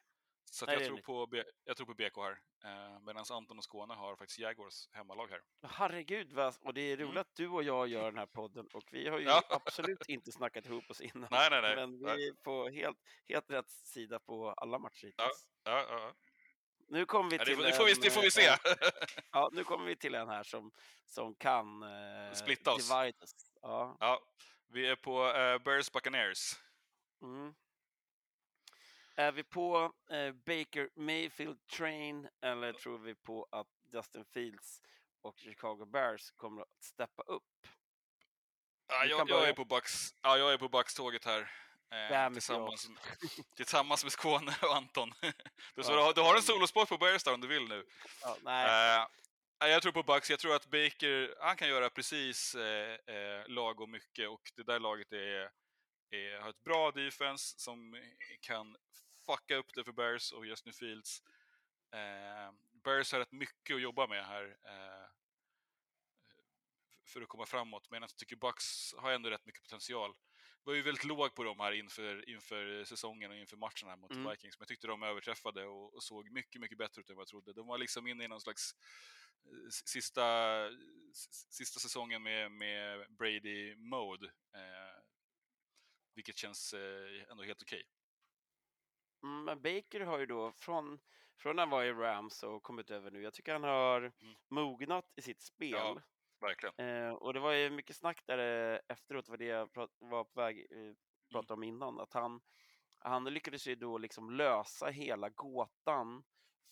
[0.46, 2.42] Så Nej, jag, tror på jag tror på BK här.
[2.64, 5.42] Eh, Medan Anton och Skåne har faktiskt Jaguars hemmalag här.
[5.64, 7.22] Herregud, vad, och det är roligt Mm.
[7.22, 9.44] att du och jag gör den här podden och vi har ju Ja.
[9.50, 11.28] absolut inte snackat ihop oss innan.
[11.32, 11.76] Nej, nej, nej.
[11.76, 12.98] Men vi är på helt,
[13.28, 15.48] helt rätt sida på alla matcher hittills.
[15.64, 16.14] Ja, ja.
[16.88, 18.56] Nu kommer vi till det, får, får vi, en, det får vi eh, se.
[19.32, 20.72] Ja, nu kommer vi till en här som,
[21.06, 22.90] som kan eh, Splitta oss.
[23.62, 23.98] Ja.
[24.00, 24.20] ja,
[24.68, 26.54] vi är på eh, Bears Buccaneers.
[27.22, 27.54] Mm.
[29.20, 34.82] Är vi på eh, Baker Mayfield Train eller tror vi på att Justin Fields
[35.22, 37.68] och Chicago Bears kommer att steppa upp?
[38.88, 41.52] Ja, jag, jag, är på Bucks, ja, jag är på Bucks-tåget här.
[41.92, 42.90] Eh, tillsammans,
[43.56, 45.14] tillsammans med Skåne och Anton.
[45.76, 47.86] Du, så Ja, du, har, en solosport på Bears där om du vill nu.
[48.22, 49.06] Ja, nej,
[49.64, 50.30] Eh, jag tror på Bucks.
[50.30, 54.80] Jag tror att Baker, han kan göra precis eh, eh, lagom mycket och det där
[54.80, 55.50] laget är,
[56.10, 58.02] är, har ett bra defense som
[58.42, 58.76] kan
[59.30, 61.24] fucka upp det för Bears och Justin Fields.
[61.92, 62.54] Eh,
[62.84, 65.10] Bears har rätt mycket att jobba med här eh,
[67.06, 70.16] för att komma framåt, men jag tycker Bucks har ändå rätt mycket potential.
[70.64, 73.98] Jag var ju väldigt låg på dem här inför, inför säsongen och inför matchen här
[73.98, 74.32] mot Mm.
[74.32, 77.22] Vikings, men jag tyckte de överträffade och, och såg mycket, mycket bättre ut än vad
[77.22, 77.54] jag trodde.
[77.54, 78.76] De var liksom inne i någon slags
[79.46, 80.70] eh, sista,
[81.50, 84.26] sista säsongen med, med Brady-mode,
[84.56, 85.04] eh,
[86.16, 87.84] vilket känns eh, ändå helt okej.
[87.84, 87.99] Mm,
[89.22, 91.00] Men Baker har ju då från,
[91.38, 93.22] från när han var i Rams och kommit över nu.
[93.22, 94.12] Jag tycker han har
[94.48, 95.72] mognat i sitt spel.
[95.72, 96.02] Ja.
[96.42, 96.76] Verkligen.
[97.08, 100.24] Eh, och det var ju mycket snack där eh, efteråt, var det jag prat, var
[100.24, 100.94] på väg eh,
[101.32, 102.42] prata om innan, att han,
[103.00, 106.24] han lyckades ju då liksom lösa hela gåtan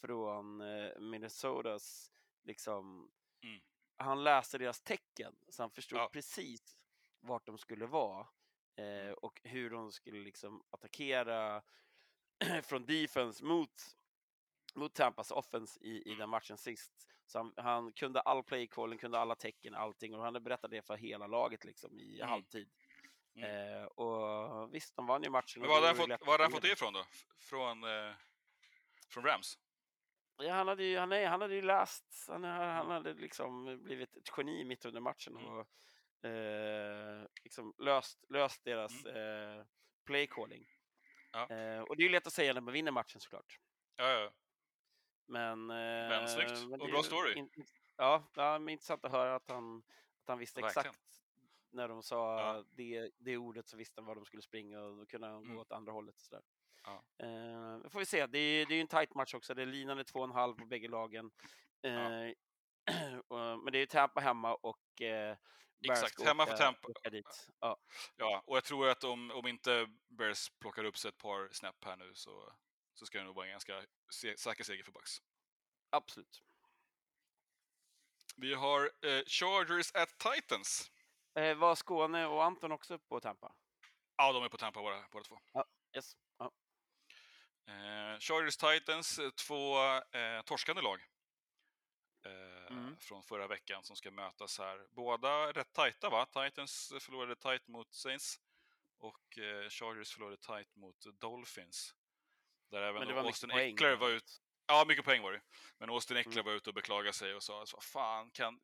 [0.02, 2.12] från eh, Minnesotas,
[2.44, 3.12] liksom,
[3.44, 3.60] Mm.
[3.98, 6.10] han läste deras tecken, så han förstod Ja.
[6.14, 6.78] precis
[7.20, 8.28] vart de skulle vara
[8.76, 9.14] eh, Mm.
[9.22, 11.62] och hur de skulle liksom attackera
[12.64, 13.72] från defense mot
[14.76, 16.92] mot Tampas offense i, i den matchen sist.
[17.26, 20.82] Så han, han kunde all playcalling, kunde alla tecken, allting och han hade berättat det
[20.82, 22.30] för hela laget liksom i Mm.
[22.30, 22.70] halvtid.
[23.36, 23.80] Mm.
[23.82, 25.62] Eh, och visst, de vann ju matchen.
[25.62, 27.06] Men var hade han fått, var han fått det ifrån då?
[27.40, 28.14] Från, eh,
[29.10, 29.58] från Rams?
[30.38, 34.18] Ja, han hade ju, han, är, han hade ju läst, han, han hade liksom blivit
[34.18, 35.50] ett geni mitt under matchen Mm.
[35.52, 35.68] och
[36.30, 39.66] eh, liksom löst, löst deras eh,
[40.06, 40.66] playcalling.
[41.32, 41.50] Ja.
[41.50, 43.60] Eh, och det är ju lätt att säga när man vinner matchen såklart.
[43.96, 44.32] Ja, ja.
[45.26, 46.70] Men, eh, snyggt.
[46.70, 47.34] men Och bra story.
[47.34, 47.50] in-
[47.98, 50.86] Ja, ja, men intressant att höra att han, att han visste Verkligen.
[50.88, 51.04] exakt
[51.72, 52.64] när de sa Ja.
[52.72, 55.56] det, det ordet så visste han var de skulle springa och han Mm.
[55.56, 56.16] gå åt andra hållet.
[56.16, 56.44] Och sådär.
[56.84, 57.04] Ja.
[57.26, 58.28] Eh, får vi se.
[58.28, 59.54] Det är, det är ju en tight match också.
[59.54, 61.32] Det är linan är två och en halv på bägge lagen.
[61.82, 62.32] Eh,
[63.28, 65.38] och- men det är ju Tampa hemma och eh,
[65.82, 66.88] Exakt, hemma för Tampa.
[67.60, 67.78] Ja,
[68.16, 71.84] Ja, och jag tror att om, om inte Bears plockar upp sig ett par snäpp
[71.86, 72.54] här nu så,
[72.94, 73.84] så ska det nog vara en ganska
[74.38, 75.22] säker seger för Bucks.
[75.90, 76.44] absolut.
[78.36, 80.92] Vi har eh, Chargers at Titans.
[81.36, 83.56] Eh, var Skåne och Anton också på Tampa?
[84.18, 85.40] Ja, de är på Tampa båda, båda två.
[85.96, 86.18] Yes.
[86.38, 86.52] Ja.
[87.68, 89.78] Eh, Chargers Titans, eh, två
[90.12, 91.00] eh, torskande lag.
[92.70, 92.98] Eh, Mm.
[92.98, 94.88] Från förra veckan som ska mötas här.
[94.92, 96.26] Båda rätt tajta va?
[96.26, 98.40] Titans förlorade tight mot Saints
[98.98, 101.96] och eh, Chargers förlorade tight mot Dolphins.
[102.70, 103.52] Där även Men Austin.
[103.52, 104.32] Eckler var ute.
[104.66, 105.42] Ja, mycket poäng var det.
[105.78, 106.46] Men Austin Eckler Mm.
[106.46, 108.60] var ute och beklagade sig och sa vad fan kan...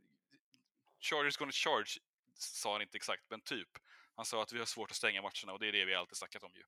[0.99, 1.99] Chargers gonna charge,
[2.35, 3.69] sa han inte exakt, men typ.
[4.15, 6.17] Han sa att vi har svårt att stänga matcherna och det är det vi alltid
[6.17, 6.63] snackat om ju.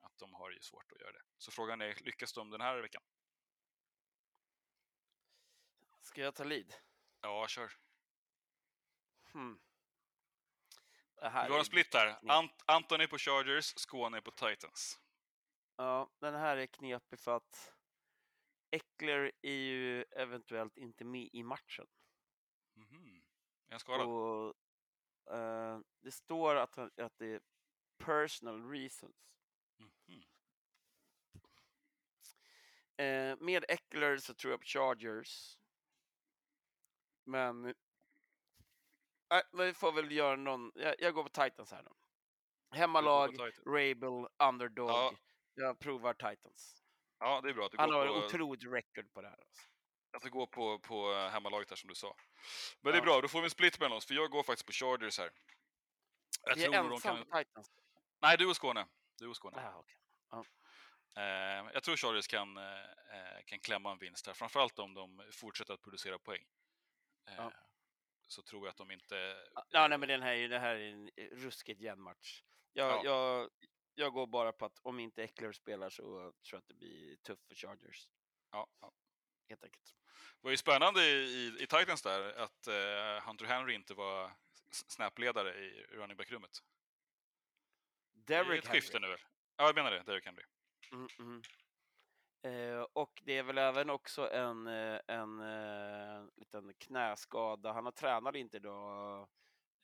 [0.00, 1.22] Att de har ju svårt att göra det.
[1.38, 3.02] Så frågan är, lyckas de den här veckan?
[6.08, 6.74] Ska jag ta lead?
[7.20, 7.72] Ja, kör.
[9.32, 9.60] Hmm.
[11.20, 12.18] Vi har en split här.
[12.30, 15.00] Ant Anton är på Chargers, Skåne är på Titans.
[15.76, 17.74] Ja, den här är knepig för att
[18.70, 21.86] Eckler är ju eventuellt inte med i matchen.
[22.74, 23.22] Mhm.
[23.66, 24.06] Är han skadad?
[24.06, 24.54] Och,
[25.36, 27.40] eh, det står att, han- att det är
[27.98, 29.16] personal reasons.
[29.76, 30.22] Mhm.
[32.96, 35.58] Eh, med Eckler så tror jag på Chargers.
[37.28, 37.66] Men
[39.34, 41.96] äh, vi får väl göra någon, jag, jag går på Titans här då.
[42.76, 43.36] Hemmalag.
[43.66, 44.90] Rabel, underdog.
[44.90, 45.12] Ja.
[45.54, 46.82] Jag provar Titans.
[47.18, 49.38] Ja, det är bra Han har en på, otroligt record på det här.
[49.40, 49.62] Alltså.
[50.12, 52.16] att du går på, på eh, hemmalaget här som du sa.
[52.80, 53.02] Men det Ja.
[53.02, 55.18] är bra, då får vi en split mellan oss, för jag går faktiskt på Chargers
[55.18, 55.30] här.
[56.42, 57.26] Jag är tror de ensam kan...
[57.26, 57.72] på Titans.
[58.20, 58.86] Nej, du och Skåne.
[59.18, 59.56] Du och Skåne.
[59.56, 59.96] Ah, okej.
[61.16, 65.74] Eh, jag tror Chargers kan, eh, kan klämma en vinst här, framförallt om de fortsätter
[65.74, 66.44] att producera poäng.
[67.28, 67.52] Eh, Ja.
[68.26, 69.36] Så tror jag att de inte...
[69.70, 72.42] Ja, nej, men den här, det här är en eh, ruskigt jämn match.
[72.72, 73.02] Jag, Ja.
[73.04, 73.50] jag,
[73.94, 77.16] jag går bara på att om inte Eckler spelar så tror jag att det blir
[77.16, 78.08] tufft för Chargers.
[78.50, 78.92] Ja, ja.
[79.48, 79.94] helt enkelt.
[80.14, 84.26] Det var ju spännande i, i, i Titans där att eh, Hunter Henry inte var
[84.70, 86.58] s- snapledare i running back-rummet.
[88.12, 89.08] Det är Derrick ett skifte Henry.
[89.10, 89.16] nu?
[89.56, 90.02] Ja, jag menar det.
[90.02, 90.44] Derrick Henry.
[90.92, 91.42] Mm, mm.
[92.42, 97.72] Eh, och det är väl även också en, eh, en eh, liten knäskada.
[97.72, 99.28] Han har tränat inte idag,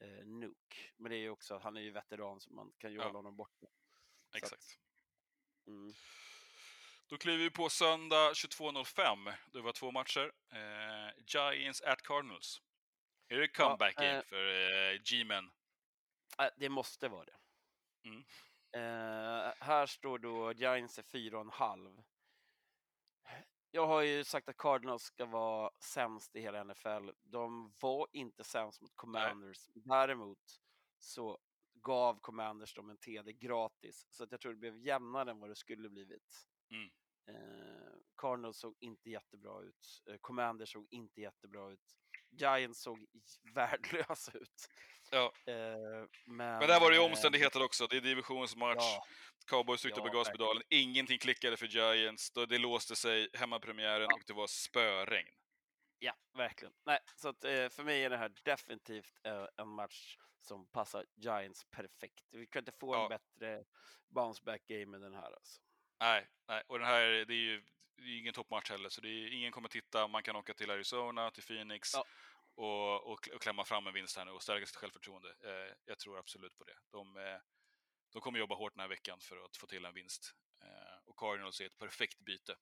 [0.01, 0.77] eh, Nuke.
[0.97, 3.05] Men det är ju också, han är ju veteran så man kan ju Ja.
[3.05, 3.67] hålla honom borta.
[3.67, 4.79] att- Exakt.
[5.67, 5.93] Mm.
[7.07, 9.33] Då kliver vi på söndag 22.05.
[9.53, 10.33] Det var två matcher.
[10.53, 12.63] Eh, Giants at Cardinals.
[13.29, 14.47] Är det comeback game eh, för
[14.93, 15.51] eh, G-men?
[16.57, 17.37] Det måste vara det.
[18.09, 18.25] Mm.
[19.61, 22.05] Här står då Giants är 4,5.
[23.75, 27.11] Jag har ju sagt att Cardinals ska vara sämst i hela NFL.
[27.23, 29.71] De var inte sämst mot Commanders.
[29.75, 30.61] Däremot
[30.99, 31.39] så
[31.75, 34.07] gav Commanders dem en TD gratis.
[34.11, 36.47] Så att jag tror det blev jämnare än vad det skulle blivit.
[36.71, 36.91] Mm.
[37.27, 40.03] Eh, Cardinals såg inte jättebra ut.
[40.11, 41.97] Eh, Commanders såg inte jättebra ut.
[42.39, 43.07] Giants såg
[43.55, 44.69] värdelösa ut.
[45.11, 45.33] Ja.
[45.47, 45.55] Eh,
[46.27, 47.87] men, Men där var det ju eh, omständigheter också.
[47.87, 48.77] Det är divisionsmatch.
[48.79, 49.05] Ja,
[49.47, 50.63] Cowboys tryckte Ja, på gaspedalen.
[50.71, 52.33] Ingenting klickade för Giants.
[52.33, 54.15] Det låste sig hemmapremiären Ja.
[54.17, 55.29] och det var spöregn.
[55.99, 56.75] ja, verkligen.
[56.87, 61.07] Nej, så att, eh, för mig är det här definitivt eh, en match som passar
[61.17, 62.25] Giants perfekt.
[62.31, 63.03] Vi kan inte få Ja.
[63.03, 63.65] en bättre
[64.09, 65.33] bounce back game än den här.
[65.33, 65.61] Alltså.
[66.01, 66.63] Nej, nej.
[66.67, 67.63] och den här, det är ju
[67.97, 70.09] det är ingen toppmatch heller, så det är, ingen kommer titta.
[70.09, 72.05] Man kan åka till Arizona, till Phoenix Ja.
[72.55, 75.29] och, och, och klämma fram en vinst här nu och stärka sitt självförtroende.
[75.45, 76.79] Eh, jag tror absolut på det.
[76.91, 77.39] De, eh,
[78.13, 80.35] de kommer jobba hårt den här veckan för att få till en vinst.
[80.63, 82.57] Eh, och Cardinals är ett perfekt byte.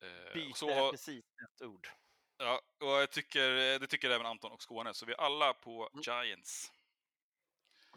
[0.00, 1.88] Eh, Byte så är precis ett ord.
[2.36, 5.88] Ja, och jag tycker, det tycker även Anton och Skåne, så vi är alla på
[5.92, 6.02] Mm.
[6.06, 6.72] Giants.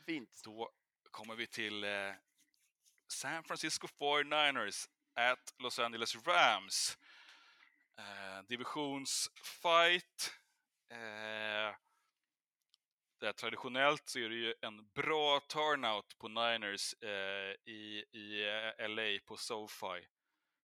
[0.06, 0.42] Fint.
[0.44, 0.72] Då
[1.12, 2.14] kommer vi till eh,
[3.08, 6.98] San Francisco 49ers at Los Angeles Rams.
[8.00, 10.34] Eh, divisionsfight.
[10.92, 11.76] Eh,
[13.20, 18.44] där traditionellt så är det ju en bra turnout på Niners eh, i, i
[18.80, 20.08] eh, LA på SoFi.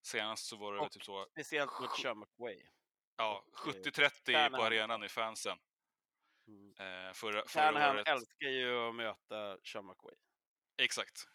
[0.02, 2.70] Senast så var det Och typ så, Speciellt mot Sean McWay.
[3.18, 5.58] ja, och, eh, 70-30 på arenan i fansen.
[6.48, 6.70] Mm.
[6.80, 8.08] Eh, förra, förra Shanahan året.
[8.08, 10.16] älskar ju att möta Sean McWay.
[10.78, 11.28] Exakt.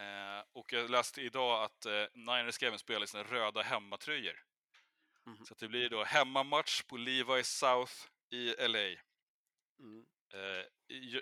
[0.00, 4.44] Eh, och jag läste idag att eh, Niners ska även spela i sina röda hemmatröjor.
[5.26, 5.44] Mhm.
[5.44, 7.92] Så det blir då hemmamatch på Levi South
[8.30, 8.78] i LA.
[9.78, 10.06] Mm.
[10.34, 10.64] Eh,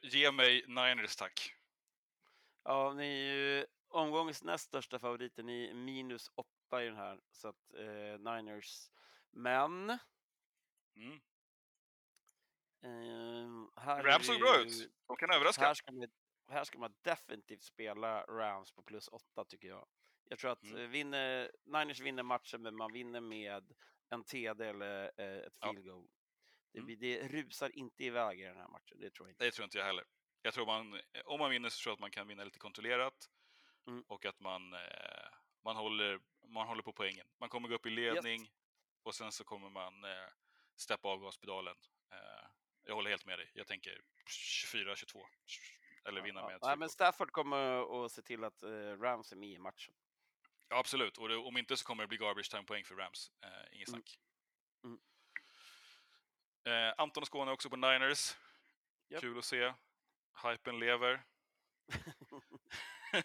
[0.02, 1.54] ge- mig Niners tack.
[2.64, 5.42] Ja, ni är ju omgångens näst största favoriter.
[5.42, 8.90] Ni är minus åtta i den här, så att eh, Niners.
[9.30, 9.98] Men
[10.96, 11.20] Mm.
[12.82, 14.90] eh, här är Rams såg bra ut.
[15.06, 15.64] De kan överraska.
[15.64, 16.08] Här ska, man,
[16.48, 19.88] här ska man definitivt spela Rams på plus åtta tycker jag.
[20.24, 20.76] Jag tror att Mm.
[20.78, 23.72] eh, vinner, Niners vinner matchen, men man vinner med
[24.08, 25.72] en TD eller eh, ett Ja.
[25.72, 26.08] field goal.
[26.72, 26.86] Det, Mm.
[26.86, 29.44] blir, det rusar inte iväg i den här matchen, det tror jag inte.
[29.44, 30.04] Det tror inte jag heller.
[30.42, 33.30] Jag tror man, om man vinner så tror jag att man kan vinna lite kontrollerat.
[33.86, 34.04] Mm.
[34.08, 35.28] Och att man, eh,
[35.64, 37.28] man, håller, man håller på poängen.
[37.38, 38.50] Man kommer gå upp i ledning
[39.02, 40.28] och sen så kommer man eh,
[40.76, 41.76] steppa av gaspedalen.
[42.12, 42.48] Eh,
[42.84, 43.50] jag håller helt med dig.
[43.54, 45.26] Jag tänker 24-22.
[46.08, 46.88] Eller vinna med ett Nej, men.
[46.88, 48.70] Stafford kommer att se till att eh,
[49.00, 49.94] Rams är med i matchen.
[50.68, 51.18] Ja, absolut.
[51.18, 53.30] Och det, om inte så kommer det bli garbage time-poäng för Rams.
[53.44, 54.00] Eh, inget Mm.
[54.02, 54.18] snack.
[54.84, 54.98] Mm.
[56.64, 58.36] Eh, Anton och Skåne också på Niners.
[59.08, 59.20] Japp.
[59.20, 59.74] Kul att se.
[60.42, 61.22] Hypen lever.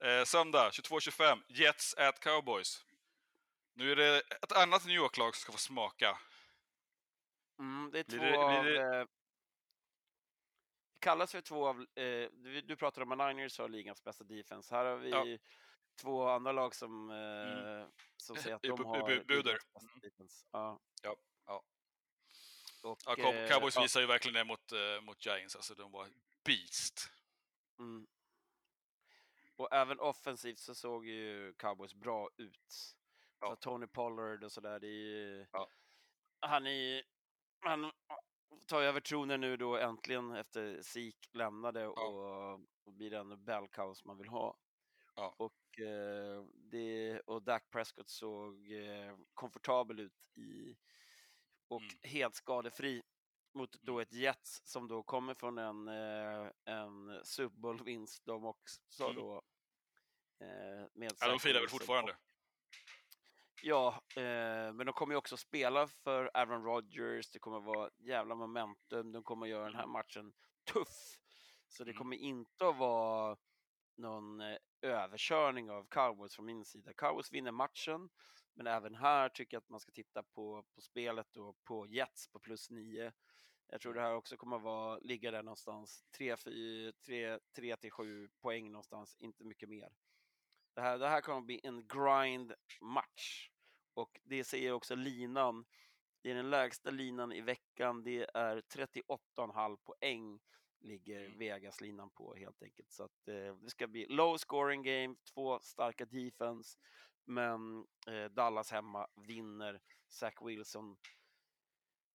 [0.00, 1.42] eh, söndag 22.25.
[1.48, 2.84] Jets at Cowboys.
[3.74, 6.18] Nu är det ett annat New York-lag som ska få smaka.
[7.58, 8.62] Mm, det är Blir två det- av...
[8.62, 9.06] blir det- Eh, det
[11.02, 11.80] kallas för två av...
[11.80, 12.30] Eh,
[12.64, 14.74] du, pratar om att Niners har ligans bästa defense.
[14.74, 15.38] Här har vi Ja.
[16.00, 17.90] två andra lag som, eh, Mm.
[18.16, 19.52] som säger att de har bu- buder.
[19.74, 20.46] bästa defense.
[20.52, 20.80] Ja.
[21.02, 21.16] Ja,
[21.46, 21.62] ja.
[22.82, 25.56] Och, Ja, eh, Cowboys ja, visar ju verkligen det mot, eh, mot Giants.
[25.56, 26.08] Alltså, de var
[26.44, 27.10] beast.
[27.78, 28.06] mm.
[29.56, 32.94] Och även offensivt så såg ju Cowboys bra ut.
[33.40, 33.48] Ja.
[33.48, 35.46] Så Tony Pollard och sådär, det är ju...
[36.40, 37.02] Han är
[37.60, 37.92] han
[38.66, 44.18] tar över tronen nu då äntligen efter Sik lämnade och, och blir den bellcows man
[44.18, 44.56] vill ha.
[45.14, 45.34] Ja.
[45.38, 50.76] Och, eh, det, och Dak Prescott såg eh, komfortabel ut i
[51.68, 51.94] och Mm.
[52.02, 53.02] helt skadefri
[53.54, 54.02] mot då Mm.
[54.02, 59.16] ett Jets som då kommer från en, eh, en Super Bowl-vinst de också Mm.
[59.16, 59.42] då.
[60.40, 62.16] Eh, med Ja, de firar väl fortfarande.
[63.64, 67.30] Ja, eh, men de kommer ju också spela för Aaron Rodgers.
[67.30, 69.12] Det kommer vara jävla momentum.
[69.12, 70.32] De kommer göra den här matchen
[70.72, 71.16] tuff.
[71.68, 71.98] Så det Mm.
[71.98, 73.36] kommer inte att vara
[73.96, 76.92] någon eh, överkörning av Cowboys från min sida.
[76.94, 78.10] Cowboys vinner matchen.
[78.54, 82.28] Men även här tycker jag att man ska titta på, på spelet och på Jets
[82.28, 83.12] på plus 9.
[83.66, 86.36] Jag tror det här också kommer att vara, ligga där någonstans 3
[87.76, 89.92] till 7 poäng någonstans, inte mycket mer.
[90.74, 93.51] Det här, det här kommer att bli en grind match
[93.94, 95.64] och det säger också linan.
[96.22, 98.04] Det är den lägsta linan i veckan.
[98.04, 100.40] Det är 38,5 poäng
[100.82, 101.38] ligger Mm.
[101.38, 102.92] Vegas-linan på helt enkelt.
[102.92, 106.78] Så att, eh, det ska bli low scoring game, två starka defense,
[107.24, 109.80] men eh, Dallas hemma vinner.
[110.08, 110.96] Zach Wilson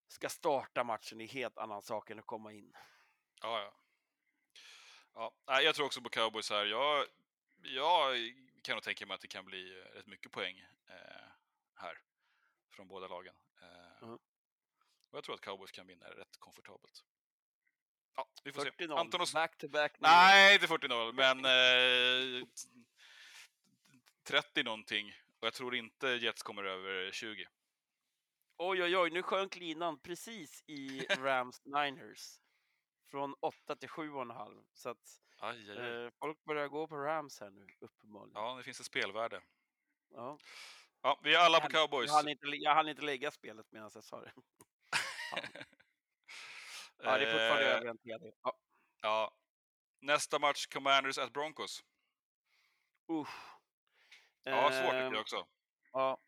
[0.08, 2.74] ska starta matchen, det är helt annan sak än att komma in.
[3.42, 3.62] Ja,
[5.14, 5.34] ja.
[5.46, 5.62] ja.
[5.62, 6.66] Jag tror också på cowboys här.
[6.66, 7.06] Jag,
[7.62, 8.18] jag
[8.62, 10.60] kan nog tänka mig att det kan bli rätt mycket poäng
[10.90, 11.17] eh,
[12.78, 13.36] från båda lagen.
[13.62, 14.20] Eh, Mm.
[15.10, 17.04] Och jag tror att cowboys kan vinna rätt komfortabelt.
[18.16, 18.70] Ja, vi får se.
[18.70, 19.28] 40-0, Anton och...
[19.34, 19.96] back to back.
[20.00, 22.48] Nej, inte 40-0, men eh,
[24.24, 25.14] 30 någonting.
[25.40, 27.48] Och jag tror inte Jets kommer över 20.
[28.58, 32.40] Oj, oj, oj, nu sjönk linan precis i Rams Niners.
[33.12, 34.66] Från 8 till 7,5.
[34.74, 36.04] Så att Aj, aj, aj.
[36.06, 38.42] eh, folk börjar gå på Rams här nu, uppenbarligen.
[38.42, 39.42] Ja, det finns ett spelvärde.
[40.10, 40.38] Ja.
[41.02, 42.08] Ja, vi är alla på cowboys.
[42.08, 44.32] Jag hann inte, jag hann inte lägga spelet medan jag sa det.
[47.04, 48.32] Ja, det är fortfarande Eh, över en TD.
[48.44, 48.58] Ja.
[49.02, 49.36] Ja.
[50.00, 51.84] Nästa match, Commanders at Broncos.
[53.12, 53.30] Usch.
[54.44, 55.48] Ja, svårt tycker Ehm, jag också.
[55.92, 56.22] Ja.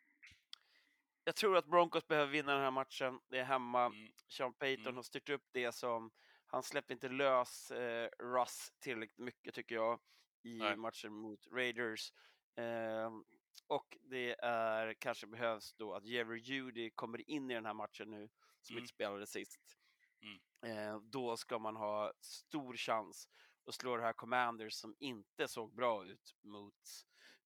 [1.23, 3.19] Jag tror att Broncos behöver vinna den här matchen.
[3.27, 3.85] Det är hemma.
[3.85, 4.11] Mm.
[4.27, 4.95] Sean Payton Mm.
[4.95, 6.11] har styrt upp det som...
[6.45, 9.99] Han släppte inte lös eh, Russ tillräckligt mycket, tycker jag,
[10.43, 10.75] i Nej.
[10.75, 12.13] matchen mot Raiders.
[12.55, 13.25] Ehm,
[13.67, 18.09] och det är kanske behövs då att Jerry Judy kommer in i den här matchen
[18.11, 18.29] nu,
[18.61, 18.83] som Mm.
[18.83, 19.77] inte spelade sist.
[20.21, 20.77] Mm.
[20.77, 23.29] Eh, då ska man ha stor chans
[23.65, 26.75] att slå det här Commanders som inte såg bra ut mot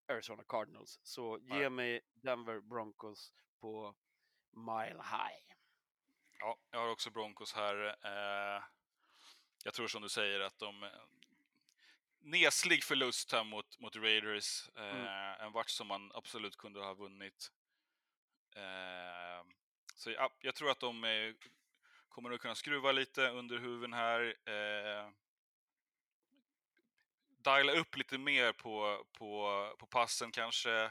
[0.08, 1.00] Arizona Cardinals.
[1.04, 1.70] Så ge Nej.
[1.70, 3.96] mig Denver Broncos på
[4.52, 5.56] Mile High.
[6.40, 7.86] Ja, jag har också Broncos här.
[8.06, 8.64] Eh,
[9.64, 10.84] jag tror som du säger att de...
[12.24, 14.70] eh, Neslig förlust här mot, mot Raiders.
[14.76, 15.46] Eh, Mm.
[15.46, 17.52] En match som man absolut kunde ha vunnit.
[18.56, 19.46] Eh,
[19.96, 21.34] så ja, jag tror att de eh,
[22.10, 24.36] kommer att kunna skruva lite under huven här.
[24.50, 25.10] Eh,
[27.44, 30.84] diala upp lite mer på, på, på passen kanske.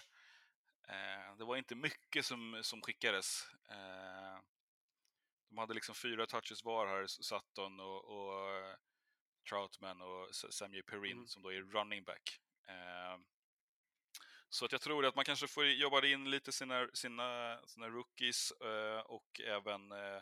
[0.88, 3.46] Eh, det var inte mycket som, som skickades.
[3.70, 4.38] Eh,
[5.48, 8.74] de hade liksom fyra touches var här, Sutton och, och eh,
[9.48, 11.26] Troutman och S- Samuel Perrin Mm.
[11.26, 12.40] som då är running back.
[12.68, 13.18] Eh,
[14.48, 18.52] så att jag tror att man kanske får jobba in lite sina, sina, sina rookies
[18.52, 20.16] eh, och även eh,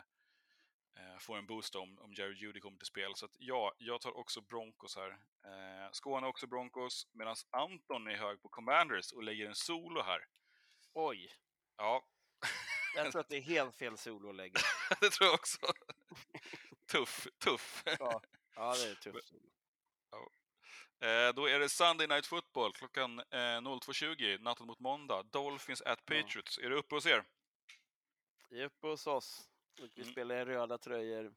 [0.97, 3.15] eh, få en boost om, om Jerry Judy kommer till spel.
[3.15, 5.09] Så att ja, jag tar också Broncos här.
[5.45, 10.25] Eh, Skåne också Broncos, medan Anton är hög på Commanders och lägger en solo här.
[10.93, 11.35] Oj,
[11.77, 12.05] Ja,
[12.95, 14.59] jag tror att det är helt fel sololäge.
[15.01, 15.57] det tror jag också.
[16.91, 17.83] tuff, tuff.
[17.99, 18.21] Ja,
[18.55, 19.33] ja det är tufft.
[21.03, 23.25] Eh, då är det Sunday Night Football klockan eh,
[23.61, 25.23] 02.20, natten mot måndag.
[25.23, 26.15] Dolphins at Ja.
[26.15, 26.57] Patriots.
[26.57, 27.23] Är du uppe hos er?
[28.49, 29.49] Vi är uppe hos oss
[29.81, 30.11] och vi Mm.
[30.11, 31.33] spelar i röda tröjor.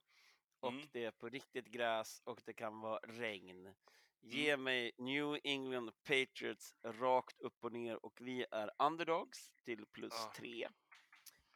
[0.60, 0.88] Och Mm.
[0.92, 3.74] det är på riktigt gräs och det kan vara regn.
[4.20, 10.12] Ge mig New England Patriots rakt upp och ner och vi är underdogs till plus
[10.12, 10.32] Ah.
[10.36, 10.68] tre.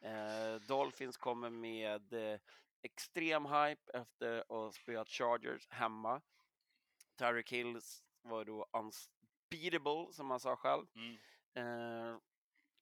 [0.01, 2.39] Eh, Dolphins kommer med eh,
[2.81, 6.21] extrem hype efter att ha spöat Chargers hemma.
[7.17, 10.85] Tyreek Hills var då unbeatable som han sa själv.
[10.95, 11.17] Mm.
[11.53, 12.19] Eh,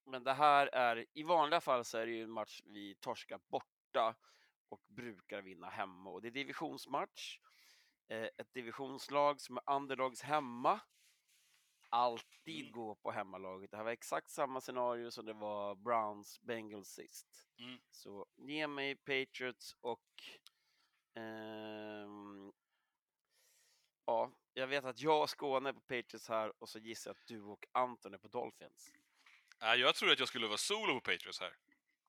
[0.06, 3.40] men det här är, i vanliga fall så är det ju en match vi torskar
[3.48, 4.16] borta
[4.70, 6.10] och brukar vinna hemma.
[6.10, 7.40] Och det är divisionsmatch.
[8.10, 10.80] Eh, ett divisionslag som är underdogs hemma.
[11.90, 12.72] Alltid Mm.
[12.72, 13.72] gå på hemmalaget.
[13.72, 17.28] Det här var exakt samma scenario som det var Browns Bengals sist.
[17.60, 17.80] Mm.
[17.92, 20.04] Så ge mig Patriots och
[21.16, 22.52] ehm,
[24.06, 27.16] ja, jag vet att jag och Skåne är på Patriots här och så gissar jag
[27.18, 28.94] att du och Anton är på Dolphins.
[29.62, 31.54] Nej, jag tror att jag skulle vara solo på Patriots här.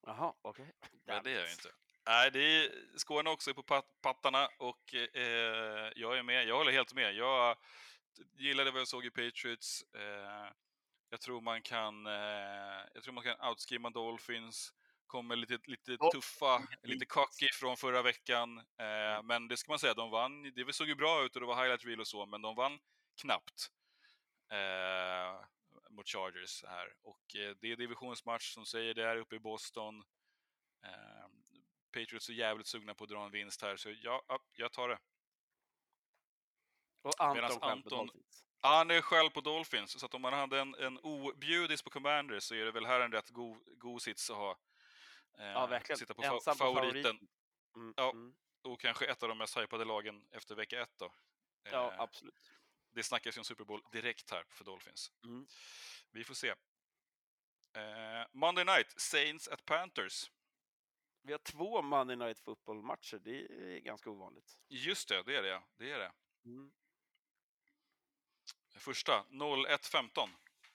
[0.06, 0.72] Jaha, okej.
[1.04, 1.72] Men det är jag inte.
[2.06, 6.46] Nej, det är Skåne också är på pat- pattarna och eh, jag är med.
[6.48, 7.14] Jag håller helt med.
[7.14, 7.56] Jag
[8.36, 9.82] gillade vad jag såg i Patriots.
[9.94, 10.52] Eh,
[11.10, 12.12] jag tror man kan, eh,
[12.94, 14.72] jag tror man kan outskimma Dolphins.
[15.06, 16.10] Kommer lite, lite Ja.
[16.12, 18.58] tuffa, lite cocky från förra veckan.
[18.58, 20.42] Eh, men det ska man säga, de vann.
[20.42, 22.78] Det såg ju bra ut och det var highlight reel och så, men de vann
[23.20, 23.70] knappt.
[24.50, 25.44] Eh,
[25.90, 26.94] mot Chargers här.
[27.02, 30.02] Och eh, det är divisionsmatch som säger det här uppe i Boston.
[30.84, 31.28] Eh,
[31.92, 34.22] Patriots är jävligt sugna på att dra en vinst här, så ja
[34.52, 34.98] jag tar det.
[37.02, 38.44] Och Anton själv på Anton- Dolphins.
[38.62, 41.90] Ja, han är själv på Dolphins, så att om man hade en, en objudis på
[41.90, 44.58] Commanders så är det väl här en rätt god, god sits att ha.
[45.38, 45.98] Eh, Ja, verkligen.
[45.98, 47.02] Sitta på, Ensam fa- på favoriten.
[47.02, 47.28] favoriten.
[47.76, 48.10] Mm, Ja.
[48.10, 48.34] mm.
[48.62, 51.14] Och kanske ett av de mest hypade lagen efter vecka ett då.
[51.62, 52.50] ja Eh, absolut.
[52.94, 55.12] det snackas ju om Super Bowl direkt här för Dolphins.
[55.24, 55.46] Mm.
[56.10, 56.48] Vi får se.
[57.76, 60.30] Eh, Monday Night, Saints at Panthers.
[61.22, 63.18] Vi har två Monday Night Football-matcher.
[63.18, 64.58] Det är ganska ovanligt.
[64.68, 65.48] Just det, det är det.
[65.48, 65.62] ja.
[65.76, 66.12] Det är det.
[66.44, 66.72] Mm.
[68.74, 70.28] Första, 01.15.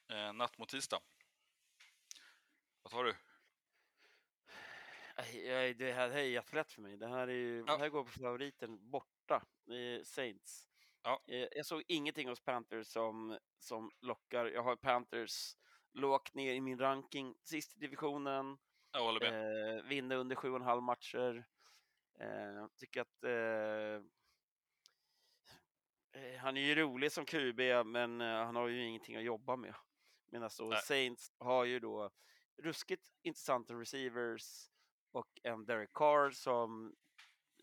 [0.09, 0.99] Eh, natt mot tisdag.
[2.81, 3.15] Vad tar du?
[5.77, 6.97] Det här, är jättelätt för mig.
[6.97, 7.77] Det här, är ju, Ja.
[7.77, 10.67] här går på favoriten borta, eh, Saints.
[11.03, 11.21] Ja.
[11.27, 14.45] Eh, Jag såg ingenting hos Panthers som, som lockar.
[14.45, 15.55] Jag har Panthers
[15.93, 17.35] lågt ner i min ranking.
[17.43, 18.57] Sist i divisionen,
[18.91, 19.77] Jag håller med.
[19.77, 21.45] eh, vinner under sju och en halv matcher.
[22.19, 24.05] Eh, tycker att eh,
[26.39, 29.75] han är ju rolig som QB, men eh, han har ju ingenting att jobba med.
[30.31, 30.81] Medan då Nej.
[30.81, 32.11] Saints har ju då
[32.57, 34.69] ruskigt intressanta receivers
[35.11, 36.95] och en Derek Carr som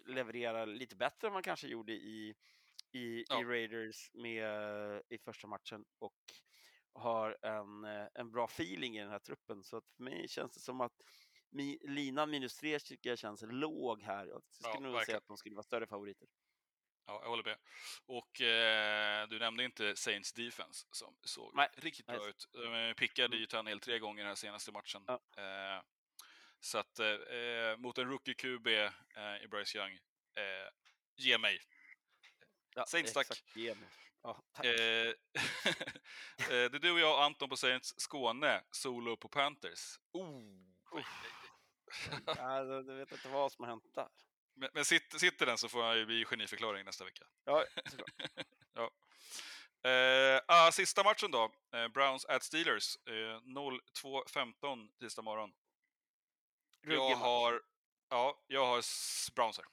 [0.07, 2.35] levererar lite bättre än man kanske gjorde i,
[2.93, 3.41] i, Ja.
[3.41, 6.15] i Raiders med, i första matchen och
[6.93, 9.65] har en, eh, en bra feeling i den här truppen.
[9.65, 11.03] Så att för mig känns det som att
[11.51, 14.27] mi, linan minus tre tycker jag känns låg här.
[14.27, 15.07] Jag skulle nog verkligen.
[15.07, 16.29] säga att de skulle vara större favoriter.
[17.07, 17.59] Ja, jag håller med.
[18.07, 22.49] Och eh, du nämnde inte Saints defense som såg Nej, riktigt bra ut.
[22.53, 23.39] De pickade Mm.
[23.41, 25.05] ju Tannehill tre gånger den här senaste matchen.
[25.07, 25.21] Ja.
[25.37, 25.83] Eh,
[26.61, 29.93] så att eh, eh, mot en rookie QB eh, i Bryce Young,
[30.37, 30.69] eh,
[31.17, 31.59] ge mig.
[32.75, 33.27] Ja, Saints, tack.
[33.31, 33.89] exakt, ge mig.
[34.23, 34.65] Ja, tack.
[36.49, 39.99] Det är du och jag och Anton på Saints Skåne, solo på Panthers.
[40.13, 40.61] Oh.
[42.27, 44.09] Ja, jag vet inte vad som har hänt där.
[44.61, 47.25] Men, men sitter, sitter den så får han ju bli geniförklaring nästa vecka.
[47.45, 48.11] Ja, såklart.
[48.75, 48.91] Ja.
[49.91, 51.53] Eh, ah, sista matchen då.
[51.73, 52.97] Eh, Browns at Steelers.
[53.07, 55.53] Eh, 02.15 tisdag morgon.
[56.81, 57.63] Jag har,
[58.09, 58.85] ja, jag har
[59.35, 59.67] Browns här.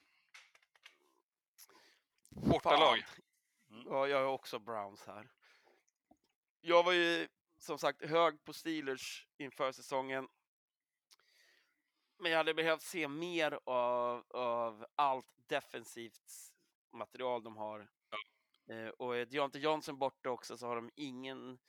[2.30, 3.06] Bortalag.
[3.70, 3.84] Mm.
[3.90, 5.30] Ja, jag har också Browns här.
[6.62, 7.28] Jag var ju
[7.58, 10.28] som sagt hög på Steelers inför säsongen.
[12.20, 16.32] Men jag hade behövt se mer av, av allt defensivt
[16.94, 17.88] material de har.
[18.70, 21.60] Eh, och är Deontay Johnson borta också så har de ingen...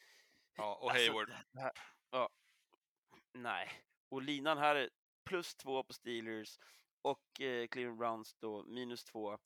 [0.56, 1.30] Ja, och Alltså, Hayward.
[1.54, 1.72] här-
[2.10, 2.28] ja,
[3.32, 3.70] nej.
[4.08, 4.90] Och linan här är
[5.24, 6.58] plus två på Steelers
[7.02, 9.38] och eh, Cleveland Browns då minus två.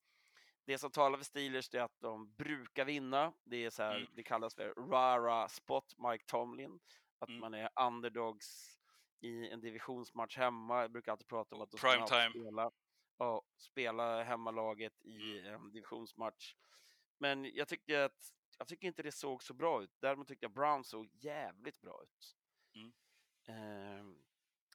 [0.65, 3.33] Det som talar för Steelers är att de brukar vinna.
[3.43, 4.07] Det är så här, Mm.
[4.13, 6.79] det kallas för rara spot Mike Tomlin.
[7.19, 7.39] Att Mm.
[7.41, 8.79] man är underdogs
[9.23, 10.81] i en divisionsmatch hemma.
[10.81, 12.29] Jag brukar alltid prata om att Prime time.
[12.29, 12.71] spela,
[13.17, 16.55] ja, spela hemmalaget i en divisionsmatch.
[17.17, 19.91] Men jag tyckte att jag tycker inte det såg så bra ut.
[19.99, 22.35] Däremot tyckte jag Brown såg jävligt bra ut.
[22.75, 22.93] Mm.
[23.47, 24.15] Ehm,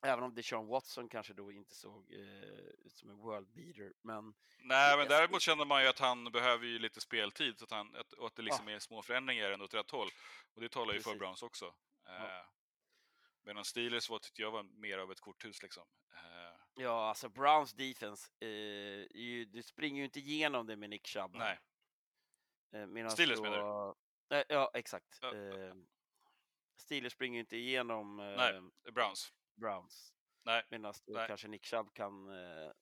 [0.03, 3.93] även om Deshaun Watson kanske då inte såg eh, ut som en world beater.
[4.03, 7.71] Men Nej, men däremot känner man ju att han behöver ju lite speltid så att
[7.71, 10.09] han, att, och att det liksom är små förändringar ändå åt rätt håll.
[10.55, 11.19] Och det talar ju för Precis.
[11.19, 11.65] Browns också.
[12.07, 12.58] Eh,
[13.43, 15.87] Medan Steelers var, tyckte jag var mer av ett korthus liksom.
[16.15, 18.49] Eh, ja, alltså Browns defense, eh,
[19.21, 21.35] ju, du springer ju inte igenom det med Nick Chubb.
[21.35, 21.59] nej,
[22.73, 23.95] Eh, Steelers då, menar
[24.31, 25.19] Eh, ja, exakt.
[25.23, 25.75] Ja, ja, Eh,
[26.77, 28.61] Steelers springer ju inte igenom Nej.
[28.93, 29.33] Browns.
[29.55, 30.15] Browns.
[30.43, 30.95] Nej, Medan
[31.27, 32.73] kanske Nick Chubb kan eh,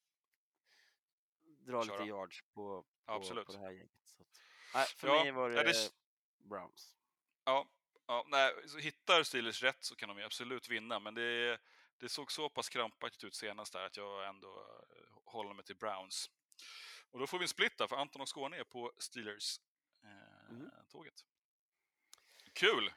[1.44, 1.94] dra Köra.
[1.96, 3.46] lite yards på, på, Absolut.
[3.46, 3.90] på det här gänget.
[4.04, 4.28] Så att,
[4.74, 5.90] nej, för Ja, mig var det, det-
[6.38, 6.96] Browns.
[7.44, 7.68] Ja,
[8.06, 11.58] ja nej, så hittar Steelers rätt så kan de absolut vinna, men det,
[11.98, 15.76] det såg så pass krampaktigt ut senast där att jag ändå eh, håller mig till
[15.76, 16.30] Browns.
[17.10, 21.24] Och då får vi en split där, för Anton och Skåne är på Steelers-tåget.
[21.24, 21.32] Mm.
[22.52, 22.92] Kul!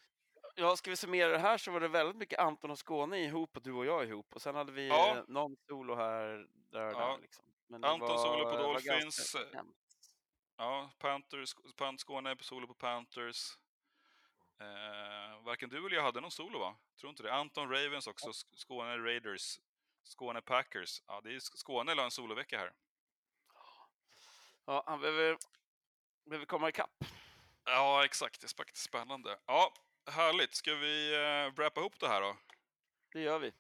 [0.56, 3.58] Ja, ska vi summera det här så var det väldigt mycket Anton och Skåne ihop
[3.58, 4.34] och du och jag ihop.
[4.36, 5.18] Och sen hade vi Ja.
[5.18, 7.00] eh, någon solo här, där Ja.
[7.00, 7.18] där.
[7.22, 7.46] Liksom.
[7.84, 9.76] Anton solo på var- det var Dolphins, jämnt.
[10.58, 13.58] Ja, Panthers, Pant Skåne på solo på Panthers.
[14.62, 16.76] Eh, varken du eller jag hade någon solo va?
[17.00, 17.34] Tror inte det.
[17.34, 19.60] Anton Ravens också, Sk- Skåne Raiders,
[20.04, 21.02] Skåne Packers.
[21.08, 22.72] Ja, det är Sk- Skåne la en solovecka här.
[24.66, 25.38] Ja, han behöver,
[26.26, 27.04] behöver komma ikapp.
[27.66, 28.42] Ja, exakt.
[28.42, 29.40] Det är faktiskt spännande.
[29.46, 29.74] Ja,
[30.12, 30.56] härligt.
[30.56, 32.38] Ska vi uh, wrappa ihop det här då?
[33.14, 33.52] Det gör vi.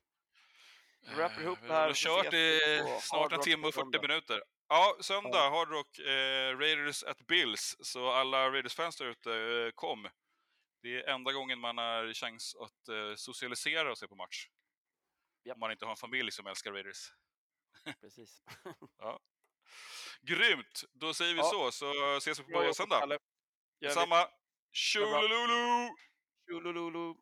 [1.02, 3.84] Vi wrappar ihop Eh, det här Vi har kört i snart en timme och 40
[3.84, 4.02] söndag.
[4.02, 4.44] minuter.
[4.68, 7.76] Ja, söndag, Hard Rock, eh, Raiders at Bills.
[7.80, 10.10] Så alla Raiders-fans där ute, eh, kom.
[10.82, 14.48] Det är enda gången man har chans att eh, socialisera och se på match.
[15.44, 15.56] Japp.
[15.56, 17.14] Om man inte har en familj som älskar Raiders.
[18.02, 18.44] Precis.
[20.22, 20.84] Grymt!
[20.94, 21.50] Då säger vi Ja.
[21.50, 23.20] så, så ses vi på jobbat, söndag.
[23.94, 24.28] Samma.
[24.72, 25.90] Tjolululu!
[26.48, 27.18] Tjolololo.